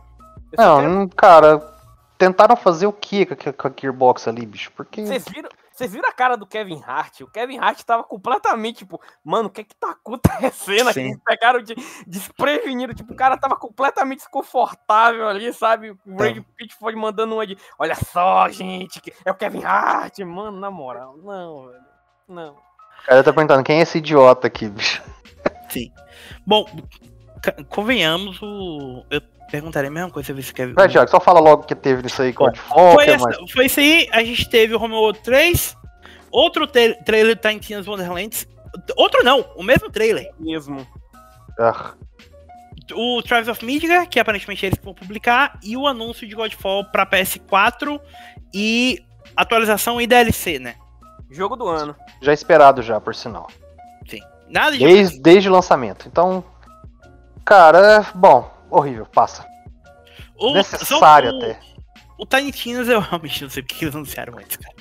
[0.52, 1.74] Eu Não, quero- cara,
[2.18, 4.70] tentaram fazer o que com a- com a Gearbox ali, bicho?
[4.76, 5.04] Porque.
[5.06, 5.48] Vocês viram,
[5.80, 7.22] vocês viram a cara do Kevin Hart?
[7.22, 11.18] O Kevin Hart tava completamente, tipo, mano, o que é que tá acontecendo aqui?
[11.24, 11.74] Pegaram de
[12.06, 15.92] desprevenido, tipo, o cara tava completamente desconfortável ali, sabe?
[15.92, 20.60] O Brad Pitt foi mandando uma de, olha só, gente, é o Kevin Hart, mano,
[20.60, 21.84] na moral, não, velho,
[22.28, 22.52] não.
[22.52, 25.02] O cara tá perguntando quem é esse idiota aqui, bicho.
[25.70, 25.90] Sim.
[26.46, 26.66] Bom,
[27.70, 29.02] convenhamos, o...
[29.10, 31.74] eu perguntaria a mesma coisa se você quer Vai, Thiago, só fala logo o que
[31.74, 33.50] teve nisso aí, Bom, Godfall, foi, essa- mais?
[33.50, 35.76] foi isso aí, a gente teve o Romeo 3,
[36.30, 38.46] outro tra- trailer do Tiny Tina's Wonderlands,
[38.96, 40.30] outro não, o mesmo trailer.
[40.38, 40.86] Mesmo.
[41.58, 41.92] Ah,
[42.92, 47.06] O Travis of Midgar, que aparentemente eles vão publicar, e o anúncio de Godfall pra
[47.06, 48.00] PS4
[48.52, 48.98] e
[49.36, 50.74] atualização e DLC, né?
[51.30, 51.94] Jogo do ano.
[52.20, 53.48] já esperado já, por sinal.
[54.08, 54.18] Sim.
[54.48, 54.78] Nada de.
[54.84, 56.08] Desde, desde o lançamento.
[56.08, 56.42] Então,
[57.44, 59.44] cara, é bom, horrível, passa.
[60.38, 61.58] o, Necessário o- até.
[62.18, 64.74] O Tiny Tina's eu realmente não sei porque eles anunciaram antes, cara.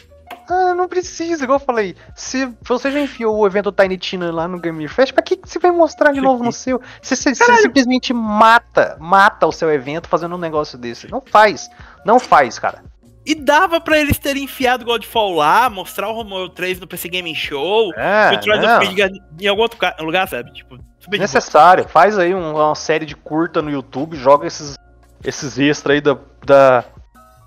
[0.51, 1.95] Ah, não precisa, igual eu falei.
[2.15, 5.47] Se você já enfiou o evento Tiny Tina lá no Game Fest, pra que, que
[5.47, 6.81] você vai mostrar de novo no seu?
[7.01, 11.09] Você, você- você simplesmente mata, mata o seu evento fazendo um negócio desse.
[11.09, 11.69] Não faz,
[12.03, 12.83] não faz, cara.
[13.29, 17.35] E dava pra eles terem enfiado Godfall lá, mostrar o Romeo 3 no PC Gaming
[17.35, 18.31] Show, É,
[18.79, 19.09] Midgar
[19.39, 20.51] em algum outro lugar, sabe?
[20.51, 20.79] Tipo.
[21.11, 21.87] Necessário.
[21.87, 24.75] Faz aí um- uma série de curta no YouTube, joga esses,
[25.23, 26.83] esses extras aí da, da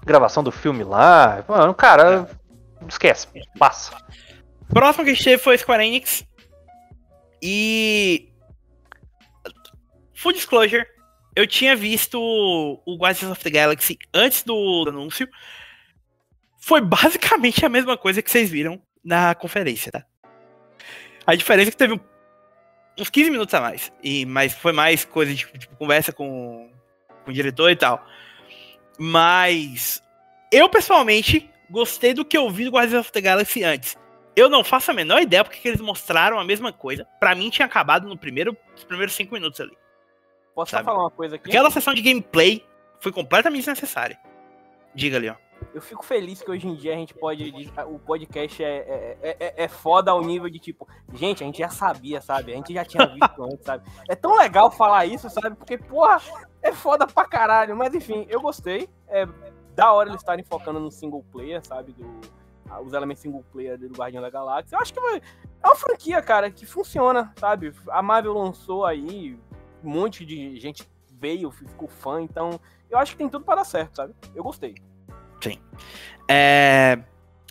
[0.04, 1.44] gravação do filme lá.
[1.48, 2.28] Mano, cara,
[2.88, 3.26] esquece,
[3.58, 3.96] passa.
[4.68, 6.24] Próximo que a gente teve foi Square Enix.
[7.42, 8.28] E.
[10.14, 10.86] Full disclosure,
[11.34, 15.28] eu tinha visto o Guardians of the Galaxy antes do anúncio.
[16.64, 20.04] Foi basicamente a mesma coisa que vocês viram na conferência, tá?
[21.26, 22.00] A diferença é que teve um-
[23.00, 23.92] uns 15 minutos a mais.
[24.02, 26.70] E, mas foi mais coisa de tipo, conversa com,
[27.24, 28.04] com o diretor e tal.
[28.98, 30.02] Mas
[30.52, 33.96] eu, pessoalmente, gostei do que eu vi do Guardians of the Galaxy antes.
[34.36, 37.04] Eu não faço a menor ideia porque que eles mostraram a mesma coisa.
[37.18, 39.76] Pra mim tinha acabado no primeiro, nos primeiros cinco minutos ali.
[40.54, 40.84] Posso Sabe?
[40.84, 41.50] só falar uma coisa aqui?
[41.50, 42.64] Aquela sessão de gameplay
[43.00, 44.18] foi completamente desnecessária.
[44.94, 45.34] Diga ali, ó.
[45.74, 47.52] Eu fico feliz que hoje em dia a gente pode.
[47.86, 51.58] O podcast é, é, é, é- é foda ao nível de tipo, gente, a gente
[51.58, 52.52] já sabia, sabe?
[52.52, 53.88] A gente já tinha visto antes, sabe?
[54.08, 55.56] É tão legal falar isso, sabe?
[55.56, 56.20] Porque, porra,
[56.62, 57.76] é foda pra caralho.
[57.76, 58.88] Mas enfim, eu gostei.
[59.08, 59.26] É
[59.74, 61.92] da hora eles estarem focando no single player, sabe?
[61.92, 62.06] Do,
[62.84, 64.76] os elementos single player do Guardião da Galáxia.
[64.76, 65.20] Eu acho que é
[65.66, 67.72] uma franquia, cara, que funciona, sabe?
[67.88, 69.38] A Marvel lançou aí,
[69.82, 72.58] um monte de gente veio, ficou fã, então
[72.90, 74.14] eu acho que tem tudo pra dar certo, sabe?
[74.34, 74.74] Eu gostei.
[76.28, 76.98] É,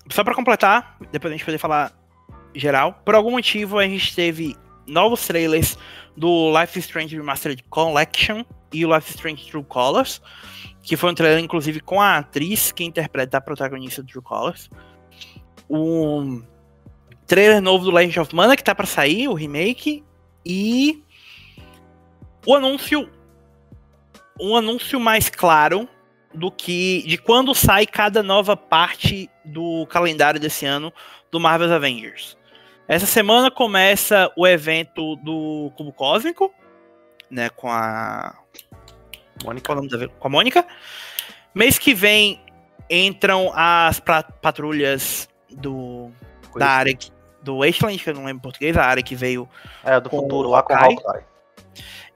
[0.09, 1.91] Só pra completar, depois a gente poder falar
[2.55, 2.93] geral.
[3.05, 4.55] Por algum motivo a gente teve
[4.87, 5.77] novos trailers
[6.15, 10.21] do Life is Strange Remastered Collection e o Life is Strange True Colors,
[10.81, 14.69] que foi um trailer inclusive com a atriz que interpreta a protagonista do True Colors.
[15.69, 16.43] Um
[17.25, 20.03] trailer novo do Legend of Mana que tá pra sair, o remake
[20.45, 21.03] e
[22.45, 23.09] o anúncio
[24.39, 25.87] um anúncio mais claro
[26.33, 30.93] do que de quando sai cada nova parte do calendário desse ano
[31.29, 32.37] do Marvel's Avengers.
[32.87, 36.53] Essa semana começa o evento do Cubo Cósmico,
[37.29, 38.35] né, com a
[39.43, 39.73] Mônica.
[39.73, 40.65] é com a Mônica.
[41.55, 42.41] Mês que vem
[42.89, 43.99] entram as
[44.41, 46.11] patrulhas do
[46.55, 47.11] da área que-
[47.41, 49.49] do Wasteland, que eu não lembro em português, a área que veio
[49.83, 50.77] É, do futuro lá com o.
[50.77, 51.23] Hawkeye.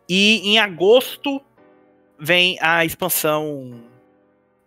[0.08, 1.42] E em agosto
[2.20, 3.82] vem a expansão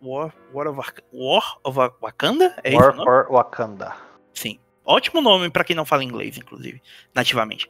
[0.00, 0.80] War, War, of,
[1.12, 2.54] War of Wakanda?
[2.62, 3.94] É War for Wakanda.
[4.32, 4.58] Sim.
[4.84, 6.80] Ótimo nome pra quem não fala inglês, inclusive,
[7.14, 7.68] nativamente.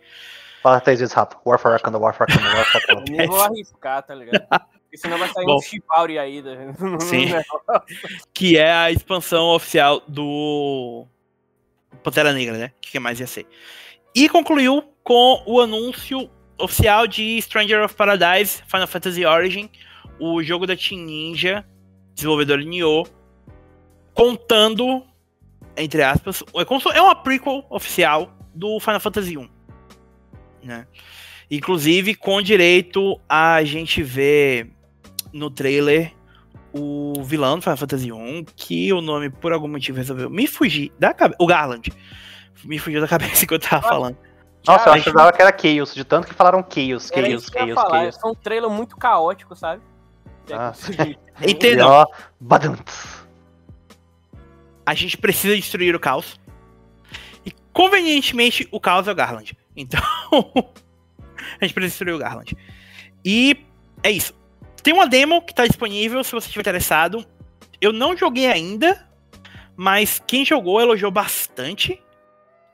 [0.63, 1.41] Fala três vezes rápido.
[1.45, 3.13] War for Wakanda, War for Wakanda, War for Eu Wakanda.
[3.17, 4.47] nem vou arriscar, tá ligado?
[4.83, 5.57] Porque senão vai sair Bom.
[5.57, 6.43] um Chipauri aí.
[6.43, 6.75] né?
[6.81, 7.29] no- Sim.
[8.35, 11.07] Que é a expansão oficial do
[12.03, 12.73] Pantera Negra, né?
[12.77, 13.47] O que mais ia ser?
[14.15, 19.71] E concluiu com o anúncio oficial de Stranger of Paradise Final Fantasy Origin,
[20.19, 21.65] o jogo da Team Ninja,
[22.19, 23.07] desenvolvedor Nioh,
[24.13, 25.05] contando,
[25.77, 29.49] entre aspas, é é uma prequel oficial do Final Fantasy 1.
[30.65, 30.87] Né?
[31.49, 34.73] Inclusive com direito a gente ver
[35.33, 36.13] no trailer
[36.73, 40.93] o vilão do Final Fantasy 1, que o nome por algum motivo resolveu me fugir
[40.99, 41.39] da cabeça.
[41.41, 41.93] O Garland.
[42.65, 44.17] Me fugiu da cabeça que eu tava Ah, falando.
[44.67, 47.75] Nossa, eu Cara, achava que era Chaos, de tanto que falaram Chaos, Chaos, eu Chaos,
[47.75, 48.01] falar.
[48.01, 48.17] Chaos.
[48.21, 49.81] Foi um trailer muito caótico, sabe?
[50.53, 50.73] Ah.
[51.47, 52.07] E ó,
[52.41, 53.27] badantes.
[54.85, 56.41] A gente precisa destruir o caos.
[57.45, 59.57] E convenientemente o caos é o Garland.
[59.77, 60.01] Então
[61.61, 62.57] a gente precisa destruir o Garland.
[63.25, 63.65] E
[64.03, 64.35] é isso.
[64.83, 67.27] Tem uma demo que tá disponível se você estiver interessado.
[67.81, 69.07] Eu não joguei ainda,
[69.77, 72.03] mas quem jogou elogiou bastante.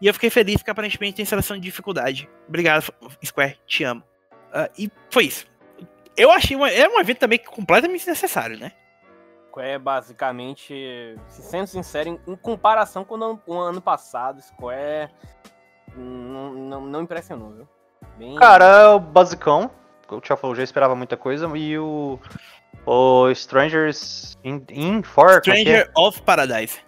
[0.00, 2.28] E eu fiquei feliz que aparentemente tem seleção de dificuldade.
[2.48, 2.92] Obrigado,
[3.24, 4.02] Square, te amo.
[4.52, 5.46] Ah, e foi isso.
[6.16, 8.72] Eu achei uma, é um evento também completamente desnecessário, né?
[9.58, 15.10] É basicamente, se sendo sincero, em, em comparação com o ano, o ano passado, Square
[15.96, 17.68] não, não, não impressionou, viu?
[18.18, 19.70] Bem- Cara, o basicão,
[20.08, 22.18] o Tchau falou, já esperava muita coisa, e o,
[22.84, 25.62] o Strangers in, in For, como é é?
[25.62, 26.80] Stranger of Paradise.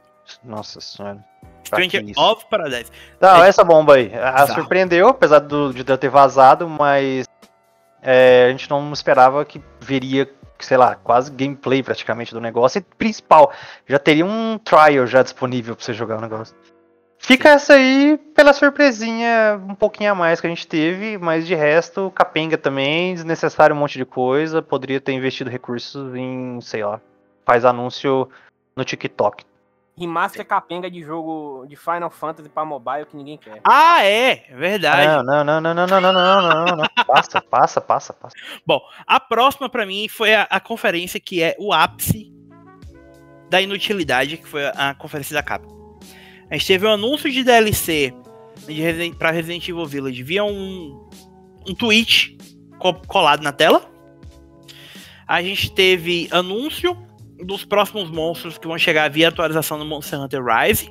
[0.43, 1.25] Nossa senhora.
[1.65, 2.91] Stranger of Paradise.
[3.21, 4.55] Não, É- essa bomba aí, a, a Bizarro.
[4.61, 7.27] surpreendeu, apesar do, de eu ter vazado, mas
[8.07, 10.31] é, a gente não esperava que veria,
[10.61, 13.53] sei lá, quase gameplay praticamente do negócio, e principal,
[13.85, 16.55] já teria um trial já disponível pra você jogar o negócio.
[17.19, 21.57] Fica essa aí pela surpresinha um pouquinho a mais que a gente teve, mas de
[21.57, 27.01] resto, capenga também, desnecessário um monte de coisa, poderia ter investido recursos em, sei lá,
[27.45, 28.29] faz anúncio
[28.77, 29.45] no TikTok.
[29.99, 33.61] Remaster capenga de jogo de Final Fantasy pra mobile que ninguém quer.
[33.65, 35.07] Ah, é, é verdade.
[35.07, 36.85] Não, não, não, não, não, não, não, não, não, não.
[37.07, 38.35] Passa, passa, passa, passa.
[38.67, 42.31] Bom, a próxima pra mim foi a, a conferência que é o ápice
[43.49, 45.99] da inutilidade, que foi a, a conferência da Capcom.
[46.51, 48.13] A gente teve um anúncio de DLC
[48.67, 51.09] de Resident, pra Resident Evil Village via um,
[51.67, 52.37] um tweet
[52.79, 53.89] co- colado na tela.
[55.27, 56.97] A gente teve anúncio
[57.45, 60.91] dos próximos monstros que vão chegar via atualização do Monster Hunter Rise.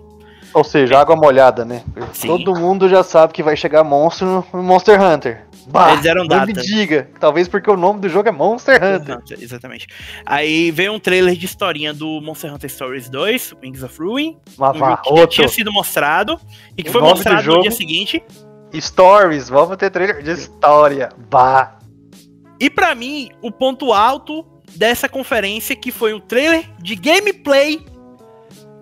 [0.54, 1.84] Ou seja, água molhada, né?
[2.14, 2.28] Sim.
[2.28, 5.46] Todo mundo já sabe que vai chegar monstro no Monster Hunter.
[5.68, 6.62] Bah, Eles deram não me data.
[6.66, 7.10] diga.
[7.20, 9.18] Talvez porque o nome do jogo é Monster Hunter.
[9.18, 9.88] Hunter, exatamente.
[10.26, 14.38] Aí veio um trailer de historinha do Monster Hunter Stories 2, Wings of Ruin.
[14.58, 16.40] Uma um que já tinha sido mostrado
[16.78, 18.24] e que O foi mostrado no jogo- dia seguinte.
[18.74, 21.10] Stories, vamos ter trailer de história.
[21.30, 21.80] Bah.
[22.60, 24.46] E pra mim, o ponto alto
[24.76, 27.86] dessa conferência que foi um trailer de gameplay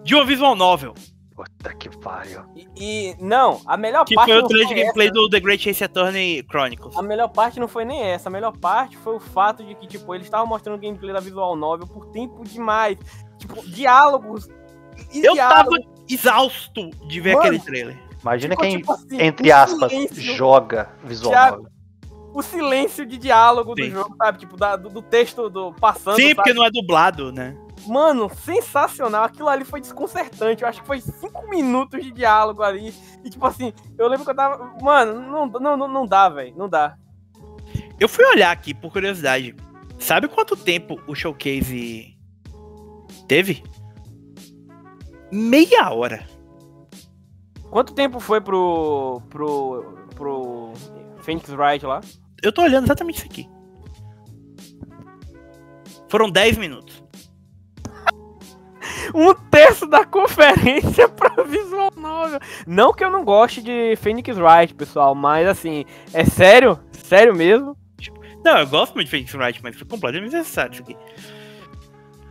[0.03, 0.93] de uma visual novel.
[1.35, 2.41] Puta que pariu.
[2.55, 2.67] E,
[3.11, 5.13] e- não, a melhor Que parte foi o trailer de gameplay essa.
[5.15, 6.95] do The Great Ace Attorney Chronicles.
[6.95, 8.29] A melhor parte não foi nem essa.
[8.29, 11.19] A melhor parte foi o fato de que, tipo, eles estavam mostrando o gameplay da
[11.19, 12.97] Visual Novel por tempo demais.
[13.39, 14.47] Tipo, diálogos.
[15.11, 17.99] e Eu tava diálogos, exausto de ver Mano, aquele trailer.
[18.21, 21.71] Imagina quem, tipo assim, entre aspas, silêncio- joga visual Thiago, novel.
[22.33, 23.89] O silêncio de diálogo Sim.
[23.89, 24.39] do jogo, sabe?
[24.39, 26.15] Tipo, da- do, do texto do passando.
[26.15, 26.35] Sim, sabe?
[26.35, 27.55] porque não é dublado, né?
[27.85, 29.23] Mano, sensacional.
[29.23, 30.63] Aquilo ali foi desconcertante.
[30.63, 32.93] Eu acho que foi cinco minutos de diálogo ali.
[33.23, 34.73] E tipo assim, eu lembro que eu tava.
[34.81, 36.55] Mano, não, não, não, não dá, velho.
[36.57, 36.97] Não dá.
[37.99, 39.55] Eu fui olhar aqui por curiosidade.
[39.99, 42.17] Sabe quanto tempo o showcase
[43.27, 43.63] teve?
[45.31, 46.27] Meia hora.
[47.69, 49.21] Quanto tempo foi pro.
[49.29, 49.97] pro.
[50.15, 50.73] pro.
[51.21, 52.01] Phoenix Wright lá?
[52.43, 53.49] Eu tô olhando exatamente isso aqui.
[56.09, 57.01] Foram 10 minutos.
[59.15, 62.39] Um terço da conferência pra Visual Novel.
[62.65, 66.79] Não que eu não goste de Phoenix Wright, pessoal, mas assim, é sério?
[66.91, 67.77] Sério mesmo?
[68.43, 70.97] Não, eu gosto muito de Phoenix Wright, mas foi completamente desnecessário isso aqui.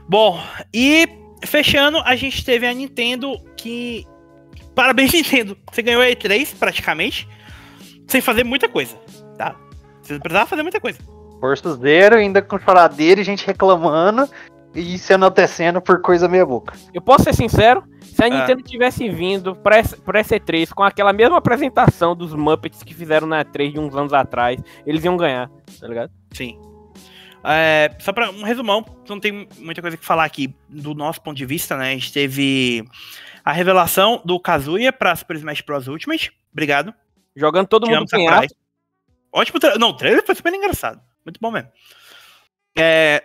[0.08, 0.42] Bom,
[0.74, 1.08] e
[1.46, 4.04] fechando, a gente teve a Nintendo que.
[4.74, 5.56] Parabéns, Nintendo!
[5.70, 7.28] Você ganhou a E3 praticamente,
[8.06, 8.98] sem fazer muita coisa?
[10.02, 10.98] Você precisava fazer muita coisa.
[11.40, 14.28] Força zero, ainda com choradeira e gente reclamando
[14.74, 16.74] e se enaltecendo por coisa meia boca.
[16.94, 17.82] Eu posso ser sincero?
[18.00, 18.30] Se a Ah.
[18.30, 22.94] Nintendo tivesse vindo pra essa, pra essa E3 com aquela mesma apresentação dos Muppets que
[22.94, 25.50] fizeram na E3 de uns anos atrás, eles iam ganhar,
[25.80, 26.10] tá ligado?
[26.32, 26.58] Sim.
[27.44, 31.36] É, só para um resumão, não tem muita coisa que falar aqui do nosso ponto
[31.36, 31.90] de vista, né?
[31.90, 32.84] A gente teve
[33.44, 36.30] a revelação do Kazuya para Super Smash Bros Ultimate.
[36.52, 36.94] Obrigado.
[37.34, 38.54] Jogando todo Te mundo aço.
[39.32, 39.80] Ótimo trailer.
[39.80, 41.00] Não, o trailer foi super engraçado.
[41.24, 41.70] Muito bom mesmo.
[42.76, 43.22] É,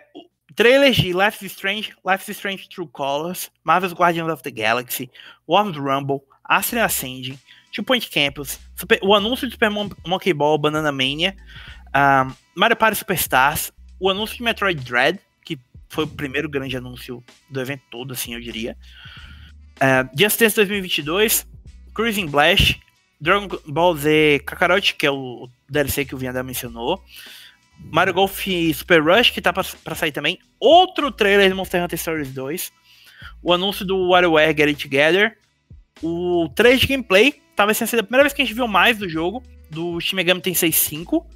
[0.54, 5.10] trailers de Life is Strange, Life is Strange True Colors, Marvel's Guardians of the Galaxy,
[5.46, 7.38] Worms Rumble, Astro Ascending,
[7.72, 11.36] Two Point Campus, Super, o anúncio de Super Mon Monkey Ball Banana Mania,
[11.94, 17.22] um, Mario Party Superstars, o anúncio de Metroid Dread, que foi o primeiro grande anúncio
[17.50, 18.76] do evento todo, assim, eu diria.
[19.76, 21.46] Uh, Just Dance 2022,
[21.94, 22.80] Cruising Blast,
[23.20, 27.02] Dragon Ball Z Kakarot, que é o DLC que o Viandel mencionou.
[27.78, 28.44] Mario Golf
[28.74, 30.38] Super Rush, que tá pra, pra, sair também.
[30.58, 32.72] Outro trailer de Monster Hunter Stories 2.
[33.42, 35.38] O anúncio do WarioWare Get It Together.
[36.02, 37.40] O trailer de gameplay.
[37.54, 39.42] Talvez tenha sido a primeira vez que a gente viu mais do jogo.
[39.70, 41.26] Do Shin Megami Tensei 5.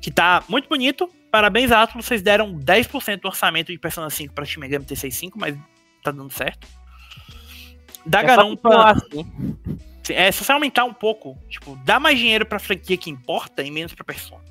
[0.00, 1.08] Que tá muito bonito.
[1.30, 2.04] Parabéns, Atlas.
[2.04, 5.56] Vocês deram 10% do orçamento de Persona 5 pra Shin Megami Tensei 5, mas
[6.02, 6.66] tá dando certo.
[8.04, 8.92] Danganronpa.
[8.92, 9.26] Assim.
[10.10, 13.70] É, se você aumentar um pouco, tipo, dá mais dinheiro pra franquia que importa e
[13.70, 14.42] menos pra Persona.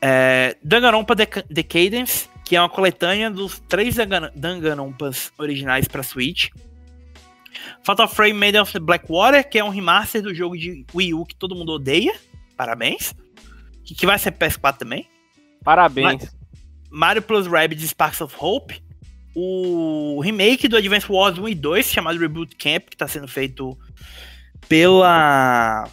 [0.00, 3.96] É, Danganronpa Decadence, que é uma coletânea dos três
[4.34, 6.50] Danganronpas originais para Switch.
[7.82, 11.24] Fatal Frame Made of the Blackwater, que é um remaster do jogo de Wii U
[11.24, 12.14] que todo mundo odeia.
[12.56, 13.14] Parabéns.
[13.84, 15.08] Que, que vai ser PS4 também.
[15.62, 16.34] Parabéns.
[16.90, 18.82] Mario Plus Rabbids Sparks of Hope.
[19.38, 23.78] O remake do Advance Wars 1 e 2, chamado Reboot Camp, que está sendo feito
[24.66, 25.86] pela.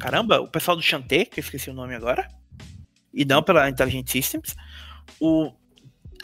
[0.00, 2.28] Caramba, o pessoal do Chanté, que eu esqueci o nome agora
[3.12, 4.56] e não pela Intelligent Systems.
[5.20, 5.52] O,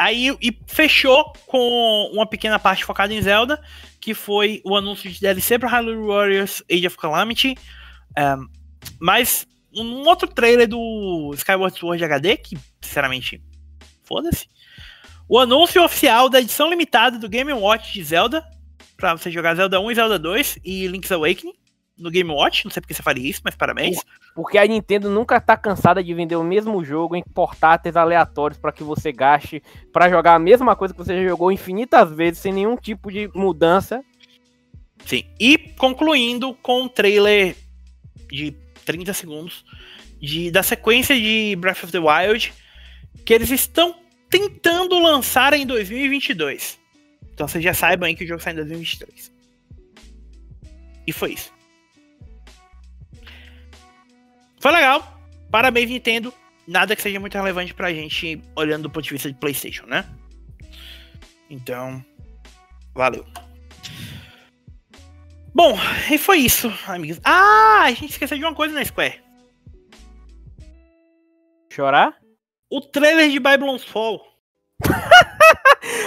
[0.00, 3.62] aí e fechou com uma pequena parte focada em Zelda,
[4.00, 7.56] que foi o anúncio de DLC para Hyrule Warriors Age of Calamity.
[8.18, 8.48] Um,
[8.98, 13.40] mas um outro trailer do Skyward Sword HD, que sinceramente,
[14.02, 14.48] foda-se.
[15.30, 18.44] O anúncio oficial da edição limitada do Game Watch de Zelda,
[18.96, 21.54] para você jogar Zelda 1 e Zelda 2 e Link's Awakening
[21.96, 22.64] no Game Watch.
[22.64, 23.98] Não sei porque você faria isso, mas parabéns.
[24.34, 28.72] Porque a Nintendo nunca tá cansada de vender o mesmo jogo em portáteis aleatórios para
[28.72, 29.62] que você gaste
[29.92, 33.30] para jogar a mesma coisa que você já jogou infinitas vezes sem nenhum tipo de
[33.32, 34.02] mudança.
[35.06, 35.22] Sim.
[35.38, 37.54] E concluindo com um trailer
[38.32, 38.50] de
[38.84, 39.64] 30 segundos
[40.20, 42.52] de, da sequência de Breath of the Wild
[43.24, 43.94] que eles estão
[44.30, 46.78] tentando lançar em 2022.
[47.34, 49.32] Então vocês já saibam aí que o jogo sai em 2023.
[51.06, 51.52] E foi isso.
[54.60, 55.20] Foi legal.
[55.50, 56.32] Parabéns, Nintendo.
[56.66, 60.04] Nada que seja muito relevante pra gente olhando do ponto de vista de PlayStation, né?
[61.48, 62.04] Então,
[62.94, 63.26] valeu.
[65.52, 65.76] Bom,
[66.12, 67.20] e foi isso, amigos.
[67.24, 69.20] Ah, a gente esqueceu de uma coisa na Square.
[71.72, 72.19] Chorar?
[72.70, 74.22] O trailer de Babylon's Fall.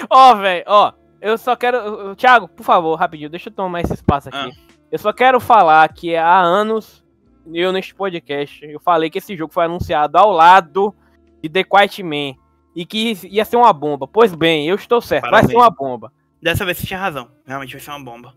[0.09, 0.93] Ó, oh, velho, ó.
[1.21, 2.15] Eu só quero.
[2.15, 4.37] Thiago, por favor, rapidinho, deixa eu tomar esse espaço aqui.
[4.37, 4.49] Ah.
[4.91, 7.03] Eu só quero falar que há anos
[7.51, 10.95] eu neste podcast, eu falei que esse jogo foi anunciado ao lado
[11.41, 12.35] de The Quiet Man
[12.75, 14.07] e que ia ser uma bomba.
[14.07, 15.47] Pois bem, eu estou certo, Parabéns.
[15.47, 16.13] vai ser uma bomba.
[16.41, 18.33] Dessa vez você tinha razão, realmente vai ser uma bomba.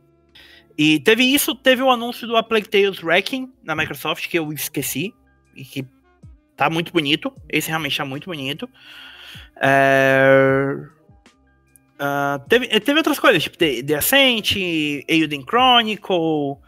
[0.76, 4.52] E teve isso, teve o anúncio do A Plague Tales Wrecking na Microsoft, que eu
[4.52, 5.14] esqueci,
[5.54, 5.86] e que
[6.56, 7.32] tá muito bonito.
[7.48, 8.68] Esse realmente tá muito bonito.
[9.60, 10.76] É...
[11.96, 14.54] Uh, teve, teve outras coisas, tipo The, The Ascent,
[15.08, 16.58] Euden Chronicle,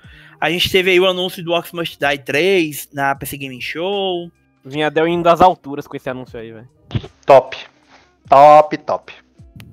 [0.40, 4.30] a gente teve aí o anúncio do Ox Must Die 3 na PC Gaming Show.
[4.64, 6.68] Vinha Del indo das alturas com esse anúncio aí, velho.
[7.26, 7.56] Top.
[8.28, 9.12] Top, top.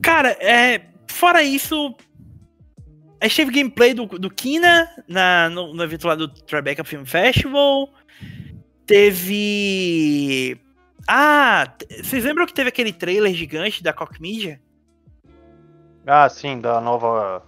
[0.01, 1.95] Cara, é, fora isso,
[3.21, 7.05] a gente teve gameplay do, do Kina na, no, no evento lá do Tribeca Film
[7.05, 7.89] Festival.
[8.85, 10.59] Teve.
[11.07, 11.71] Ah,
[12.03, 14.59] vocês lembram que teve aquele trailer gigante da Cock Media?
[16.05, 17.43] Ah, sim, da nova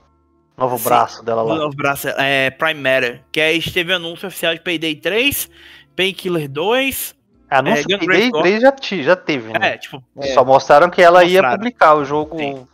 [0.57, 1.55] Novo Sim, braço dela lá.
[1.55, 3.23] Novo braço, é Prime Matter.
[3.31, 5.49] Que aí teve anúncio oficial de Payday 3,
[5.95, 7.15] Painkiller 2.
[7.49, 9.73] É, anúncio é, Payday 3 já, já teve, né?
[9.73, 10.03] É, tipo.
[10.33, 11.49] Só mostraram que ela mostraram.
[11.49, 12.39] ia publicar o jogo.
[12.39, 12.65] Sim.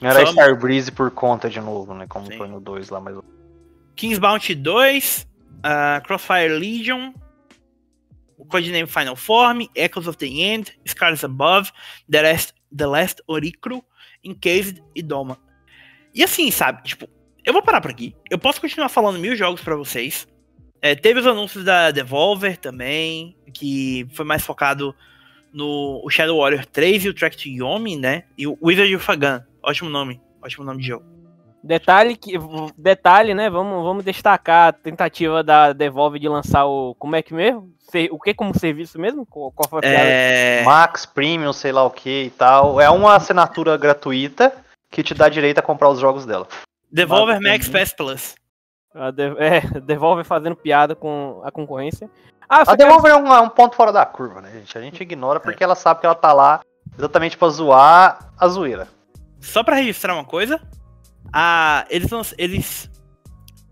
[0.00, 0.32] Não era Só...
[0.32, 2.06] Starbreeze por conta de novo, né?
[2.08, 2.38] Como Sim.
[2.38, 3.18] foi no 2 lá, mas.
[3.94, 5.25] King's Bounty 2,
[5.58, 7.12] uh, Crossfire Legion,
[8.36, 11.70] o codename Final Form, Echoes of the End, Scars Above,
[12.10, 13.84] The Last, the Last Oricro,
[14.24, 15.38] Encased e Doma.
[16.14, 17.08] E assim, sabe, tipo,
[17.44, 18.14] eu vou parar por aqui.
[18.30, 20.26] Eu posso continuar falando mil jogos para vocês.
[20.82, 24.94] É, teve os anúncios da Devolver também, que foi mais focado
[25.52, 28.24] no Shadow Warrior 3 e o Track to Yomi, né?
[28.36, 29.46] E o Wizard of Agan.
[29.62, 30.20] Ótimo nome.
[30.42, 31.15] Ótimo nome de jogo.
[31.66, 32.34] Detalhe que
[32.78, 33.50] detalhe, né?
[33.50, 37.70] Vamos, vamos destacar a tentativa da Devolver de lançar o como é que mesmo?
[38.10, 39.26] O que como serviço mesmo?
[39.26, 40.62] Qual foi a é...
[40.64, 42.80] Max Premium, sei lá o que e tal.
[42.80, 44.52] É uma assinatura gratuita
[44.90, 46.46] que te dá direito a comprar os jogos dela.
[46.90, 48.34] Devolver Max Pass Plus.
[48.94, 52.08] A de- É, Devolver fazendo piada com a concorrência.
[52.48, 54.78] Ah, A quero- Devolver é um, é um ponto fora da curva, né, gente?
[54.78, 56.60] A gente ignora porque ela sabe que ela tá lá
[56.96, 58.88] exatamente pra zoar a zoeira.
[59.40, 60.60] Só pra registrar uma coisa,
[61.38, 62.90] a, eles, eles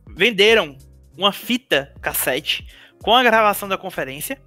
[0.07, 0.77] venderam
[1.17, 2.67] uma fita cassete
[3.03, 4.39] com a gravação da conferência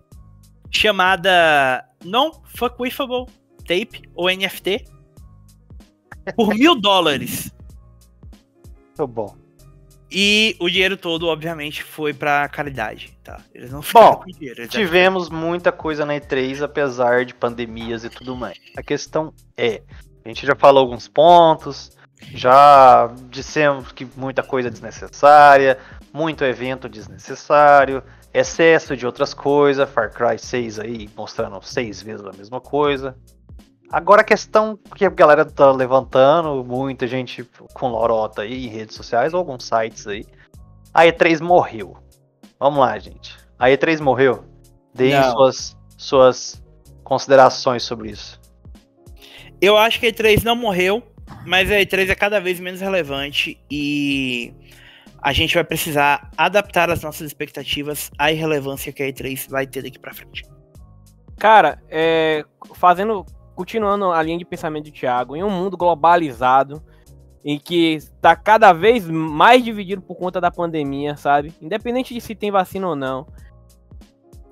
[0.69, 3.25] chamada Non-Fuckwiffable
[3.65, 4.85] Tape, ou NFT,
[6.35, 7.51] por mil dólares.
[8.89, 9.35] Muito bom.
[10.11, 13.41] E o dinheiro todo, obviamente, foi pra caridade, tá?
[13.51, 14.61] Eles não ficaram Bom, com dinheiro.
[14.61, 18.59] eles Tivemos muita coisa na E3, apesar de pandemias e tudo mais.
[18.77, 19.81] A questão é,
[20.23, 25.77] a gente já falou alguns pontos, já dissemos que muita coisa é desnecessária,
[26.13, 28.03] muito evento desnecessário,
[28.33, 33.15] excesso de outras coisas, Far Cry 6 aí mostrando seis vezes a mesma coisa.
[33.89, 38.95] Agora a questão que a galera tá levantando, muita gente com lorota aí em redes
[38.95, 40.25] sociais ou alguns sites aí.
[40.93, 41.97] A E3 morreu.
[42.59, 43.37] Vamos lá, gente.
[43.57, 44.43] A E3 morreu?
[44.93, 46.63] Deem suas, suas
[47.03, 48.41] considerações sobre isso.
[49.61, 51.01] Eu acho que a E3 não morreu,
[51.45, 54.53] mas a E3 é cada vez menos relevante e
[55.21, 59.81] a gente vai precisar adaptar as nossas expectativas à irrelevância que a E3 vai ter
[59.81, 60.43] daqui pra frente.
[61.37, 63.25] Cara, é, fazendo,
[63.55, 66.83] continuando a linha de pensamento do Thiago, em um mundo globalizado,
[67.43, 71.53] em que está cada vez mais dividido por conta da pandemia, sabe?
[71.61, 73.27] Independente de se tem vacina ou não.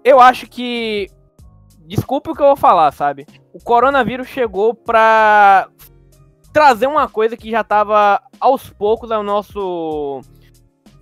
[0.04, 1.10] Eu acho que.
[1.88, 3.28] Desculpe o que eu vou falar, sabe?
[3.54, 5.68] O coronavírus chegou pra
[6.56, 10.22] trazer uma coisa que já tava aos poucos ao nosso.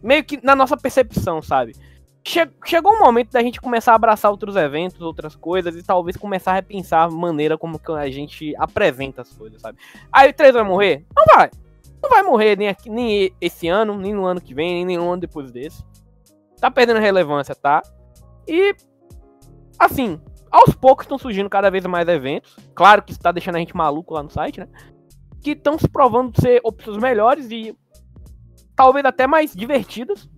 [0.02, 1.76] meio que na nossa percepção, sabe?
[2.28, 6.18] Che- chegou um momento da gente começar a abraçar outros eventos, outras coisas, e talvez
[6.18, 9.78] começar a repensar a maneira como a gente apresenta as coisas, sabe?
[10.12, 11.06] Aí o 3 vai morrer?
[11.16, 11.52] Não vai.
[12.02, 15.12] Não vai morrer nem, aqui, nem esse ano, nem no ano que vem, nem nenhum
[15.12, 15.86] ano depois desse.
[16.60, 17.84] Tá perdendo relevância, tá?
[18.48, 18.76] E,
[19.78, 22.56] assim, aos poucos estão surgindo cada vez mais eventos.
[22.74, 24.68] Claro que isso tá deixando a gente maluco lá no site, né?
[25.44, 27.76] Que estão se provando ser opções melhores e
[28.76, 30.30] talvez até mais divertidas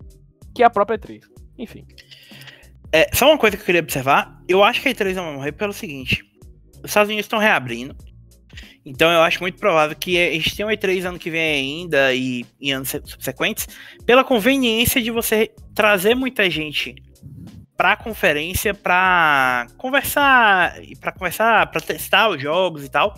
[0.54, 1.22] que a própria 3.
[1.58, 1.86] Enfim.
[2.92, 5.34] É, só uma coisa que eu queria observar, eu acho que a E3 não vai
[5.34, 6.22] morrer pelo seguinte:
[6.82, 7.96] os Estados Unidos estão reabrindo,
[8.84, 11.40] então eu acho muito provável que a gente tenha um E3 ano que vem
[11.82, 13.68] ainda e em anos se- subsequentes,
[14.04, 16.94] pela conveniência de você trazer muita gente
[17.76, 23.14] pra conferência pra conversar, para conversar, para testar os jogos e tal.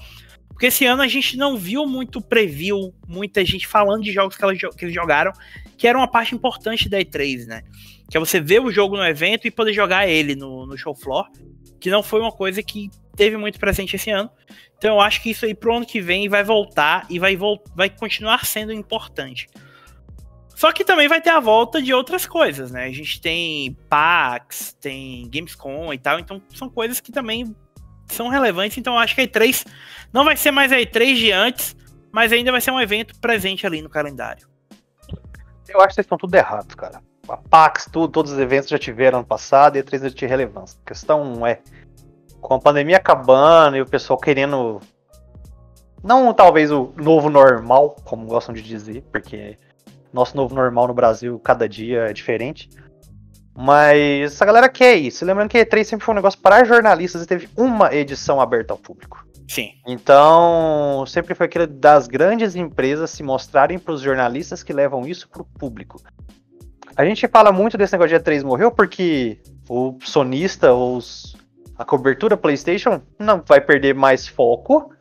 [0.58, 4.44] Porque esse ano a gente não viu muito preview, muita gente falando de jogos que,
[4.70, 5.32] que eles jogaram,
[5.76, 7.62] que era uma parte importante da E3, né?
[8.10, 10.96] Que é você ver o jogo no evento e poder jogar ele no, no show
[10.96, 11.28] floor,
[11.78, 14.28] que não foi uma coisa que teve muito presente esse ano.
[14.76, 17.62] Então eu acho que isso aí pro ano que vem vai voltar e vai, vol
[17.76, 19.46] vai continuar sendo importante.
[20.56, 22.86] Só que também vai ter a volta de outras coisas, né?
[22.86, 27.54] A gente tem PAX, tem Gamescom e tal, então são coisas que também
[28.14, 28.78] são relevantes.
[28.78, 29.66] Então acho que a E3
[30.12, 31.76] não vai ser mais a E3 de antes,
[32.12, 34.48] mas ainda vai ser um evento presente ali no calendário.
[35.68, 37.02] Eu acho que vocês estão tudo errados, cara.
[37.28, 40.28] A PAX, tudo, todos os eventos já tiveram ano passado e a 3 não tinha
[40.28, 40.78] relevância.
[40.82, 41.60] A questão é,
[42.40, 44.80] com a pandemia acabando e o pessoal querendo.
[46.02, 49.58] Não talvez o novo normal, como gostam de dizer, porque
[50.12, 52.70] nosso novo normal no Brasil cada dia é diferente.
[53.60, 55.24] Mas essa galera quer isso.
[55.24, 58.72] Lembrando que a E3 sempre foi um negócio para jornalistas e teve uma edição aberta
[58.72, 59.26] ao público.
[59.48, 59.72] Sim.
[59.84, 65.28] Então, sempre foi aquilo das grandes empresas se mostrarem para os jornalistas que levam isso
[65.28, 66.00] para o público.
[66.94, 71.36] A gente fala muito desse negócio de E3 morreu porque o sonista ou os-
[71.76, 74.92] a cobertura PlayStation não vai perder mais foco,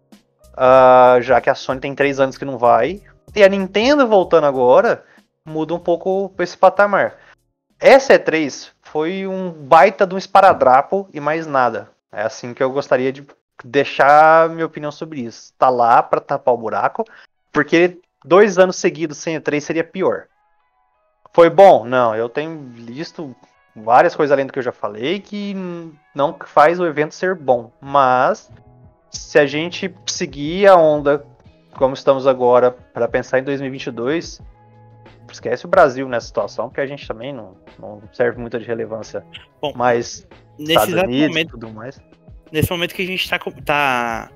[0.55, 3.01] ah, já que a Sony tem três anos que não vai.
[3.35, 5.03] E a Nintendo voltando agora
[5.45, 7.15] muda um pouco esse patamar.
[7.80, 11.90] Essa E3 foi um baita de um esparadrapo e mais nada.
[12.12, 13.26] É assim que eu gostaria de
[13.64, 15.54] deixar minha opinião sobre isso.
[15.58, 17.06] Tá lá pra tapar o buraco,
[17.52, 20.26] porque dois anos seguidos sem E3 seria pior.
[21.34, 21.86] Foi bom?
[21.86, 23.36] Não, eu tenho visto
[23.76, 25.56] várias coisas além do que eu já falei que
[26.16, 27.72] não faz o evento ser bom.
[27.80, 28.49] Mas
[29.12, 31.24] se a gente seguir a onda
[31.76, 34.41] como estamos agora para pensar em 2022,
[35.34, 39.24] esquece o Brasil nessa situação, porque a gente também não, não serve muito de relevância.
[39.62, 40.28] Bom, Mas
[40.60, 42.02] Nesse Unidos e momento, tudo mais.
[42.52, 44.30] nesse momento que a gente tá, co- tá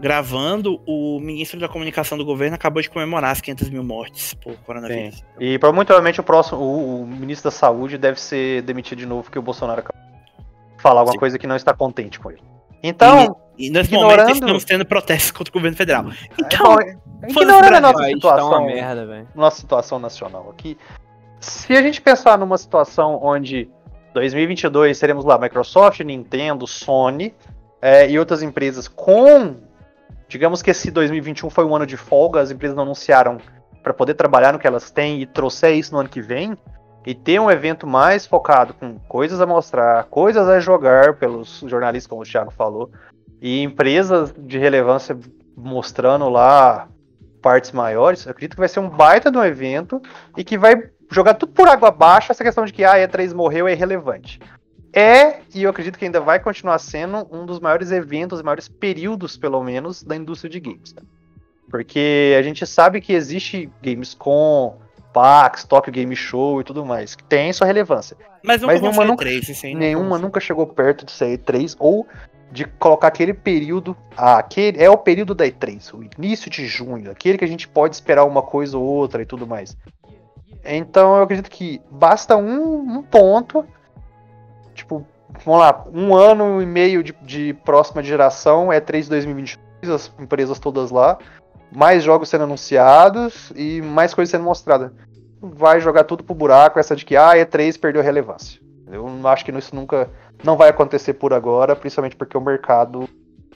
[0.00, 4.54] gravando, o ministro da comunicação do governo acabou de comemorar as 500 mil mortes por
[4.58, 5.22] coronavírus.
[5.38, 9.06] E pro- muito provavelmente o próximo, o, o ministro da saúde deve ser demitido de
[9.06, 10.00] novo porque o Bolsonaro acabou
[10.76, 11.18] de falar alguma Sim.
[11.20, 12.42] coisa que não está contente com ele.
[12.82, 16.06] Então, E nesse Ignorando- momento estamos tendo protestos contra o governo federal.
[16.38, 16.78] Então, bom,
[17.28, 19.28] ignorando a nossa tá situação, merda, velho.
[19.34, 20.76] nossa situação nacional aqui,
[21.40, 23.68] se a gente pensar numa situação onde
[24.14, 27.34] 2022 seremos lá Microsoft, Nintendo, Sony
[27.82, 29.56] é, e outras empresas com,
[30.28, 33.38] digamos que esse 2021 foi um ano de folga, as empresas não anunciaram
[33.82, 36.56] para poder trabalhar no que elas têm e trouxer isso no ano que vem
[37.06, 42.08] e ter um evento mais focado com coisas a mostrar, coisas a jogar pelos jornalistas,
[42.08, 42.90] como o Thiago falou,
[43.42, 45.18] e empresas de relevância
[45.54, 46.88] mostrando lá
[47.44, 50.00] partes maiores, eu acredito que vai ser um baita de um evento
[50.34, 53.68] e que vai jogar tudo por água abaixo essa questão de que ah, E3 morreu
[53.68, 54.40] é irrelevante.
[54.90, 59.36] É, e eu acredito que ainda vai continuar sendo um dos maiores eventos, maiores períodos,
[59.36, 60.94] pelo menos, da indústria de games.
[61.68, 64.78] Porque a gente sabe que existe Gamescom,
[65.12, 68.16] PAX, Tokyo Game Show e tudo mais, que tem sua relevância.
[68.42, 69.24] Mas, Mas nenhuma, nunca,
[69.74, 72.06] nenhuma nunca chegou perto de ser E3, ou
[72.54, 77.10] de colocar aquele período, ah, aquele é o período da E3, o início de junho,
[77.10, 79.76] aquele que a gente pode esperar uma coisa ou outra e tudo mais.
[80.64, 83.66] Então eu acredito que basta um, um ponto,
[84.72, 85.04] tipo,
[85.44, 90.92] vamos lá, um ano e meio de, de próxima geração, E3 2022, as empresas todas
[90.92, 91.18] lá,
[91.74, 94.92] mais jogos sendo anunciados e mais coisas sendo mostradas.
[95.40, 98.60] Vai jogar tudo pro buraco, essa de que ah, E3 perdeu relevância.
[98.86, 100.10] Eu acho que isso nunca
[100.42, 103.08] não vai acontecer por agora, principalmente porque o mercado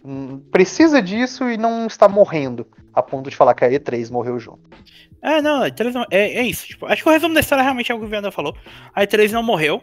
[0.05, 4.39] hum, precisa disso e não está morrendo a ponto de falar que a E3 morreu
[4.39, 4.69] junto.
[5.23, 6.67] É, não, a E3 não, é, é isso.
[6.67, 8.57] Tipo, acho que o resumo da história realmente é o que o Viana falou.
[8.95, 9.83] A E3 não morreu.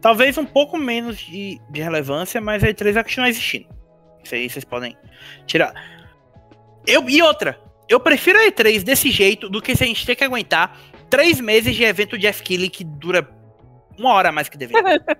[0.00, 3.66] Talvez um pouco menos de, de relevância, mas a E3 vai continuar existindo.
[4.24, 4.96] Isso aí vocês podem
[5.46, 5.72] tirar.
[6.86, 10.16] Eu, e outra, eu prefiro a E3 desse jeito do que se a gente ter
[10.16, 10.76] que aguentar
[11.08, 13.22] três meses de evento de Keighley que dura
[14.02, 15.00] uma hora a mais que deveria.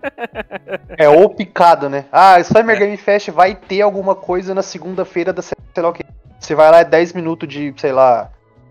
[0.99, 2.07] É, ou picado, né?
[2.13, 2.79] Ah, Summer é.
[2.81, 6.05] Game Fest vai ter alguma coisa na segunda-feira da sei lá o que.
[6.39, 8.31] Você vai lá, é 10 minutos de, sei lá.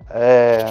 [0.10, 0.66] É.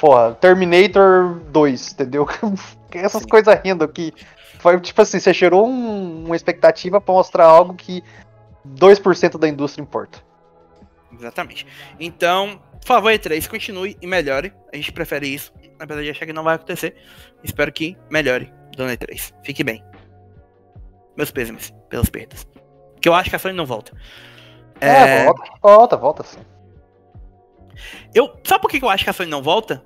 [0.00, 2.26] Porra, Terminator 2, entendeu?
[2.92, 3.28] Essas Sim.
[3.28, 4.12] coisas rindo aqui.
[4.58, 8.02] Foi tipo assim, você gerou um, uma expectativa pra mostrar algo que
[8.66, 10.18] 2% da indústria importa.
[11.12, 11.66] Exatamente.
[11.98, 14.52] Então, por favor, E3, continue e melhore.
[14.72, 15.52] A gente prefere isso.
[15.78, 16.96] Apesar de achar que não vai acontecer.
[17.42, 19.34] Espero que melhore Dona E3.
[19.42, 19.84] Fique bem.
[21.16, 22.46] Meus pêsames pelas perdas.
[23.00, 23.92] Que eu acho que a Sony não volta.
[24.80, 25.24] É, é...
[25.24, 26.40] volta, volta, volta sim.
[28.14, 29.84] Eu, sabe por que eu acho que a Sony não volta?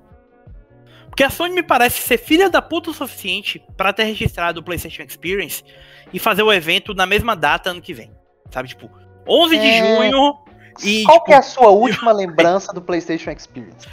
[1.09, 4.63] Porque a Sony me parece ser filha da puta o suficiente para ter registrado o
[4.63, 5.63] PlayStation Experience
[6.11, 8.11] e fazer o evento na mesma data ano que vem.
[8.51, 8.89] Sabe, tipo,
[9.27, 9.59] 11 é...
[9.59, 10.37] de junho.
[10.83, 13.87] E, Qual tipo, que é a sua última lembrança do PlayStation Experience?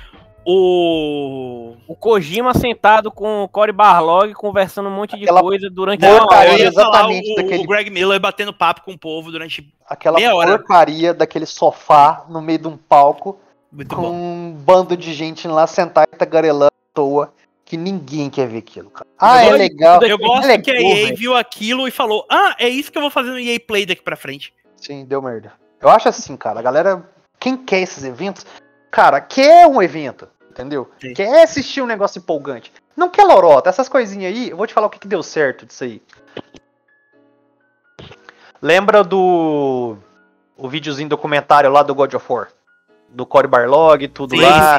[0.44, 1.74] O.
[1.86, 6.24] O Kojima sentado com o Cory Barlog conversando um monte de Aquela coisa durante a
[6.24, 6.52] hora.
[6.52, 7.64] Eu ia o, daquele...
[7.64, 10.58] o Greg Miller batendo papo com o povo durante Aquela meia hora.
[10.58, 13.38] porcaria daquele sofá no meio de um palco
[13.72, 14.12] Muito com bom.
[14.12, 17.32] um bando de gente lá sentada e tagarelando à toa.
[17.64, 19.08] Que ninguém quer ver aquilo, cara.
[19.16, 20.02] Ah, eu é legal.
[20.02, 23.02] Eu gosto é que a EA viu aquilo e falou: Ah, é isso que eu
[23.02, 24.52] vou fazer no EA Play daqui pra frente.
[24.76, 25.52] Sim, deu merda.
[25.80, 27.08] Eu acho assim, cara, a galera.
[27.38, 28.44] Quem quer esses eventos,
[28.90, 30.90] cara, quer um evento, entendeu?
[31.00, 31.14] Sim.
[31.14, 32.72] Quer assistir um negócio empolgante.
[32.96, 35.64] Não quer lorota, essas coisinhas aí, eu vou te falar o que, que deu certo
[35.64, 36.02] disso aí.
[38.60, 39.96] Lembra do
[40.56, 42.48] o videozinho documentário lá do God of War?
[43.08, 44.78] Do Cory Barlog, tudo Sim, lá.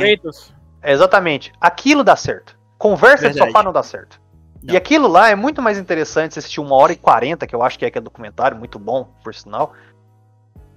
[0.81, 1.51] É, exatamente.
[1.59, 2.57] Aquilo dá certo.
[2.77, 3.39] Conversa Verdade.
[3.39, 4.21] de sofá não dá certo.
[4.61, 4.73] Não.
[4.73, 7.63] E aquilo lá é muito mais interessante você assistir uma hora e quarenta, que eu
[7.63, 9.73] acho que é que é documentário, muito bom, por sinal.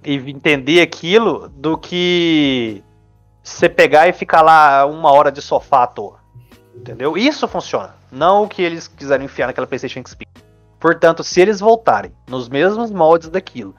[0.03, 2.83] E entender aquilo do que
[3.45, 6.19] você pegar e ficar lá uma hora de sofá à toa.
[6.75, 7.15] Entendeu?
[7.15, 7.95] Isso funciona.
[8.11, 10.25] Não o que eles quiseram enfiar naquela PlayStation XP.
[10.79, 13.75] Portanto, se eles voltarem nos mesmos moldes daquilo.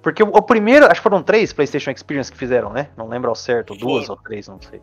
[0.00, 2.88] Porque o, o primeiro, acho que foram três PlayStation Experience que fizeram, né?
[2.96, 4.80] Não lembro ao certo, duas ou três, não sei.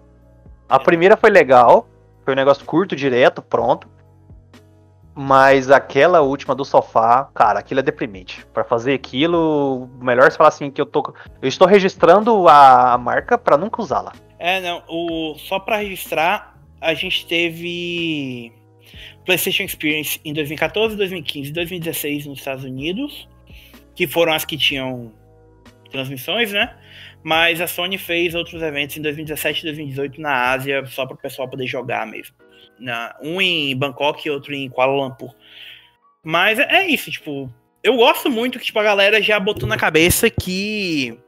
[0.68, 1.88] A primeira foi legal,
[2.24, 3.88] foi um negócio curto, direto, pronto.
[5.22, 8.46] Mas aquela última do sofá, cara, aquilo é deprimente.
[8.54, 13.38] Para fazer aquilo, melhor você falar assim que eu tô, eu estou registrando a marca
[13.38, 14.14] para nunca usá-la.
[14.40, 18.54] É, não, o só para registrar, a gente teve
[19.26, 23.28] PlayStation Experience em 2014, 2015 e 2016 nos Estados Unidos,
[23.98, 25.12] que foram as que tinham
[25.92, 26.74] transmissões, né?
[27.22, 31.20] Mas a Sony fez outros eventos em 2017 e 2018 na Ásia, só para o
[31.20, 32.34] pessoal poder jogar mesmo
[32.80, 35.34] na, um em Bangkok e outro em Kuala Lumpur.
[36.24, 37.52] Mas é, é isso, tipo,
[37.84, 41.20] eu gosto muito que tipo, a galera já botou na cabeça que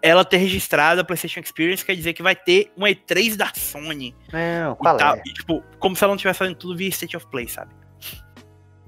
[0.00, 4.14] ela ter registrado a PlayStation Experience quer dizer que vai ter um E3 da Sony.
[4.32, 5.22] Não, qual é?
[5.26, 7.70] E, tipo, como se ela não estivesse fazendo tudo via State of Play, sabe?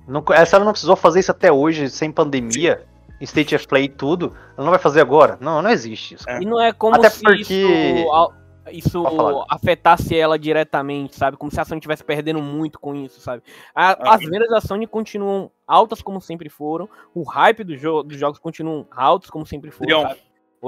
[0.09, 2.79] Não, essa ela não precisou fazer isso até hoje, sem pandemia.
[2.79, 2.97] Sim.
[3.21, 5.39] State of Play e tudo, ela não vai fazer agora.
[5.41, 6.29] Não, não existe isso.
[6.29, 7.41] E não é como Até se porque...
[7.41, 8.33] isso
[8.71, 9.03] isso
[9.49, 11.37] afetasse ela diretamente, sabe?
[11.37, 13.43] Como se a Sony estivesse perdendo muito com isso, sabe?
[13.75, 18.19] A, as vendas da Sony continuam altas como sempre foram, o hype do jo dos
[18.19, 20.03] jogos continuam altos como sempre foram.
[20.03, 20.15] Leon,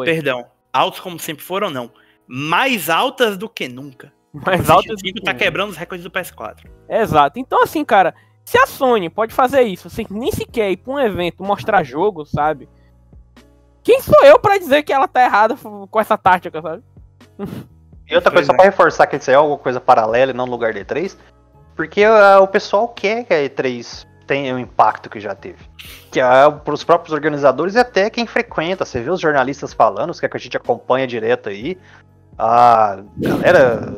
[0.04, 1.90] perdão, altos como sempre foram não,
[2.26, 4.12] mais altas do que nunca.
[4.44, 4.92] Mais altas.
[4.92, 6.66] O 5 tá quebrando os recordes do PS4.
[6.86, 7.38] Exato.
[7.40, 8.14] Então assim, cara,
[8.44, 12.26] se a Sony pode fazer isso, sem nem sequer ir pra um evento mostrar jogo,
[12.26, 12.68] sabe?
[13.82, 16.82] Quem sou eu para dizer que ela tá errada com essa tática, sabe?
[18.10, 20.72] E outra coisa, só pra reforçar que isso é alguma coisa paralela e não lugar
[20.72, 21.16] da E3,
[21.76, 25.58] porque uh, o pessoal quer que a E3 tenha o impacto que já teve.
[26.10, 30.20] Que uh, pros próprios organizadores e até quem frequenta, você vê os jornalistas falando, os
[30.20, 31.78] que a gente acompanha direto aí,
[32.38, 33.92] a galera,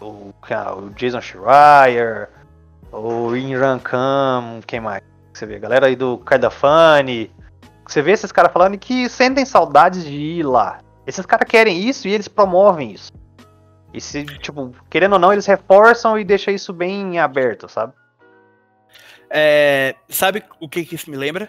[0.00, 2.28] o, o Jason Schreier,
[2.90, 5.02] o Inran Khan, quem mais?
[5.32, 7.30] Você vê, a galera aí do Kaidafani,
[7.86, 10.78] você vê esses caras falando que sentem saudades de ir lá.
[11.06, 13.12] Esses caras querem isso e eles promovem isso.
[13.94, 17.92] E se, tipo, querendo ou não, eles reforçam e deixam isso bem aberto, sabe?
[19.30, 21.48] É, sabe o que, que isso me lembra?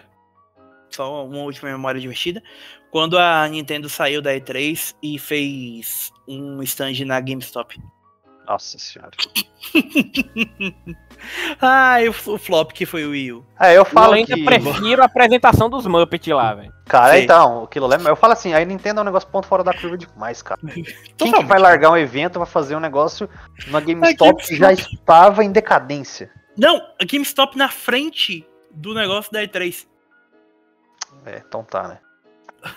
[0.88, 2.40] Só uma última memória divertida.
[2.92, 7.82] Quando a Nintendo saiu da E3 e fez um stand na GameStop.
[8.46, 9.10] Nossa senhora.
[11.60, 13.44] ah, o, o flop que foi o Wii U.
[13.58, 14.44] É, eu falo eu ainda que...
[14.44, 16.72] prefiro a apresentação dos Muppets lá, velho.
[16.84, 17.24] Cara, Sim.
[17.24, 19.98] então, aquilo lá, eu falo assim, a Nintendo é um negócio ponto fora da curva
[19.98, 20.60] demais, cara.
[21.18, 23.28] Quem que vai largar um evento, vai fazer um negócio
[23.66, 26.30] na GameStop que já estava em decadência?
[26.56, 29.86] Não, a GameStop na frente do negócio da E3.
[31.24, 31.98] É, então tá, né?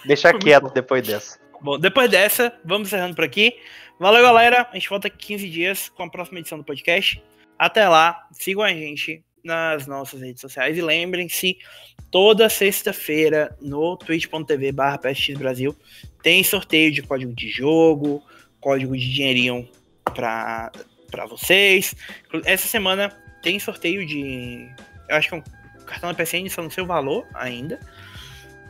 [0.05, 1.39] Deixa quieto depois dessa.
[1.61, 3.55] Bom, depois dessa, vamos encerrando por aqui.
[3.99, 4.65] Valeu, galera.
[4.71, 7.21] A gente volta aqui 15 dias com a próxima edição do podcast.
[7.57, 11.57] Até lá, sigam a gente nas nossas redes sociais e lembrem-se,
[12.09, 15.01] toda sexta-feira no twitch.tv barra
[16.23, 18.23] tem sorteio de código de jogo,
[18.61, 19.67] código de dinheirinho
[20.05, 20.71] para
[21.27, 21.93] vocês.
[22.45, 23.09] Essa semana
[23.43, 24.65] tem sorteio de.
[25.09, 25.43] Eu acho que é um
[25.85, 27.77] cartão da PSN, só não sei o valor ainda.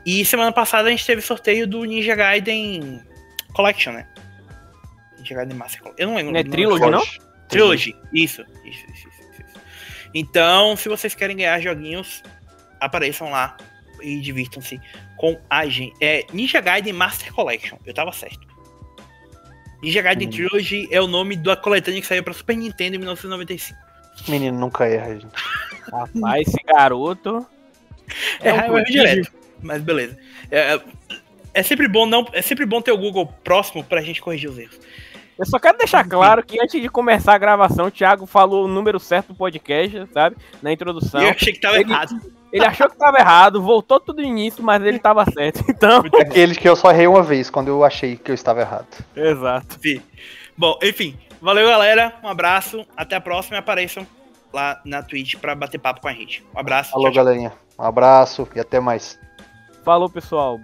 [0.04, 3.00] E semana passada a gente teve sorteio do Ninja Gaiden
[3.54, 4.08] Collection, né?
[5.20, 6.02] Ninja Gaiden Master Collection.
[6.02, 6.34] Eu não lembro.
[6.34, 7.04] Não é Trilogy, não?
[7.48, 9.60] Trilogy, isso, isso, isso, isso, isso.
[10.14, 12.24] Então, se vocês querem ganhar joguinhos,
[12.80, 13.58] apareçam lá
[14.02, 14.80] e divirtam-se
[15.18, 15.94] com a gente.
[16.02, 18.48] É Ninja Gaiden Master Collection, eu tava certo.
[19.82, 20.32] Ninja Gaiden hum.
[20.32, 23.80] Trilogy é o nome da coletânea que saiu pra Super Nintendo em 1995.
[24.28, 25.28] Menino nunca erra, gente.
[25.92, 27.46] Rapaz, esse garoto.
[28.42, 29.32] É, é um direto.
[29.62, 30.18] Mas beleza.
[30.52, 30.82] É, é,
[31.54, 34.58] é, sempre bom não, é sempre bom ter o Google próximo pra gente corrigir os
[34.58, 34.80] erros.
[35.40, 38.68] Eu só quero deixar claro que antes de começar a gravação, o Thiago falou o
[38.68, 40.36] número certo do podcast, sabe?
[40.62, 41.22] Na introdução.
[41.22, 42.22] Eu achei que tava ele, errado.
[42.52, 45.64] Ele achou que tava errado, voltou tudo no início, mas ele tava certo.
[45.70, 46.04] Então.
[46.20, 48.88] Aquele que eu só errei uma vez, quando eu achei que eu estava errado.
[49.16, 49.78] Exato.
[49.82, 50.02] Sim.
[50.58, 51.18] Bom, enfim.
[51.42, 52.16] Valeu, galera.
[52.22, 52.86] Um abraço.
[52.98, 54.06] Até a próxima e apareçam
[54.52, 56.44] lá na Twitch pra bater papo com a gente.
[56.54, 56.92] Um abraço.
[56.92, 57.54] Falou, tchau, galerinha.
[57.78, 59.18] Um abraço e até mais.
[59.86, 60.60] Falou, pessoal.